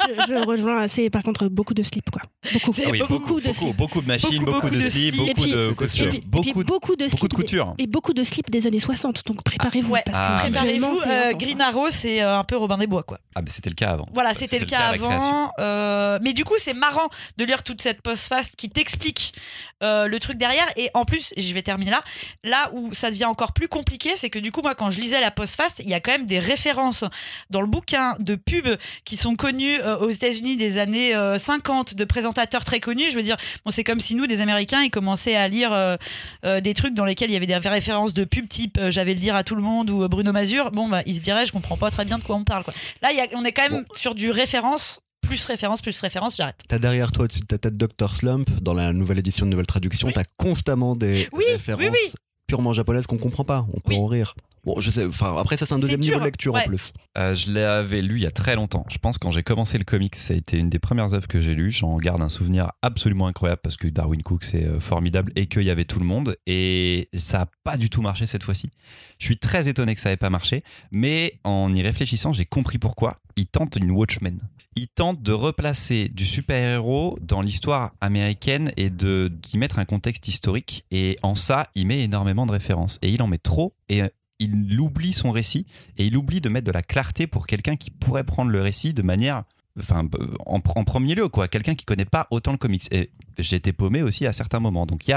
je, 0.09 0.27
je 0.29 0.45
rejoins 0.47 0.83
assez, 0.83 1.11
par 1.11 1.23
contre, 1.23 1.49
beaucoup 1.49 1.75
de 1.75 1.83
slip, 1.83 2.11
quoi. 2.11 2.23
Beaucoup, 2.53 2.73
Ah 2.79 2.89
oui, 2.91 2.99
beaucoup, 3.09 3.41
de 3.41 3.49
beaucoup, 3.49 3.55
slip. 3.65 3.77
beaucoup 3.77 4.01
de 4.01 4.07
machines, 4.07 4.39
Beaucoup, 4.45 4.45
beaucoup, 4.53 4.67
beaucoup 4.69 4.71
de 4.71 4.81
de 4.81 5.27
beaucoup 5.27 5.43
puis- 5.43 5.51
de 5.53 5.73
costumes, 5.73 6.21
beaucoup, 6.27 6.47
de- 6.63 6.65
beaucoup 6.65 6.97
de 6.97 7.05
beaucoup 7.05 7.17
slip 7.19 7.31
de 7.31 7.35
couture. 7.35 7.75
Et 7.79 7.87
beaucoup 7.87 8.13
de 8.13 8.23
slip 8.23 8.51
des 8.51 8.67
années 8.67 8.81
60, 8.81 9.25
donc 9.27 9.43
préparez-vous. 9.43 9.93
Ouais, 9.93 10.03
parce 10.07 10.19
que 10.19 10.23
Ah, 10.27 10.39
Préparez-vous, 10.43 10.97
c'est 11.03 11.09
euh, 11.11 11.33
Green. 11.33 11.61
Arrow, 11.61 11.89
c'est 11.91 12.23
euh, 12.23 12.39
un 12.39 12.45
peu 12.45 12.57
Robin 12.57 12.79
des 12.79 12.87
Bois 12.87 13.03
quoi. 13.03 13.19
Ah, 13.35 13.43
mais 13.43 13.51
c'était 13.51 13.71
le 13.71 13.75
cas 13.75 13.91
avant. 13.91 14.07
Voilà, 14.15 14.35
c'était 14.35 14.59
le 14.59 14.67
cas 14.67 14.89
avant. 14.95 15.53
euh, 15.59 16.19
mais 16.23 16.33
du 16.33 16.45
coup, 16.45 16.55
c'est 16.59 16.75
marrant 16.75 17.09
de 17.37 17.45
lire 17.45 17.63
toute 17.63 17.81
cette 17.83 18.01
post-fast 18.03 18.57
qui 18.57 18.69
t'explique 18.69 19.35
euh, 19.83 20.07
le 20.09 20.19
truc 20.19 20.39
derrière. 20.39 20.67
Et 20.77 20.91
en 20.95 21.05
plus, 21.05 21.33
et 21.37 21.43
je 21.43 21.53
vais 21.55 21.63
terminer 21.63 21.91
là, 21.91 22.03
là 22.45 22.71
où 22.73 22.93
ça 22.95 23.11
devient 23.11 23.25
encore 23.27 23.53
plus 23.53 23.69
compliqué, 23.69 24.11
c'est 24.17 24.31
que 24.31 24.39
du 24.39 24.53
coup, 24.53 24.63
moi, 24.63 24.75
quand 24.75 24.91
je 24.91 25.01
lisais 25.01 25.21
la 25.21 25.31
post-fast, 25.31 25.81
il 25.85 25.91
y 25.91 25.95
a 25.95 26.01
quand 26.01 26.13
même 26.13 26.27
des 26.27 26.39
références 26.39 27.05
dans 27.51 27.61
le 27.61 27.67
bouquin 27.67 28.17
de 28.19 28.35
pubs 28.35 28.77
qui 29.05 29.17
sont 29.17 29.37
connues 29.37 29.79
euh, 29.91 29.99
aux 29.99 30.11
États-Unis 30.11 30.57
des 30.57 30.79
années 30.79 31.15
euh, 31.15 31.39
50, 31.39 31.95
de 31.95 32.05
présentateurs 32.05 32.65
très 32.65 32.81
connus. 32.81 33.11
Je 33.11 33.17
veux 33.17 33.23
dire, 33.23 33.37
bon, 33.65 33.71
c'est 33.71 33.85
comme 33.85 34.01
si 34.01 34.15
nous, 34.15 34.27
des 34.27 34.41
Américains, 34.41 34.83
ils 34.83 34.91
commençaient 34.91 35.37
à 35.37 35.49
lire 35.49 35.73
euh, 35.73 35.97
euh, 36.45 36.61
des 36.61 36.75
trucs 36.75 36.95
dans 36.95 37.05
lesquels 37.05 37.31
il 37.31 37.35
y 37.35 37.37
avait 37.37 37.47
des 37.47 37.57
références 37.57 38.15
de 38.15 38.25
pubs 38.25 38.49
type 38.49 38.79
J'avais 38.89 39.15
le 39.15 39.21
dire 39.21 39.35
à 39.37 39.45
tout 39.45 39.55
le 39.55 39.63
monde 39.63 39.91
ou 39.91 40.09
Bruno 40.09 40.33
Mazur. 40.33 40.71
Bon, 40.71 40.89
bah, 40.89 41.03
ils 41.07 41.17
se 41.17 41.21
diraient, 41.21 41.47
je 41.47 41.53
comprends 41.53 41.77
pas 41.77 41.91
très 41.91 42.05
bien 42.05 42.19
de 42.19 42.23
quoi 42.25 42.37
on 42.37 42.45
parle. 42.45 42.65
Quoi. 42.65 42.75
Là, 43.03 43.11
il 43.13 43.17
y 43.17 43.21
a- 43.21 43.27
on 43.35 43.45
est 43.45 43.53
quand 43.53 43.69
même 43.69 43.85
sur 43.95 44.15
du 44.15 44.31
référence, 44.31 45.01
plus 45.21 45.45
référence, 45.47 45.81
plus 45.83 46.01
référence, 46.01 46.37
j'arrête. 46.37 46.57
T'as 46.69 46.79
derrière 46.79 47.13
toi, 47.13 47.25
au-dessus 47.25 47.41
de 47.41 47.47
ta 47.47 47.59
tête 47.59 47.77
Dr. 47.77 48.15
Slump, 48.15 48.49
dans 48.63 48.75
la 48.75 48.93
nouvelle 48.93 49.19
édition 49.19 49.47
de 49.47 49.51
Nouvelle 49.51 49.67
Traduction, 49.67 50.09
Oui. 50.09 50.15
t'as 50.15 50.25
constamment 50.37 50.97
des 50.97 51.29
Oui, 51.33 51.45
références 51.53 51.85
oui, 51.93 52.13
purement 52.47 52.73
japonaises 52.73 53.07
qu'on 53.07 53.19
comprend 53.19 53.45
pas. 53.45 53.67
On 53.75 53.81
peut 53.81 53.95
en 53.95 54.07
rire. 54.07 54.35
Bon, 54.65 54.79
je 54.79 54.91
sais, 54.91 55.07
enfin, 55.07 55.37
après, 55.39 55.57
ça, 55.57 55.65
c'est 55.65 55.75
un 55.75 55.79
deuxième 55.79 56.01
dur, 56.01 56.15
niveau 56.15 56.21
de 56.21 56.25
lecture 56.27 56.55
ouais. 56.55 56.65
en 56.65 56.67
plus. 56.67 56.93
Euh, 57.17 57.35
je 57.35 57.53
l'avais 57.53 58.03
lu 58.03 58.17
il 58.17 58.23
y 58.23 58.27
a 58.27 58.31
très 58.31 58.57
longtemps. 58.57 58.85
Je 58.91 58.99
pense 58.99 59.17
quand 59.17 59.31
j'ai 59.31 59.43
commencé 59.43 59.79
le 59.79 59.85
comics, 59.85 60.15
ça 60.17 60.35
a 60.35 60.37
été 60.37 60.59
une 60.59 60.69
des 60.69 60.79
premières 60.79 61.15
œuvres 61.15 61.29
que 61.29 61.41
j'ai 61.41 61.55
lues. 61.55 61.73
J'en 61.73 61.97
garde 61.97 62.23
un 62.23 62.29
souvenir 62.29 62.73
absolument 62.83 63.27
incroyable 63.27 63.61
parce 63.63 63.77
que 63.77 63.89
Darwin 63.89 64.23
Cook 64.23 64.45
c'est 64.45 64.65
euh, 64.65 64.79
formidable 64.79 65.33
et 65.35 65.47
qu'il 65.47 65.63
y 65.63 65.71
avait 65.71 65.85
tout 65.85 65.99
le 65.99 66.05
monde. 66.05 66.37
Et 66.47 67.09
ça 67.17 67.39
n'a 67.39 67.47
pas 67.65 67.77
du 67.77 67.89
tout 67.89 68.03
marché 68.03 68.27
cette 68.27 68.43
fois-ci. 68.43 68.71
Je 69.19 69.25
suis 69.25 69.39
très 69.39 69.69
étonné 69.69 69.95
que 69.95 70.01
ça 70.01 70.11
n'ait 70.11 70.17
pas 70.17 70.31
marché, 70.31 70.63
mais 70.91 71.41
en 71.45 71.75
y 71.75 71.83
réfléchissant, 71.83 72.33
j'ai 72.33 72.47
compris 72.47 72.79
pourquoi. 72.79 73.19
Il 73.37 73.47
tente 73.47 73.77
une 73.77 73.91
Watchmen. 73.91 74.41
Il 74.77 74.87
tente 74.89 75.21
de 75.21 75.33
replacer 75.33 76.09
du 76.09 76.25
super-héros 76.25 77.19
dans 77.21 77.41
l'histoire 77.41 77.93
américaine 78.01 78.73
et 78.77 78.89
de 78.89 79.29
d'y 79.29 79.59
mettre 79.59 79.81
un 79.81 79.85
contexte 79.85 80.29
historique. 80.29 80.85
Et 80.93 81.17
en 81.23 81.35
ça, 81.35 81.69
il 81.75 81.89
met 81.89 82.05
énormément 82.05 82.47
de 82.47 82.53
références. 82.53 82.99
Et 83.03 83.11
il 83.11 83.21
en 83.21 83.27
met 83.27 83.39
trop. 83.39 83.75
Et 83.89 84.03
il 84.41 84.81
oublie 84.81 85.13
son 85.13 85.31
récit 85.31 85.67
et 85.97 86.07
il 86.07 86.17
oublie 86.17 86.41
de 86.41 86.49
mettre 86.49 86.67
de 86.67 86.73
la 86.73 86.83
clarté 86.83 87.27
pour 87.27 87.47
quelqu'un 87.47 87.77
qui 87.77 87.91
pourrait 87.91 88.25
prendre 88.25 88.51
le 88.51 88.61
récit 88.61 88.95
de 88.95 89.03
manière 89.03 89.45
enfin 89.79 90.09
en, 90.47 90.61
premier 90.61 91.15
lieu 91.15 91.29
quoi. 91.29 91.49
Quelqu'un 91.49 91.75
qui 91.75 91.85
connaît 91.85 92.05
pas 92.05 92.27
autant 92.31 92.53
le 92.53 92.59
comics. 92.59 92.93
Et 92.93 93.11
été 93.39 93.73
paumé 93.73 94.03
aussi 94.03 94.27
à 94.27 94.33
certains 94.33 94.61
moments. 94.61 94.87
Donc 94.87 95.07
il 95.07 95.11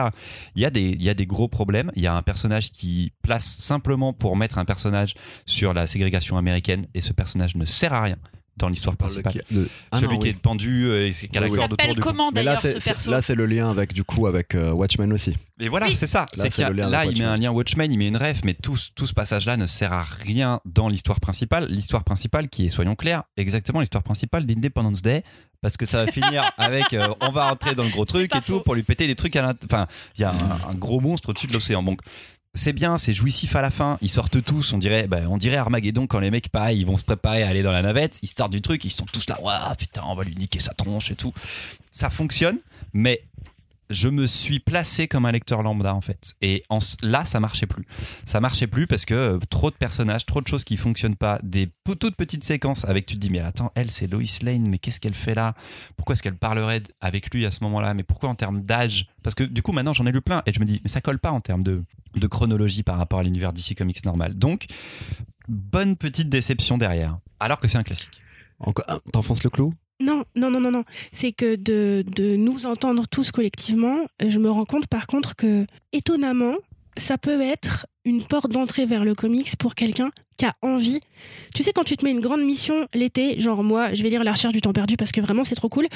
y 0.56 0.66
a 0.66 0.70
des 0.70 1.26
gros 1.26 1.48
problèmes. 1.48 1.92
Il 1.96 2.02
y 2.02 2.08
a 2.08 2.16
un 2.16 2.22
personnage 2.22 2.72
qui 2.72 3.12
place 3.22 3.46
simplement 3.46 4.14
pour 4.14 4.38
mettre 4.38 4.58
un 4.58 4.66
personnage 4.66 5.16
sur 5.46 5.74
la 5.74 5.88
ségrégation 5.88 6.38
américaine 6.38 6.86
et 6.94 7.02
ce 7.02 7.14
personnage 7.14 7.56
ne 7.56 7.66
sert 7.66 7.94
à 7.94 8.04
rien 8.04 8.18
dans 8.58 8.70
l'histoire 8.70 8.96
principale 8.96 9.34
qui- 9.34 9.54
de- 9.54 9.68
Ah 9.92 9.98
celui 10.00 10.14
non, 10.14 10.20
qui 10.20 10.28
oui. 10.28 10.30
est 10.36 10.40
pendu 10.40 10.86
euh, 10.86 11.08
et 11.08 11.12
qui 11.12 11.36
a 11.38 11.42
la 11.42 11.48
Oui, 11.48 11.58
corde 11.58 11.74
autour 11.74 11.96
du 11.96 12.02
cou. 12.02 12.08
comment 12.08 12.30
Mais 12.34 12.44
là, 12.44 12.56
d'ailleurs 12.56 12.62
c'est, 12.62 12.74
ce 12.74 12.80
c'est- 12.82 12.92
perso 12.92 13.12
là, 13.12 13.22
c'est 13.22 13.36
le 13.36 13.46
lien 13.48 13.70
avec, 13.70 13.94
du 13.94 14.04
coup, 14.04 14.28
avec 14.28 14.54
euh, 14.56 14.72
Watchmen 14.72 15.12
aussi. 15.12 15.36
Et 15.60 15.70
voilà, 15.70 15.88
Oui. 15.88 15.96
c'est 15.96 16.08
ça. 16.08 16.22
Là, 16.22 16.28
C'est 16.34 16.42
c'est 16.44 16.50
qu'il 16.50 16.62
y 16.62 16.66
a- 16.66 16.70
le 16.70 16.76
lien 16.76 16.90
là, 16.90 17.06
il 17.06 17.18
met 17.18 17.24
un 17.26 17.38
lien 17.38 17.52
Watchmen, 17.52 17.92
il 17.92 17.98
met 17.98 18.08
une 18.08 18.18
ref, 18.18 18.42
mais 18.44 18.54
tout, 18.54 18.78
tout 18.96 19.08
ce 19.08 19.14
passage-là 19.14 19.58
ne 19.58 19.66
sert 19.68 19.92
à 19.94 20.04
rien 20.04 20.60
dans 20.66 20.88
l'histoire 20.88 21.20
principale. 21.20 21.68
L'histoire 21.70 22.04
principale, 22.04 22.48
qui 22.50 22.68
est, 22.68 22.70
soyons 22.70 22.96
clairs, 22.96 23.24
exactement 23.38 23.80
l'histoire 23.80 24.04
principale 24.04 24.46
d'Independence 24.46 25.02
Day, 25.02 25.24
parce 25.62 25.78
que 25.78 25.86
ça 25.86 26.04
va 26.06 26.12
finir 26.12 26.44
avec 26.58 26.94
euh, 26.94 27.08
on 27.22 27.32
va 27.32 27.50
rentrer 27.50 27.74
dans 27.74 27.84
le 27.84 27.90
gros 27.90 28.06
truc 28.06 28.36
et 28.36 28.40
tout 28.42 28.56
faux. 28.56 28.60
pour 28.60 28.76
lui 28.76 28.84
péter 28.84 29.08
des 29.08 29.16
trucs 29.16 29.36
à 29.36 29.42
l'intérieur. 29.42 29.84
Enfin, 29.86 29.88
il 30.18 30.22
y 30.22 30.24
a 30.26 30.32
un, 30.32 30.70
un 30.72 30.76
gros 30.76 31.00
monstre 31.00 31.30
au-dessus 31.30 31.48
de 31.48 31.54
l'océan. 31.54 31.82
Donc, 31.82 32.02
c'est 32.56 32.74
bien, 32.74 32.98
c'est 32.98 33.14
jouissif 33.14 33.56
à 33.56 33.62
la 33.62 33.72
fin. 33.72 33.98
Ils 34.02 34.10
sortent 34.10 34.44
tous, 34.44 34.74
on 34.74 34.78
dirait, 34.78 35.08
bah, 35.08 35.22
on 35.28 35.38
dirait 35.38 35.58
Armageddon 35.58 36.06
quand 36.06 36.20
les 36.20 36.30
mecs, 36.30 36.50
pareil, 36.50 36.80
ils 36.80 36.86
vont 36.86 36.98
se 36.98 37.04
préparer 37.04 37.44
à 37.44 37.50
aller 37.50 37.64
dans 37.64 37.72
la 37.72 37.82
navette. 37.82 38.20
Ils 38.22 38.28
sortent 38.28 38.52
du 38.52 38.62
truc, 38.62 38.86
ils 38.86 38.92
sont 38.92 39.06
tous 39.06 39.28
là, 39.28 39.42
waouh, 39.42 39.76
putain, 39.76 40.04
on 40.06 40.16
va 40.16 40.24
lui 40.24 40.36
niquer 40.36 40.60
sa 40.60 40.74
tronche 40.74 41.10
et 41.10 41.16
tout. 41.16 41.34
Ça 41.92 42.10
fonctionne, 42.12 42.60
mais 42.94 43.24
je 43.90 44.08
me 44.08 44.28
suis 44.28 44.60
placé 44.60 45.08
comme 45.08 45.26
un 45.26 45.32
lecteur 45.32 45.62
lambda 45.62 45.94
en 45.94 46.02
fait. 46.02 46.34
Et 46.42 46.64
là, 47.02 47.26
ça 47.26 47.40
marchait 47.40 47.66
plus. 47.66 47.86
Ça 48.26 48.40
marchait 48.40 48.68
plus 48.68 48.88
parce 48.88 49.06
que 49.06 49.14
euh, 49.14 49.40
trop 49.50 49.70
de 49.72 49.76
personnages, 49.76 50.26
trop 50.26 50.42
de 50.42 50.48
choses 50.48 50.64
qui 50.64 50.78
fonctionnent 50.78 51.16
pas, 51.16 51.40
des 51.44 51.70
toutes 51.84 52.16
petites 52.16 52.44
séquences 52.44 52.86
avec 52.86 53.06
tu 53.06 53.16
te 53.16 53.20
dis 53.20 53.30
mais 53.30 53.40
attends, 53.40 53.72
elle 53.76 53.92
c'est 53.92 54.08
Lois 54.08 54.24
Lane, 54.42 54.68
mais 54.68 54.78
qu'est-ce 54.78 55.00
qu'elle 55.00 55.14
fait 55.14 55.36
là? 55.36 55.56
Pourquoi 55.96 56.14
est-ce 56.14 56.24
qu'elle 56.24 56.38
parlerait 56.38 56.84
avec 57.02 57.34
lui 57.34 57.46
à 57.46 57.52
ce 57.52 57.64
moment-là? 57.64 57.94
Mais 57.94 58.04
pourquoi 58.04 58.30
en 58.30 58.36
termes 58.36 58.62
d'âge? 58.62 59.08
Parce 59.22 59.36
que 59.36 59.44
du 59.44 59.62
coup 59.62 59.72
maintenant 59.72 59.94
j'en 59.94 60.06
ai 60.06 60.12
lu 60.12 60.22
plein 60.22 60.44
et 60.46 60.54
je 60.54 60.60
me 60.60 60.66
dis 60.66 60.82
mais 60.84 60.90
ça 60.90 61.02
colle 61.02 61.20
pas 61.20 61.32
en 61.32 61.42
termes 61.42 61.64
de, 61.64 61.84
de 62.16 62.28
chronologie 62.28 62.84
par 62.84 62.98
rapport 62.98 63.20
à 63.20 63.24
l'univers 63.24 63.54
DC 63.54 63.76
Comics 63.78 64.04
normal. 64.06 64.36
Donc 64.36 64.66
bonne 65.48 65.96
petite 65.96 66.30
déception 66.30 66.78
derrière, 66.78 67.20
alors 67.40 67.60
que 67.60 67.68
c'est 67.68 67.78
un 67.78 67.84
classique. 67.84 68.22
Encore, 68.60 68.86
ah, 68.88 69.00
t'enfonces 69.12 69.44
le 69.44 69.50
clou? 69.50 69.74
Non, 70.00 70.24
non, 70.36 70.50
non, 70.50 70.60
non, 70.60 70.72
non. 70.72 70.84
C'est 71.12 71.32
que 71.32 71.56
de, 71.56 72.04
de 72.16 72.36
nous 72.36 72.66
entendre 72.66 73.08
tous 73.08 73.32
collectivement, 73.32 74.00
je 74.26 74.40
me 74.40 74.50
rends 74.50 74.66
compte 74.66 74.88
par 74.88 75.08
contre 75.08 75.36
que, 75.36 75.66
étonnamment, 75.92 76.56
ça 76.98 77.18
peut 77.18 77.42
être 77.42 77.88
une 78.06 78.24
porte 78.24 78.52
d'entrée 78.52 78.86
vers 78.86 79.06
le 79.06 79.16
comics 79.16 79.56
pour 79.58 79.76
quelqu'un 79.76 80.12
qui 80.38 80.46
a 80.46 80.56
envie. 80.62 81.00
Tu 81.54 81.64
sais, 81.64 81.72
quand 81.72 81.84
tu 81.84 81.96
te 81.96 82.04
mets 82.04 82.12
une 82.12 82.20
grande 82.20 82.42
mission 82.42 82.88
l'été, 82.94 83.40
genre 83.40 83.64
moi, 83.64 83.94
je 83.94 84.04
vais 84.04 84.10
lire 84.10 84.24
La 84.24 84.32
recherche 84.32 84.54
du 84.54 84.62
temps 84.62 84.74
perdu 84.74 84.98
parce 84.98 85.12
que 85.12 85.22
vraiment 85.22 85.44
c'est 85.44 85.56
trop 85.56 85.70
cool. 85.70 85.88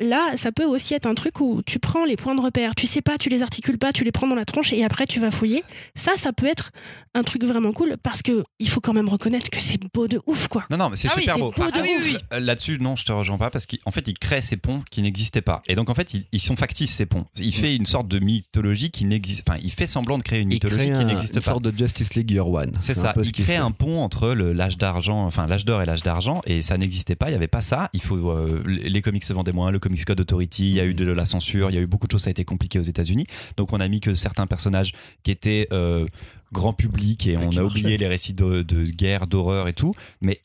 Là, 0.00 0.32
ça 0.36 0.50
peut 0.50 0.64
aussi 0.64 0.94
être 0.94 1.06
un 1.06 1.14
truc 1.14 1.40
où 1.40 1.60
tu 1.66 1.78
prends 1.78 2.04
les 2.04 2.16
points 2.16 2.34
de 2.34 2.40
repère, 2.40 2.74
tu 2.74 2.86
sais 2.86 3.02
pas, 3.02 3.18
tu 3.18 3.28
les 3.28 3.42
articules 3.42 3.78
pas, 3.78 3.92
tu 3.92 4.02
les 4.02 4.12
prends 4.12 4.26
dans 4.26 4.34
la 4.34 4.44
tronche 4.46 4.72
et 4.72 4.82
après 4.84 5.06
tu 5.06 5.20
vas 5.20 5.30
fouiller. 5.30 5.62
Ça, 5.94 6.12
ça 6.16 6.32
peut 6.32 6.46
être 6.46 6.70
un 7.14 7.22
truc 7.22 7.44
vraiment 7.44 7.72
cool 7.72 7.96
parce 8.02 8.22
que 8.22 8.42
il 8.58 8.68
faut 8.68 8.80
quand 8.80 8.92
même 8.94 9.08
reconnaître 9.08 9.50
que 9.50 9.60
c'est 9.60 9.78
beau 9.92 10.08
de 10.08 10.20
ouf, 10.26 10.48
quoi. 10.48 10.64
Non, 10.70 10.76
non, 10.78 10.88
mais 10.90 10.96
c'est 10.96 11.08
Ah 11.14 11.20
super 11.20 11.38
beau. 11.38 11.52
Oui, 11.58 11.90
oui. 12.02 12.16
euh, 12.32 12.40
Là-dessus, 12.40 12.78
non, 12.80 12.96
je 12.96 13.04
te 13.04 13.12
rejoins 13.12 13.36
pas 13.38 13.50
parce 13.50 13.66
qu'en 13.66 13.90
fait, 13.90 14.06
il 14.08 14.18
crée 14.18 14.40
ces 14.42 14.56
ponts 14.56 14.82
qui 14.90 15.02
n'existaient 15.02 15.40
pas. 15.42 15.62
Et 15.66 15.74
donc, 15.74 15.90
en 15.90 15.94
fait, 15.94 16.14
ils, 16.14 16.24
ils 16.32 16.40
sont 16.40 16.56
factices, 16.56 16.92
ces 16.94 17.06
ponts. 17.06 17.26
Il 17.38 17.54
fait 17.54 17.74
une 17.76 17.84
sorte 17.86 18.08
de 18.08 18.18
mythologie 18.20 18.90
qui 18.90 19.04
n'existe. 19.04 19.42
Enfin, 19.46 19.58
il 19.62 19.70
fait 19.72 19.86
semblant 19.86 20.16
de 20.18 20.22
créer 20.22 20.40
une 20.40 20.48
mythologie 20.48 20.88
crée 20.88 20.98
qui 20.98 21.02
un- 21.02 21.04
n'existe 21.04 21.34
une 21.34 21.40
pas. 21.42 21.50
sorte 21.50 21.62
de 21.64 21.76
Justice 21.76 22.14
League 22.14 22.30
Year 22.30 22.48
One. 22.48 22.72
C'est 22.80 22.96
un 22.96 23.02
ça. 23.02 23.12
peu 23.12 23.24
ce 23.24 23.28
Il 23.30 23.32
crée 23.44 23.56
un 23.56 23.70
pont 23.72 24.00
entre 24.02 24.28
le- 24.30 24.52
l'âge 24.52 24.78
d'argent, 24.78 25.26
enfin 25.26 25.46
l'âge 25.46 25.64
d'or 25.66 25.82
et 25.82 25.86
l'âge 25.86 26.02
d'argent, 26.02 26.40
et 26.46 26.62
ça 26.62 26.78
n'existait 26.78 27.16
pas. 27.16 27.26
Il 27.26 27.32
n'y 27.32 27.36
avait 27.36 27.48
pas 27.48 27.60
ça. 27.60 27.90
Il 27.92 28.00
faut 28.00 28.30
euh, 28.30 28.62
les 28.66 28.88
les 28.88 29.02
comics 29.02 29.24
se 29.24 29.32
vendaient 29.32 29.52
moins. 29.52 29.70
Le 29.70 29.78
Comics 29.78 29.89
Code 30.04 30.20
Authority, 30.20 30.70
il 30.70 30.76
y 30.76 30.80
a 30.80 30.84
eu 30.84 30.94
de 30.94 31.10
la 31.10 31.26
censure, 31.26 31.70
il 31.70 31.74
y 31.74 31.78
a 31.78 31.80
eu 31.80 31.86
beaucoup 31.86 32.06
de 32.06 32.12
choses. 32.12 32.22
Ça 32.22 32.28
a 32.28 32.30
été 32.30 32.44
compliqué 32.44 32.78
aux 32.78 32.82
États-Unis. 32.82 33.26
Donc 33.56 33.72
on 33.72 33.80
a 33.80 33.88
mis 33.88 34.00
que 34.00 34.14
certains 34.14 34.46
personnages 34.46 34.92
qui 35.22 35.30
étaient 35.30 35.68
euh, 35.72 36.06
grand 36.52 36.72
public 36.72 37.26
et 37.26 37.36
on 37.36 37.56
a 37.56 37.62
oublié 37.62 37.96
les 37.96 38.06
récits 38.06 38.34
de, 38.34 38.62
de 38.62 38.84
guerre, 38.84 39.26
d'horreur 39.26 39.68
et 39.68 39.74
tout. 39.74 39.94
Mais 40.20 40.40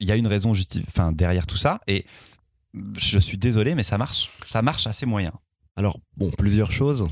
il 0.00 0.08
y 0.08 0.12
a 0.12 0.16
une 0.16 0.26
raison 0.26 0.52
enfin 0.88 1.12
derrière 1.12 1.46
tout 1.46 1.56
ça 1.56 1.80
et 1.86 2.04
je 2.98 3.18
suis 3.18 3.38
désolé, 3.38 3.74
mais 3.74 3.82
ça 3.82 3.98
marche. 3.98 4.30
Ça 4.44 4.62
marche 4.62 4.86
assez 4.86 5.06
moyen. 5.06 5.32
Alors, 5.76 5.98
bon, 6.16 6.30
plusieurs 6.30 6.72
choses. 6.72 7.04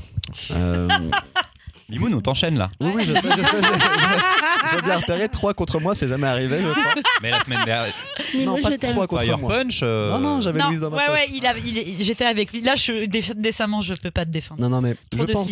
Euh, 0.51 0.89
Mimoun, 1.89 2.13
on 2.15 2.21
t'enchaîne 2.21 2.57
là. 2.57 2.69
oui, 2.79 2.91
oui, 2.95 3.03
je 3.05 3.13
sais, 3.13 3.21
je 3.21 3.27
sais, 3.27 3.31
j'ai- 3.35 3.61
j'ai- 3.61 4.75
j'ai 4.75 4.81
bien 4.81 4.97
repéré. 4.97 5.29
Trois 5.29 5.53
contre 5.53 5.79
moi, 5.79 5.93
c'est 5.93 6.07
jamais 6.09 6.25
arrivé, 6.27 6.59
je 6.61 6.71
crois. 6.71 6.93
Mais 7.21 7.29
la 7.29 7.41
semaine 7.43 7.63
dernière, 7.63 7.93
Mais 8.33 8.43
non, 8.45 8.51
moi, 8.53 8.61
pas 8.61 8.69
je 8.71 8.75
t'aime. 8.75 8.91
trois 8.93 9.07
contre 9.07 9.23
Fire 9.23 9.37
moi. 9.37 9.53
Punch. 9.55 9.79
euh, 9.83 10.09
Non, 10.11 10.19
non, 10.19 10.41
j'avais 10.41 10.59
Non, 10.59 10.67
Louise 10.69 10.79
dans 10.79 10.89
ma 10.89 10.97
ouais, 10.97 11.05
poche. 11.05 11.15
ouais, 11.15 11.27
il 11.31 11.45
a, 11.45 11.57
il 11.57 11.77
est- 11.77 12.03
j'étais 12.03 12.25
avec 12.25 12.51
lui. 12.53 12.61
Là, 12.61 12.75
je, 12.75 13.05
dé- 13.05 13.21
décemment, 13.35 13.81
je 13.81 13.93
peux 13.93 14.09
pas 14.11 14.25
te 14.25 14.31
défendre. 14.31 14.61
Non, 14.61 14.69
non, 14.69 14.81
mais 14.81 14.95
Trop 15.11 15.21
je 15.21 15.25
de 15.25 15.33
pense 15.33 15.51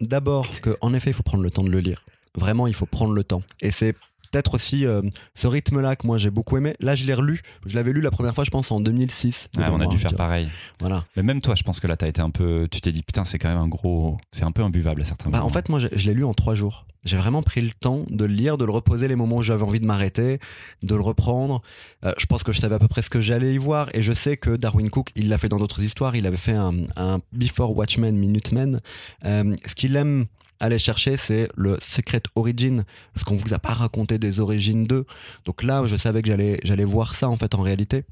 d'abord 0.00 0.46
qu'en 0.60 0.92
effet, 0.94 1.10
il 1.10 1.14
faut 1.14 1.22
prendre 1.22 1.44
le 1.44 1.50
temps 1.50 1.62
de 1.62 1.70
le 1.70 1.80
lire. 1.80 2.04
Vraiment, 2.36 2.66
il 2.66 2.74
faut 2.74 2.86
prendre 2.86 3.12
le 3.12 3.22
temps. 3.22 3.42
Et 3.62 3.70
c'est 3.70 3.94
peut-être 4.34 4.54
aussi 4.54 4.84
euh, 4.84 5.00
ce 5.34 5.46
rythme-là 5.46 5.94
que 5.96 6.06
moi 6.06 6.18
j'ai 6.18 6.30
beaucoup 6.30 6.56
aimé. 6.56 6.74
Là, 6.80 6.94
je 6.96 7.04
l'ai 7.06 7.14
relu. 7.14 7.40
Je 7.66 7.74
l'avais 7.76 7.92
lu 7.92 8.00
la 8.00 8.10
première 8.10 8.34
fois, 8.34 8.42
je 8.44 8.50
pense, 8.50 8.70
en 8.72 8.80
2006. 8.80 9.48
de 9.54 9.60
Ouais, 9.60 9.68
on 9.70 9.80
a 9.80 9.86
dû 9.86 9.98
faire 9.98 10.14
pareil. 10.14 10.48
Voilà. 10.80 11.04
Mais 11.16 11.22
même 11.22 11.40
toi, 11.40 11.54
je 11.54 11.62
pense 11.62 11.78
que 11.78 11.86
là, 11.86 11.96
t'as 11.96 12.08
été 12.08 12.20
un 12.20 12.30
peu. 12.30 12.66
Tu 12.70 12.80
t'es 12.80 12.90
dit, 12.92 13.02
putain, 13.02 13.24
c'est 13.24 13.38
quand 13.38 13.48
même 13.48 13.58
un 13.58 13.68
gros. 13.68 14.16
C'est 14.32 14.44
un 14.44 14.50
peu 14.52 14.62
imbuvable 14.62 15.02
à 15.02 15.04
certains 15.04 15.30
Bah, 15.30 15.38
moments. 15.38 15.46
en 15.46 15.52
fait, 15.52 15.68
moi, 15.68 15.78
je, 15.78 15.86
je 15.92 16.04
l'ai 16.06 16.14
lu 16.14 16.24
en 16.24 16.34
trois 16.34 16.54
jours. 16.56 16.84
J'ai 17.04 17.16
vraiment 17.18 17.42
pris 17.42 17.60
le 17.60 17.68
temps 17.70 18.04
de 18.08 18.24
le 18.24 18.32
lire, 18.34 18.56
de 18.58 18.64
le 18.64 18.72
reposer 18.72 19.08
les 19.08 19.14
moments 19.16 19.36
où 19.36 19.42
j'avais 19.42 19.62
envie 19.62 19.78
de 19.78 19.84
m'arrêter, 19.86 20.38
de 20.82 20.94
le 20.94 21.02
reprendre. 21.02 21.60
Euh, 22.04 22.12
je 22.18 22.24
pense 22.26 22.42
que 22.42 22.50
je 22.52 22.60
savais 22.60 22.74
à 22.74 22.78
peu 22.78 22.88
près 22.88 23.02
ce 23.02 23.10
que 23.10 23.20
j'allais 23.20 23.52
y 23.54 23.58
voir. 23.58 23.88
Et 23.94 24.02
je 24.02 24.12
sais 24.14 24.36
que 24.38 24.56
Darwin 24.56 24.88
Cook, 24.90 25.10
il 25.14 25.28
l'a 25.28 25.36
fait 25.38 25.50
dans 25.50 25.58
d'autres 25.58 25.82
histoires. 25.82 26.16
Il 26.16 26.26
avait 26.26 26.38
fait 26.38 26.54
un, 26.54 26.72
un 26.96 27.18
Before 27.32 27.76
Watchmen, 27.76 28.16
Minutemen. 28.16 28.80
Euh, 29.26 29.54
ce 29.66 29.74
qu'il 29.74 29.94
aime 29.96 30.24
aller 30.64 30.78
chercher, 30.78 31.16
c'est 31.16 31.48
le 31.54 31.78
Secret 31.80 32.22
Origin. 32.34 32.84
Parce 33.12 33.24
qu'on 33.24 33.36
vous 33.36 33.54
a 33.54 33.58
pas 33.58 33.74
raconté 33.74 34.18
des 34.18 34.40
origines 34.40 34.84
d'eux. 34.84 35.06
Donc 35.44 35.62
là, 35.62 35.84
je 35.86 35.96
savais 35.96 36.22
que 36.22 36.28
j'allais, 36.28 36.60
j'allais 36.64 36.84
voir 36.84 37.14
ça, 37.14 37.28
en 37.28 37.36
fait, 37.36 37.54
en 37.54 37.62
réalité. 37.62 38.04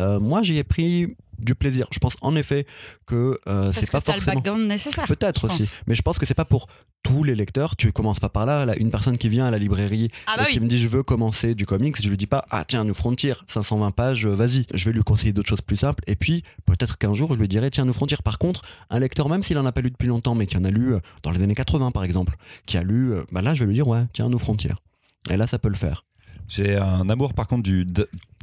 Euh, 0.00 0.20
moi, 0.20 0.42
j'y 0.42 0.58
ai 0.58 0.64
pris 0.64 1.16
du 1.38 1.54
plaisir. 1.54 1.86
Je 1.92 1.98
pense 1.98 2.16
en 2.20 2.36
effet 2.36 2.66
que 3.06 3.38
euh, 3.46 3.72
c'est 3.72 3.90
pas 3.90 4.00
forcément. 4.00 4.36
background 4.36 4.66
nécessaire. 4.66 5.06
Peut-être 5.06 5.44
aussi, 5.44 5.68
mais 5.86 5.94
je 5.94 6.02
pense 6.02 6.18
que 6.18 6.26
c'est 6.26 6.34
pas 6.34 6.44
pour 6.44 6.66
tous 7.02 7.24
les 7.24 7.34
lecteurs. 7.34 7.76
Tu 7.76 7.92
commences 7.92 8.20
pas 8.20 8.28
par 8.28 8.46
là. 8.46 8.64
là 8.64 8.76
une 8.76 8.90
personne 8.90 9.18
qui 9.18 9.28
vient 9.28 9.46
à 9.46 9.50
la 9.50 9.58
librairie 9.58 10.10
Ah 10.26 10.34
bah 10.36 10.46
et 10.48 10.52
qui 10.52 10.60
me 10.60 10.66
dit 10.66 10.78
je 10.78 10.88
veux 10.88 11.02
commencer 11.02 11.54
du 11.54 11.66
comics, 11.66 12.00
je 12.02 12.08
lui 12.08 12.16
dis 12.16 12.26
pas 12.26 12.44
ah 12.50 12.64
tiens 12.66 12.84
New 12.84 12.94
Frontier 12.94 13.34
520 13.48 13.90
pages, 13.92 14.26
euh, 14.26 14.34
vas-y. 14.34 14.66
Je 14.74 14.84
vais 14.86 14.92
lui 14.92 15.02
conseiller 15.02 15.32
d'autres 15.32 15.48
choses 15.48 15.60
plus 15.60 15.76
simples. 15.76 16.02
Et 16.06 16.16
puis 16.16 16.42
peut-être 16.64 16.98
qu'un 16.98 17.14
jour 17.14 17.34
je 17.34 17.38
lui 17.38 17.48
dirai 17.48 17.70
tiens 17.70 17.84
New 17.84 17.92
Frontier. 17.92 18.16
Par 18.24 18.38
contre, 18.38 18.62
un 18.90 18.98
lecteur 18.98 19.28
même 19.28 19.42
s'il 19.42 19.58
en 19.58 19.66
a 19.66 19.72
pas 19.72 19.80
lu 19.80 19.90
depuis 19.90 20.08
longtemps, 20.08 20.34
mais 20.34 20.46
qui 20.46 20.56
en 20.56 20.64
a 20.64 20.70
lu 20.70 20.94
euh, 20.94 21.00
dans 21.22 21.30
les 21.30 21.42
années 21.42 21.54
80 21.54 21.90
par 21.90 22.04
exemple, 22.04 22.34
qui 22.66 22.76
a 22.76 22.82
lu, 22.82 23.12
euh, 23.12 23.24
bah 23.30 23.42
là 23.42 23.54
je 23.54 23.60
vais 23.60 23.66
lui 23.66 23.74
dire 23.74 23.88
ouais 23.88 24.04
tiens 24.12 24.28
New 24.28 24.38
Frontier. 24.38 24.72
Et 25.30 25.36
là 25.36 25.46
ça 25.46 25.58
peut 25.58 25.68
le 25.68 25.76
faire. 25.76 26.04
J'ai 26.48 26.76
un 26.76 27.08
amour, 27.08 27.34
par 27.34 27.48
contre, 27.48 27.64
du, 27.64 27.84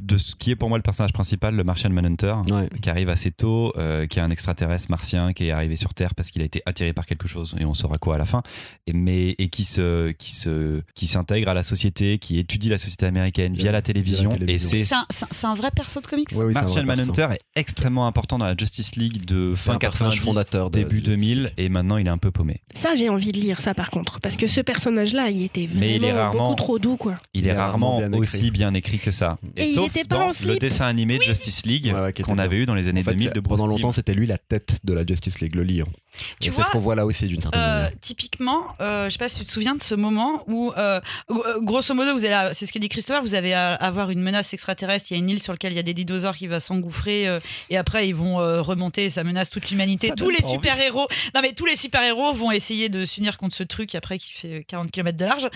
de, 0.02 0.16
ce 0.18 0.34
qui 0.34 0.50
est 0.50 0.56
pour 0.56 0.68
moi 0.68 0.78
le 0.78 0.82
personnage 0.82 1.12
principal, 1.12 1.54
le 1.54 1.64
Martian 1.64 1.90
Manhunter. 1.90 2.34
Ouais. 2.50 2.68
qui 2.82 2.90
arrive 2.90 3.08
assez 3.08 3.30
tôt, 3.30 3.72
euh, 3.76 4.06
qui 4.06 4.18
est 4.18 4.22
un 4.22 4.30
extraterrestre 4.30 4.90
martien 4.90 5.32
qui 5.32 5.46
est 5.48 5.50
arrivé 5.50 5.76
sur 5.76 5.94
Terre 5.94 6.14
parce 6.14 6.30
qu'il 6.30 6.42
a 6.42 6.44
été 6.44 6.62
attiré 6.66 6.92
par 6.92 7.06
quelque 7.06 7.28
chose 7.28 7.54
et 7.58 7.64
on 7.64 7.74
saura 7.74 7.98
quoi 7.98 8.16
à 8.16 8.18
la 8.18 8.26
fin, 8.26 8.42
et, 8.86 8.92
mais 8.92 9.30
et 9.38 9.48
qui 9.48 9.64
se 9.64 10.10
qui 10.12 10.32
se 10.34 10.82
qui 10.94 11.06
s'intègre 11.06 11.48
à 11.48 11.54
la 11.54 11.62
société, 11.62 12.18
qui 12.18 12.38
étudie 12.38 12.68
la 12.68 12.78
société 12.78 13.06
américaine 13.06 13.54
via 13.54 13.72
la 13.72 13.82
télévision, 13.82 14.30
Via 14.30 14.38
la 14.38 14.46
télévision. 14.46 14.78
et 14.78 14.84
c'est 14.84 14.96
C'est 15.30 15.46
un, 15.46 15.54
vrai 15.54 15.70
perso 15.70 16.00
de 16.00 16.06
comics? 16.06 16.28
Ouais, 16.32 16.44
oui, 16.46 16.52
Martian. 16.52 16.84
Manhunter 16.84 17.28
est 17.32 17.40
extrêmement 17.54 18.06
important 18.06 18.38
dans 18.38 18.46
la 18.46 18.56
Justice 18.58 18.96
League 18.96 19.24
de 19.24 19.54
fin 19.54 19.74
un 19.74 19.78
personnage 19.78 20.14
90, 20.20 20.24
fondateur 20.24 20.70
de 20.70 20.78
début 20.80 20.96
Justice 20.96 21.14
2000 21.14 21.52
et 21.56 21.68
maintenant 21.68 21.96
il 21.96 22.06
est 22.06 22.10
un 22.10 22.18
peu 22.18 22.30
paumé. 22.30 22.60
Ça, 22.74 22.94
j'ai 22.94 23.08
envie 23.08 23.32
de 23.32 23.38
lire 23.40 23.60
ça 23.60 23.74
par 23.74 23.90
contre. 23.90 24.20
Parce 24.20 24.36
que 24.36 24.46
ce 24.46 24.60
personnage-là, 24.60 25.30
il 25.30 25.42
était 25.42 25.66
vraiment 25.66 25.80
Mais 25.80 25.96
il 25.96 26.04
est 26.04 26.12
rarement- 26.12 26.42
beaucoup 26.44 26.54
trop 26.56 26.78
doux, 26.78 26.96
quoi. 26.96 27.14
Il 27.34 27.46
est 27.46 27.52
rarement 27.52 27.98
bien 27.98 28.12
aussi 28.14 28.50
bien 28.50 28.72
écrit 28.74 28.98
que 28.98 29.10
ça. 29.10 29.38
Et 29.56 29.68
sauf 29.72 29.83
était 29.86 30.04
pas 30.04 30.16
dans 30.16 30.28
en 30.28 30.46
le 30.46 30.56
dessin 30.58 30.86
animé 30.86 31.18
de 31.18 31.22
Justice 31.22 31.64
League 31.66 31.86
Ouais, 31.94 32.00
ouais, 32.00 32.12
qui 32.12 32.22
était 32.22 32.28
qu'on 32.28 32.34
bien. 32.36 32.44
avait 32.44 32.56
eu 32.58 32.66
dans 32.66 32.74
les 32.74 32.88
années 32.88 33.00
En 33.00 33.04
fait, 33.04 33.10
2000 33.12 33.28
c'est- 33.28 33.34
de 33.34 33.40
Bruce 33.40 33.56
pendant 33.58 33.72
Timm. 33.72 33.82
longtemps 33.82 33.92
c'était 33.92 34.14
lui 34.14 34.26
la 34.26 34.38
tête 34.38 34.76
de 34.84 34.92
la 34.92 35.04
Justice 35.06 35.40
League, 35.40 35.54
le 35.54 35.62
lion. 35.64 35.86
Tu 36.40 36.48
et 36.48 36.50
c'est 36.50 36.50
vois, 36.50 36.64
ce 36.64 36.70
qu'on 36.70 36.78
voit 36.78 36.94
là 36.94 37.04
aussi 37.06 37.26
d'une 37.26 37.40
certaine 37.40 37.60
Euh, 37.60 37.74
manière. 37.84 37.92
typiquement, 38.00 38.66
euh, 38.80 39.06
je 39.06 39.10
sais 39.10 39.18
pas 39.18 39.28
si 39.28 39.36
tu 39.38 39.44
te 39.44 39.50
souviens 39.50 39.74
de 39.74 39.82
ce 39.82 39.96
moment 39.96 40.44
où, 40.46 40.72
euh, 40.76 41.00
euh, 41.30 41.60
grosso 41.60 41.92
modo, 41.92 42.12
vous 42.12 42.24
allez, 42.24 42.50
c'est 42.54 42.66
ce 42.66 42.72
qu'a 42.72 42.78
dit 42.78 42.88
Christopher, 42.88 43.20
vous 43.22 43.34
allez 43.34 43.52
à- 43.52 43.74
avoir 43.74 44.10
une 44.10 44.20
menace 44.22 44.54
extraterrestre. 44.54 45.10
Il 45.10 45.14
y 45.14 45.16
a 45.16 45.18
une 45.18 45.28
île 45.28 45.42
sur 45.42 45.52
laquelle 45.52 45.72
il 45.72 45.76
y 45.76 45.80
a 45.80 45.82
des 45.82 45.92
dinosaures 45.94 46.36
qui 46.36 46.46
va 46.46 46.60
s'engouffrer 46.60 47.26
euh, 47.26 47.40
et 47.68 47.76
après 47.76 48.08
ils 48.08 48.14
vont 48.14 48.38
euh, 48.40 48.62
remonter 48.62 49.06
et 49.06 49.10
ça 49.10 49.24
menace 49.24 49.50
toute 49.50 49.70
l'humanité. 49.70 50.08
Ça 50.08 50.14
Tous 50.14 50.24
donne 50.26 50.34
les 50.34 50.40
pas 50.40 50.46
envie. 50.46 50.54
super 50.56 50.80
héros, 50.80 51.08
non 51.34 51.40
mais 51.42 51.52
tous 51.52 51.66
les 51.66 51.74
super 51.76 52.02
héros 52.04 52.32
vont 52.32 52.52
essayer 52.52 52.88
de 52.88 53.04
s'unir 53.04 53.36
contre 53.36 53.56
ce 53.56 53.64
truc 53.64 53.94
après 53.96 54.18
qui 54.18 54.32
fait 54.32 54.64
40 54.68 54.92
km 54.92 55.18
de 55.18 55.24
large. 55.24 55.48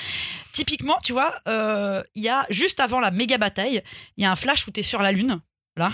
Typiquement, 0.53 0.97
tu 1.05 1.12
vois, 1.12 1.35
euh, 1.47 2.03
il 2.16 2.22
y 2.24 2.29
a 2.29 2.45
juste 2.51 2.81
avant 2.81 2.99
la 2.99 3.11
méga 3.12 3.39
bataille, 3.39 3.83
il 4.19 4.25
y 4.25 4.27
a 4.27 4.31
un 4.31 4.37
flash 4.37 4.66
où 4.66 4.71
tu 4.71 4.81
es 4.81 4.83
sur 4.83 5.01
la 5.01 5.12
lune. 5.12 5.41
Là, 5.77 5.93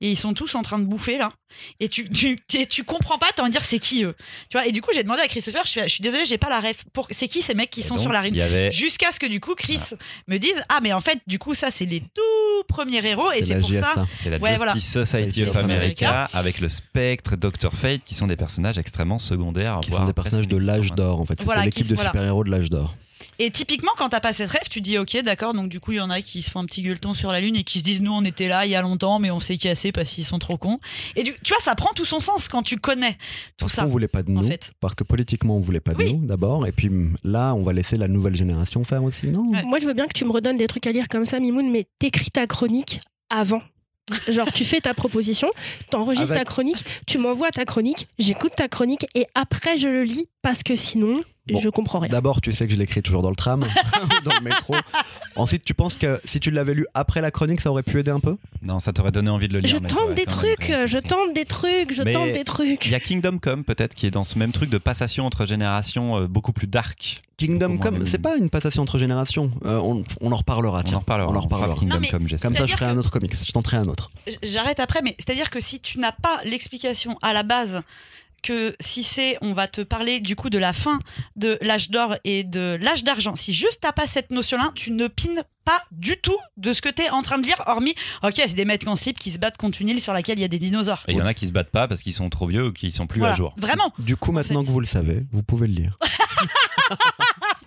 et 0.00 0.10
ils 0.10 0.16
sont 0.16 0.32
tous 0.32 0.54
en 0.54 0.62
train 0.62 0.78
de 0.78 0.86
bouffer 0.86 1.18
là, 1.18 1.30
et 1.78 1.90
tu, 1.90 2.08
tu, 2.08 2.40
et 2.54 2.64
tu 2.64 2.84
comprends 2.84 3.18
pas, 3.18 3.26
t'as 3.36 3.42
envie 3.42 3.50
de 3.50 3.54
dire 3.54 3.64
c'est 3.64 3.78
qui 3.78 4.02
eux, 4.02 4.14
tu 4.48 4.56
vois. 4.56 4.66
Et 4.66 4.72
du 4.72 4.80
coup, 4.80 4.92
j'ai 4.94 5.02
demandé 5.02 5.20
à 5.20 5.28
Christopher, 5.28 5.62
je, 5.66 5.72
fais, 5.72 5.82
je 5.82 5.92
suis 5.92 6.00
désolée, 6.00 6.24
j'ai 6.24 6.38
pas 6.38 6.48
la 6.48 6.58
ref. 6.60 6.84
Pour, 6.94 7.06
c'est 7.10 7.28
qui 7.28 7.42
ces 7.42 7.52
mecs 7.52 7.68
qui 7.68 7.80
Et 7.80 7.82
sont 7.82 7.96
donc, 7.96 8.02
sur 8.04 8.12
la 8.12 8.22
lune 8.22 8.40
avait 8.40 8.70
Jusqu'à 8.72 9.12
ce 9.12 9.20
que 9.20 9.26
du 9.26 9.38
coup, 9.40 9.54
Chris 9.54 9.78
me 10.26 10.38
dise 10.38 10.62
ah 10.70 10.78
mais 10.82 10.94
en 10.94 11.00
fait, 11.00 11.18
du 11.26 11.38
coup, 11.38 11.52
ça 11.52 11.70
c'est 11.70 11.84
les 11.84 12.00
tout 12.00 12.64
premiers 12.66 13.04
héros 13.06 13.30
et 13.30 13.42
c'est 13.42 13.52
la 13.56 13.60
pour 13.60 13.68
ça. 13.74 14.06
C'est 14.14 14.30
la 14.30 14.38
Ouais, 14.38 14.56
voilà. 14.56 14.72
Justice 14.72 14.90
Society 14.90 15.40
Society 15.40 15.44
of 15.44 15.56
America 15.58 16.30
avec 16.32 16.58
le 16.60 16.70
Spectre, 16.70 17.36
Dr. 17.36 17.74
Fate 17.74 18.02
qui 18.04 18.14
sont 18.14 18.26
des 18.26 18.36
personnages 18.36 18.78
extrêmement 18.78 19.18
secondaires. 19.18 19.80
qui 19.82 19.90
voire 19.90 20.00
sont 20.02 20.06
des 20.06 20.14
personnages 20.14 20.48
de 20.48 20.56
l'âge 20.56 20.76
inexistants. 20.76 20.94
d'or 20.94 21.20
en 21.20 21.24
fait. 21.26 21.34
C'était 21.34 21.44
Voilà, 21.44 21.66
l'équipe 21.66 21.82
qui- 21.84 21.90
de 21.90 21.94
voilà. 21.94 22.08
super-héros 22.08 22.44
de 22.44 22.50
l'âge 22.50 22.70
d'or. 22.70 22.96
Et 23.42 23.50
typiquement, 23.50 23.90
quand 23.96 24.10
t'as 24.10 24.20
pas 24.20 24.32
cette 24.34 24.50
rêve, 24.50 24.68
tu 24.70 24.80
dis 24.80 24.98
ok, 24.98 25.22
d'accord. 25.22 25.54
Donc 25.54 25.68
du 25.70 25.80
coup, 25.80 25.92
il 25.92 25.96
y 25.96 26.00
en 26.00 26.10
a 26.10 26.20
qui 26.20 26.42
se 26.42 26.50
font 26.50 26.60
un 26.60 26.66
petit 26.66 26.82
gueuleton 26.82 27.14
sur 27.14 27.32
la 27.32 27.40
lune 27.40 27.56
et 27.56 27.64
qui 27.64 27.78
se 27.78 27.84
disent 27.84 28.00
nous 28.02 28.12
on 28.12 28.22
était 28.24 28.48
là 28.48 28.66
il 28.66 28.70
y 28.70 28.74
a 28.76 28.82
longtemps, 28.82 29.18
mais 29.18 29.30
on 29.30 29.40
s'est 29.40 29.56
cassé 29.56 29.92
parce 29.92 30.10
qu'ils 30.10 30.24
sont 30.26 30.38
trop 30.38 30.58
cons. 30.58 30.78
Et 31.16 31.22
du, 31.22 31.32
tu 31.42 31.54
vois, 31.54 31.62
ça 31.62 31.74
prend 31.74 31.92
tout 31.94 32.04
son 32.04 32.20
sens 32.20 32.48
quand 32.48 32.62
tu 32.62 32.76
connais 32.76 33.12
tout 33.56 33.64
Parce 33.66 33.72
ça. 33.72 33.82
qu'on 33.82 33.88
voulait 33.88 34.08
pas 34.08 34.22
de 34.22 34.30
en 34.30 34.42
nous, 34.42 34.46
fait. 34.46 34.72
parce 34.78 34.94
que 34.94 35.04
politiquement 35.04 35.56
on 35.56 35.60
voulait 35.60 35.80
pas 35.80 35.92
de 35.94 35.98
Oui. 36.04 36.12
nous 36.14 36.26
d'abord, 36.26 36.66
et 36.66 36.72
puis 36.72 36.90
là 37.24 37.54
on 37.54 37.62
va 37.62 37.72
laisser 37.72 37.96
la 37.96 38.08
nouvelle 38.08 38.36
génération 38.36 38.84
faire 38.84 39.02
aussi, 39.02 39.26
non? 39.28 39.48
Ouais. 39.48 39.62
Moi, 39.64 39.78
je 39.80 39.86
veux 39.86 39.94
bien 39.94 40.06
que 40.06 40.12
tu 40.12 40.24
me 40.26 40.30
redonnes 40.32 40.58
des 40.58 40.66
trucs 40.68 40.86
à 40.86 40.92
lire 40.92 41.08
comme 41.08 41.24
ça, 41.24 41.40
Mimoun, 41.40 41.70
mais 41.70 41.86
t'écris 41.98 42.30
ta 42.30 42.46
chronique 42.46 43.00
avant. 43.30 43.62
Genre, 44.28 44.52
tu 44.52 44.64
fais 44.64 44.80
ta 44.80 44.92
proposition, 44.92 45.48
t'enregistres 45.90 46.32
Avec- 46.32 46.44
ta 46.46 46.52
chronique, 46.52 46.84
tu 47.06 47.16
m'envoies 47.18 47.50
ta 47.52 47.64
chronique, 47.64 48.08
j'écoute 48.18 48.52
ta 48.56 48.66
chronique 48.68 49.06
et 49.14 49.26
après 49.34 49.78
je 49.78 49.86
le 49.88 50.02
lis 50.02 50.26
parce 50.42 50.62
que 50.64 50.74
sinon, 50.74 51.20
Bon, 51.48 51.58
je 51.58 51.68
comprends 51.68 51.98
rien. 51.98 52.08
D'abord, 52.10 52.40
tu 52.40 52.52
sais 52.52 52.66
que 52.66 52.72
je 52.74 52.78
l'écris 52.78 53.02
toujours 53.02 53.22
dans 53.22 53.30
le 53.30 53.36
tram, 53.36 53.64
dans 54.24 54.32
le 54.34 54.40
métro. 54.40 54.76
Ensuite, 55.36 55.64
tu 55.64 55.74
penses 55.74 55.96
que 55.96 56.20
si 56.24 56.38
tu 56.40 56.50
l'avais 56.50 56.74
lu 56.74 56.86
après 56.94 57.20
la 57.20 57.30
chronique, 57.30 57.60
ça 57.60 57.70
aurait 57.70 57.82
pu 57.82 57.98
aider 57.98 58.10
un 58.10 58.20
peu? 58.20 58.36
Non, 58.62 58.78
ça 58.78 58.92
t'aurait 58.92 59.12
donné 59.12 59.30
envie 59.30 59.48
de 59.48 59.54
le 59.54 59.60
lire. 59.60 59.70
Je 59.72 59.78
tente 59.78 60.14
des 60.14 60.26
trucs, 60.26 60.72
je 60.86 60.98
tente 60.98 61.34
des 61.34 61.44
trucs, 61.44 61.92
je 61.92 62.02
Mais 62.02 62.12
tente 62.12 62.32
des 62.32 62.44
trucs. 62.44 62.86
Il 62.86 62.92
y 62.92 62.94
a 62.94 63.00
Kingdom 63.00 63.38
Come 63.38 63.64
peut-être 63.64 63.94
qui 63.94 64.06
est 64.06 64.10
dans 64.10 64.24
ce 64.24 64.38
même 64.38 64.52
truc 64.52 64.70
de 64.70 64.78
passation 64.78 65.26
entre 65.26 65.46
générations 65.46 66.18
euh, 66.18 66.26
beaucoup 66.26 66.52
plus 66.52 66.66
dark. 66.66 67.22
Kingdom 67.36 67.78
Come, 67.78 68.04
c'est 68.04 68.18
pas 68.18 68.36
une 68.36 68.50
passation 68.50 68.82
entre 68.82 68.98
générations. 68.98 69.50
Euh, 69.64 69.78
on, 69.78 70.02
on 70.20 70.30
en 70.32 70.36
reparlera, 70.36 70.80
On 70.80 70.82
tiens. 70.82 70.96
en 70.98 71.00
reparlera. 71.00 71.30
On 71.30 71.34
en 71.34 71.38
on 71.38 71.42
reparlera. 71.42 71.74
Kingdom 71.74 72.00
Non, 72.00 72.08
Come. 72.08 72.26
Comme 72.28 72.54
ça, 72.56 72.66
je 72.66 72.72
ferai 72.72 72.84
un 72.84 72.98
autre 72.98 73.10
comics. 73.10 73.34
Je 73.34 73.52
tenterai 73.52 73.78
un 73.78 73.84
autre. 73.84 74.10
J'arrête 74.42 74.78
après, 74.78 75.00
mais 75.02 75.16
c'est-à-dire 75.18 75.48
que 75.48 75.58
si 75.58 75.80
tu 75.80 75.98
n'as 75.98 76.12
pas 76.12 76.40
l'explication 76.44 77.16
à 77.22 77.32
la 77.32 77.42
base 77.42 77.80
que 78.42 78.74
si 78.80 79.02
c'est, 79.02 79.36
on 79.40 79.52
va 79.52 79.68
te 79.68 79.80
parler 79.80 80.20
du 80.20 80.36
coup 80.36 80.50
de 80.50 80.58
la 80.58 80.72
fin 80.72 80.98
de 81.36 81.58
l'âge 81.60 81.90
d'or 81.90 82.16
et 82.24 82.44
de 82.44 82.78
l'âge 82.80 83.04
d'argent, 83.04 83.34
si 83.34 83.52
juste 83.52 83.80
t'as 83.82 83.92
pas 83.92 84.06
cette 84.06 84.30
notion-là, 84.30 84.70
tu 84.74 84.90
ne 84.92 85.06
pines 85.08 85.42
pas 85.64 85.82
du 85.92 86.16
tout 86.16 86.36
de 86.56 86.72
ce 86.72 86.80
que 86.82 86.88
t'es 86.88 87.10
en 87.10 87.22
train 87.22 87.38
de 87.38 87.44
lire, 87.44 87.56
hormis, 87.66 87.94
ok, 88.22 88.32
c'est 88.36 88.54
des 88.54 88.64
mecs 88.64 88.86
en 88.86 88.96
slip 88.96 89.18
qui 89.18 89.30
se 89.30 89.38
battent 89.38 89.56
contre 89.58 89.80
une 89.82 89.88
île 89.90 90.00
sur 90.00 90.12
laquelle 90.12 90.38
il 90.38 90.42
y 90.42 90.44
a 90.44 90.48
des 90.48 90.58
dinosaures. 90.58 91.04
Et 91.08 91.12
il 91.12 91.18
y 91.18 91.22
en 91.22 91.26
a 91.26 91.34
qui 91.34 91.46
se 91.46 91.52
battent 91.52 91.70
pas 91.70 91.86
parce 91.86 92.02
qu'ils 92.02 92.14
sont 92.14 92.30
trop 92.30 92.46
vieux 92.46 92.68
ou 92.68 92.72
qui 92.72 92.90
sont 92.92 93.06
plus 93.06 93.18
Voilà. 93.20 93.34
à 93.34 93.36
jour. 93.36 93.54
Vraiment, 93.58 93.92
Du 93.98 94.16
coup, 94.16 94.32
maintenant 94.32 94.60
fait. 94.60 94.66
que 94.66 94.72
vous 94.72 94.80
le 94.80 94.86
savez, 94.86 95.24
vous 95.32 95.42
pouvez 95.42 95.68
le 95.68 95.74
lire. 95.74 95.98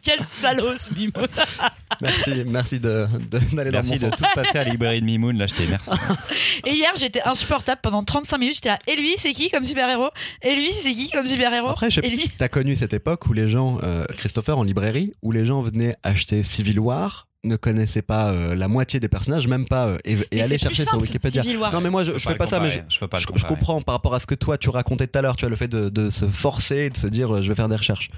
quel 0.03 0.21
salaud 0.23 0.75
ce 0.77 0.93
Mimo. 0.93 1.13
Merci, 2.01 2.43
merci 2.45 2.79
de- 2.79 3.07
de- 3.31 3.55
d'aller 3.55 3.71
dans 3.71 3.83
mon 3.83 3.89
Merci 3.89 4.03
de 4.05 4.09
sens. 4.09 4.17
tous 4.19 4.25
passer 4.35 4.57
à 4.57 4.63
la 4.63 4.71
librairie 4.71 4.99
de 4.99 5.05
Mimoun, 5.05 5.37
t'ai 5.55 5.67
merci. 5.67 5.89
Et 6.65 6.71
hier, 6.73 6.91
j'étais 6.95 7.21
insupportable 7.21 7.79
pendant 7.83 8.03
35 8.03 8.37
minutes. 8.39 8.55
J'étais 8.55 8.69
là, 8.69 8.79
et 8.87 8.95
lui, 8.95 9.13
c'est 9.17 9.31
qui 9.33 9.49
comme 9.51 9.63
super-héros? 9.63 10.09
Et 10.41 10.55
lui, 10.55 10.69
c'est 10.71 10.91
qui 10.93 11.09
comme 11.11 11.27
super-héros? 11.27 11.69
Après, 11.69 11.89
je 11.91 12.01
sais 12.01 12.07
Et 12.07 12.09
lui 12.09 12.23
T'as 12.37 12.47
connu 12.49 12.75
cette 12.75 12.93
époque 12.93 13.27
où 13.27 13.33
les 13.33 13.47
gens, 13.47 13.77
euh, 13.83 14.05
Christopher 14.17 14.57
en 14.57 14.63
librairie, 14.63 15.13
où 15.21 15.31
les 15.31 15.45
gens 15.45 15.61
venaient 15.61 15.95
acheter 16.03 16.41
Civil 16.43 16.79
War, 16.79 17.27
ne 17.45 17.55
connaissaient 17.57 18.01
pas 18.01 18.31
euh, 18.31 18.55
la 18.55 18.67
moitié 18.67 18.99
des 18.99 19.07
personnages, 19.09 19.47
même 19.47 19.65
pas, 19.65 19.87
euh, 19.87 19.97
et, 20.05 20.15
plus 20.15 20.57
chercher 20.57 20.85
sur 20.85 21.01
Wikipédia. 21.01 21.43
Non, 21.73 21.81
mais 21.81 21.89
moi, 21.89 22.03
je, 22.03 22.13
Je 22.13 22.17
fais 22.19 22.35
pas 22.35 22.47
ça, 22.47 22.59
mais 22.61 22.69
je, 22.69 22.75
comparer, 22.77 22.89
je 22.89 22.99
peux 22.99 23.07
pas 23.07 23.17
le 23.17 23.21
je, 23.21 23.27
je 23.27 23.31
comparer. 23.33 23.47
comprends 23.55 23.81
par 23.81 23.95
rapport 23.95 24.13
à 24.15 24.19
ce 24.19 24.25
que 24.27 24.35
toi 24.35 24.57
tu 24.57 24.69
racontais 24.69 25.07
tout 25.07 25.19
à 25.19 25.21
l'heure, 25.21 25.35
tu 25.35 25.45
as 25.45 25.49
le 25.49 25.55
fait 25.57 25.67
de, 25.67 25.89
de 25.89 26.09
se 26.09 26.25
forcer, 26.25 26.89
de 26.89 26.95
se 26.97 27.07
dire 27.07 27.35
euh, 27.35 27.41
je 27.41 27.49
vais 27.49 27.55
faire 27.55 27.67
des 27.69 27.75
recherches. 27.75 28.09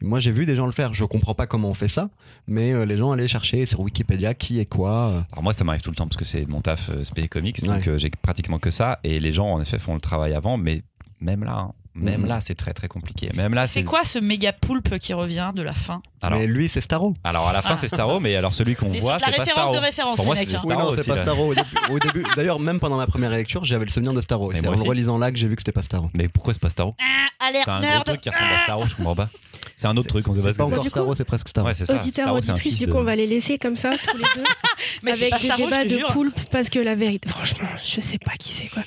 Moi 0.00 0.18
j'ai 0.20 0.32
vu 0.32 0.46
des 0.46 0.56
gens 0.56 0.66
le 0.66 0.72
faire, 0.72 0.94
je 0.94 1.04
comprends 1.04 1.34
pas 1.34 1.46
comment 1.46 1.68
on 1.70 1.74
fait 1.74 1.88
ça, 1.88 2.10
mais 2.48 2.72
euh, 2.72 2.84
les 2.84 2.96
gens 2.96 3.12
allaient 3.12 3.28
chercher 3.28 3.66
sur 3.66 3.80
Wikipédia 3.80 4.34
qui 4.34 4.58
est 4.58 4.66
quoi. 4.66 4.90
euh. 5.10 5.20
Alors 5.32 5.42
moi 5.44 5.52
ça 5.52 5.62
m'arrive 5.64 5.82
tout 5.82 5.90
le 5.90 5.96
temps 5.96 6.06
parce 6.08 6.16
que 6.16 6.24
c'est 6.24 6.46
mon 6.48 6.60
taf 6.60 6.90
euh, 6.90 7.04
spé 7.04 7.28
comics, 7.28 7.62
donc 7.62 7.82
Ouais. 7.82 7.88
euh, 7.88 7.98
j'ai 7.98 8.10
pratiquement 8.10 8.58
que 8.58 8.70
ça. 8.70 8.98
Et 9.04 9.20
les 9.20 9.32
gens 9.32 9.46
en 9.48 9.60
effet 9.60 9.78
font 9.78 9.94
le 9.94 10.00
travail 10.00 10.34
avant, 10.34 10.56
mais 10.56 10.82
même 11.20 11.44
là, 11.44 11.52
hein, 11.56 11.72
même 11.94 12.22
Mhm. 12.22 12.28
là 12.28 12.40
c'est 12.40 12.54
très 12.54 12.72
très 12.72 12.88
compliqué. 12.88 13.30
Même 13.36 13.54
là 13.54 13.66
C'est 13.66 13.84
quoi 13.84 14.04
ce 14.04 14.18
méga 14.18 14.52
poulpe 14.52 14.98
qui 14.98 15.12
revient 15.14 15.52
de 15.54 15.62
la 15.62 15.74
fin 15.74 16.00
alors, 16.24 16.38
mais 16.38 16.46
lui 16.46 16.68
c'est 16.68 16.80
Starro. 16.80 17.14
alors 17.24 17.48
à 17.48 17.52
la 17.52 17.62
fin 17.62 17.70
Ah. 17.72 17.76
c'est 17.76 17.88
Starro, 17.88 18.20
mais 18.20 18.36
alors 18.36 18.54
celui 18.54 18.76
qu'on 18.76 18.88
voit 18.88 19.18
sur 19.18 19.18
de 19.18 19.24
c'est 19.24 19.30
la 19.32 19.36
pas 19.38 19.42
référence 19.42 19.50
Starro. 19.68 19.74
de 19.74 19.78
référence, 19.78 20.16
Pour 20.16 20.24
moi, 20.26 20.36
c'est 20.36 20.42
hein. 20.54 20.60
Oui, 20.64 20.72
Starro 20.72 20.96
c'est 20.96 21.06
pas. 21.06 21.18
Starro 21.18 21.54
au 21.90 21.98
début. 21.98 22.24
D'ailleurs, 22.36 22.60
même 22.60 22.78
pendant 22.78 22.96
ma 22.96 23.06
première 23.08 23.30
lecture, 23.30 23.64
j'avais 23.64 23.84
le 23.84 23.90
souvenir 23.90 24.12
de 24.12 24.20
Starro. 24.20 24.52
C'est 24.52 24.66
en 24.66 24.70
le 24.72 24.80
relisant 24.82 25.18
là 25.18 25.32
que 25.32 25.36
j'ai 25.36 25.48
vu 25.48 25.56
que 25.56 25.62
c'était 25.62 25.72
pas 25.72 25.82
Starro. 25.82 26.10
Mais 26.14 26.28
pourquoi 26.28 26.54
c'est 26.54 26.62
pas 26.62 26.70
Starro 26.70 26.94
Ah, 27.00 27.46
alerte 27.48 27.64
C'est 27.64 27.70
un 27.72 27.80
gros 27.80 27.88
nerd 27.88 28.04
truc 28.04 28.20
qui 28.20 28.30
ressemble 28.30 28.52
à 28.52 28.58
Starro, 28.58 28.84
je 28.86 28.94
comprends 28.94 29.16
pas. 29.16 29.28
C'est 29.74 29.88
un 29.88 29.96
autre 29.96 30.08
truc, 30.08 30.28
on 30.28 30.32
sait 30.32 30.38
pas 30.38 30.46
C'est 30.48 30.52
ce 30.52 30.58
pas 30.58 30.64
c'est. 30.66 30.72
encore 30.74 30.88
Starro, 30.88 31.14
c'est 31.16 31.24
presque 31.24 31.48
Starro. 31.48 31.68
C'est 31.74 31.84
Starro, 31.84 32.40
c'est 32.40 32.50
auditrices, 32.52 32.62
fils 32.62 32.78
du 32.78 32.86
coup, 32.92 32.98
on 32.98 33.02
va 33.04 33.16
les 33.16 33.26
laisser 33.26 33.58
comme 33.58 33.74
ça, 33.74 33.90
tous 33.90 34.16
les 34.16 34.22
deux, 34.36 34.44
Mais 35.02 35.14
c'est 35.14 35.22
avec 35.24 35.30
pas 35.30 35.38
des 35.38 35.44
Starro, 35.46 35.64
débats 35.64 35.84
de 35.84 36.12
poulpe, 36.12 36.40
parce 36.52 36.68
que 36.68 36.78
la 36.78 36.94
vérité, 36.94 37.28
franchement, 37.28 37.66
je 37.82 38.00
sais 38.00 38.18
pas 38.18 38.32
qui 38.38 38.52
c'est 38.52 38.68
quoi. 38.68 38.82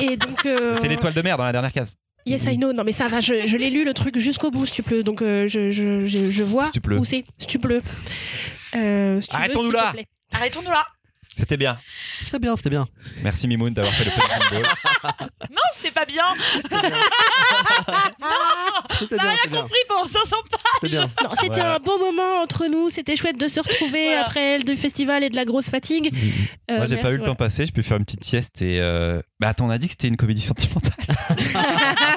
Et 0.00 0.16
donc, 0.16 0.44
euh, 0.46 0.76
C'est 0.82 0.88
l'étoile 0.88 1.14
de 1.14 1.22
mer 1.22 1.36
dans 1.36 1.44
la 1.44 1.52
dernière 1.52 1.72
case. 1.72 1.94
Yes, 2.26 2.44
I 2.46 2.56
know. 2.56 2.72
Non, 2.72 2.84
mais 2.84 2.92
ça 2.92 3.08
va, 3.08 3.20
je, 3.20 3.46
je 3.46 3.56
l'ai 3.56 3.70
lu 3.70 3.84
le 3.84 3.94
truc 3.94 4.18
jusqu'au 4.18 4.50
bout, 4.50 4.66
si 4.66 4.72
tu 4.72 4.82
pleut. 4.82 5.02
Donc, 5.02 5.22
euh, 5.22 5.48
je, 5.48 5.70
je, 5.70 6.06
je, 6.06 6.30
je 6.30 6.42
vois 6.44 6.66
Si 6.66 6.72
tu 6.72 6.80
pleut. 6.80 6.98
où 6.98 7.04
c'est, 7.04 7.24
si 7.38 7.46
tu. 7.46 7.58
Euh, 8.74 9.20
si 9.20 9.28
Arrêtons-nous 9.30 9.70
là. 9.72 9.92
Arrêtons-nous 10.32 10.70
là. 10.70 10.86
C'était 11.34 11.56
bien. 11.56 11.78
C'était 12.22 12.38
bien, 12.38 12.54
c'était 12.56 12.68
bien. 12.68 12.86
Merci 13.22 13.48
Mimoun 13.48 13.72
d'avoir 13.72 13.92
fait 13.94 14.04
le 14.04 14.10
punching 14.10 14.50
ball. 14.50 14.66
Non, 15.50 15.62
c'était 15.72 15.90
pas 15.90 16.04
bien. 16.04 16.24
C'était 16.54 16.68
bien, 16.68 16.90
c'était 18.98 19.16
T'as 19.16 19.22
bien. 19.22 19.30
rien 19.32 19.38
bien, 19.50 19.60
compris 19.62 19.78
pour 19.88 20.06
500 20.08 20.36
pas. 20.50 20.58
c'était. 20.82 21.00
Non, 21.00 21.08
Voilà. 21.46 21.74
un 21.76 21.78
beau 21.78 21.98
moment 21.98 22.42
entre 22.42 22.66
nous. 22.66 22.90
C'était 22.90 23.16
chouette 23.16 23.38
de 23.38 23.48
se 23.48 23.60
retrouver 23.60 24.08
Voilà. 24.08 24.26
après 24.26 24.58
du 24.58 24.76
festival 24.76 25.24
et 25.24 25.30
de 25.30 25.36
la 25.36 25.44
grosse 25.46 25.70
fatigue. 25.70 26.12
Euh, 26.70 26.76
Moi, 26.76 26.86
j'ai 26.86 26.98
pas 26.98 27.10
eu 27.10 27.16
le 27.16 27.22
temps 27.22 27.34
passer. 27.34 27.64
Je 27.66 27.72
peux 27.72 27.82
faire 27.82 27.96
une 27.96 28.04
petite 28.04 28.24
sieste 28.24 28.60
et. 28.62 28.78
Euh... 28.80 29.20
Bah, 29.40 29.48
attends, 29.48 29.66
on 29.66 29.70
a 29.70 29.78
dit 29.78 29.86
que 29.88 29.92
c'était 29.92 30.08
une 30.08 30.16
comédie 30.18 30.40
sentimentale. 30.42 30.92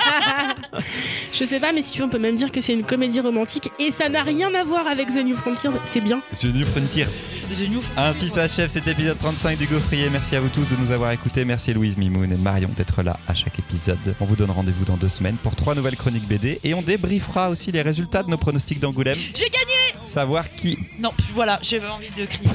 Je 1.32 1.46
sais 1.46 1.60
pas, 1.60 1.72
mais 1.72 1.82
si 1.82 1.92
tu 1.92 2.00
veux, 2.00 2.06
on 2.06 2.10
peut 2.10 2.20
même 2.20 2.36
dire 2.36 2.52
que 2.52 2.62
c'est 2.62 2.74
une 2.74 2.84
comédie 2.84 3.20
romantique 3.20 3.70
et 3.80 3.92
ça 3.92 4.10
n'a 4.10 4.24
rien 4.24 4.54
à 4.54 4.64
voir 4.64 4.88
avec 4.88 5.08
The 5.08 5.24
New 5.24 5.36
Frontiers. 5.36 5.72
C'est 5.90 6.02
bien. 6.02 6.22
The 6.34 6.46
New 6.46 6.66
Frontiers. 6.66 7.06
The 7.52 7.70
New 7.70 7.82
Ainsi 7.98 8.30
s'achève 8.30 8.70
cet 8.70 8.88
épisode 8.88 9.18
35 9.20 9.58
du 9.58 9.66
Gaufrier. 9.66 10.10
Merci 10.12 10.36
à 10.36 10.40
vous 10.40 10.50
tous 10.50 10.66
de 10.74 10.80
nous 10.80 10.92
avoir 10.92 11.12
écoutés. 11.12 11.46
Merci 11.46 11.74
Louise, 11.74 11.98
Mimoun 11.98 12.32
et 12.32 12.38
Marion 12.38 12.70
d'être 12.76 13.04
là 13.04 13.18
à 13.28 13.34
chaque 13.34 13.60
épisode. 13.60 14.16
On 14.20 14.26
vous 14.26 14.36
donne 14.36 14.52
rendez-vous 14.52 14.86
dans 14.86 14.98
deux 14.98 15.10
semaines 15.10 15.38
pour 15.38 15.56
trois 15.56 15.76
nouvelles 15.76 15.98
chroniques 15.98 16.28
BD 16.28 16.60
et 16.64 16.74
on 16.74 16.82
débriefera 16.82 17.50
aussi 17.50 17.72
les 17.72 17.82
résultats 17.82 18.24
de 18.24 18.30
nos 18.30 18.38
pronostics 18.38 18.80
d'Angoulême. 18.80 19.18
J'ai 19.36 19.50
gagné 19.50 19.76
Savoir 20.06 20.54
qui. 20.56 20.78
Non, 21.00 21.12
voilà, 21.34 21.60
j'ai 21.62 21.82
envie 21.86 22.10
de 22.10 22.26
crier. 22.26 22.50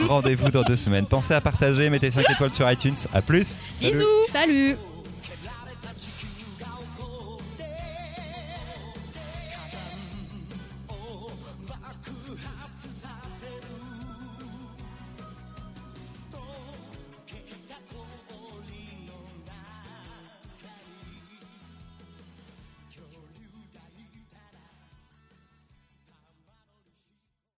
Rendez-vous 0.08 0.50
dans 0.50 0.62
deux 0.62 0.76
semaines. 0.76 1.06
Pensez 1.06 1.34
à 1.34 1.40
partager, 1.40 1.90
mettez 1.90 2.10
5 2.10 2.24
étoiles 2.30 2.52
sur 2.52 2.70
iTunes. 2.70 2.96
À 3.12 3.22
plus. 3.22 3.58
Bisous 3.80 4.04
Salut 4.32 4.76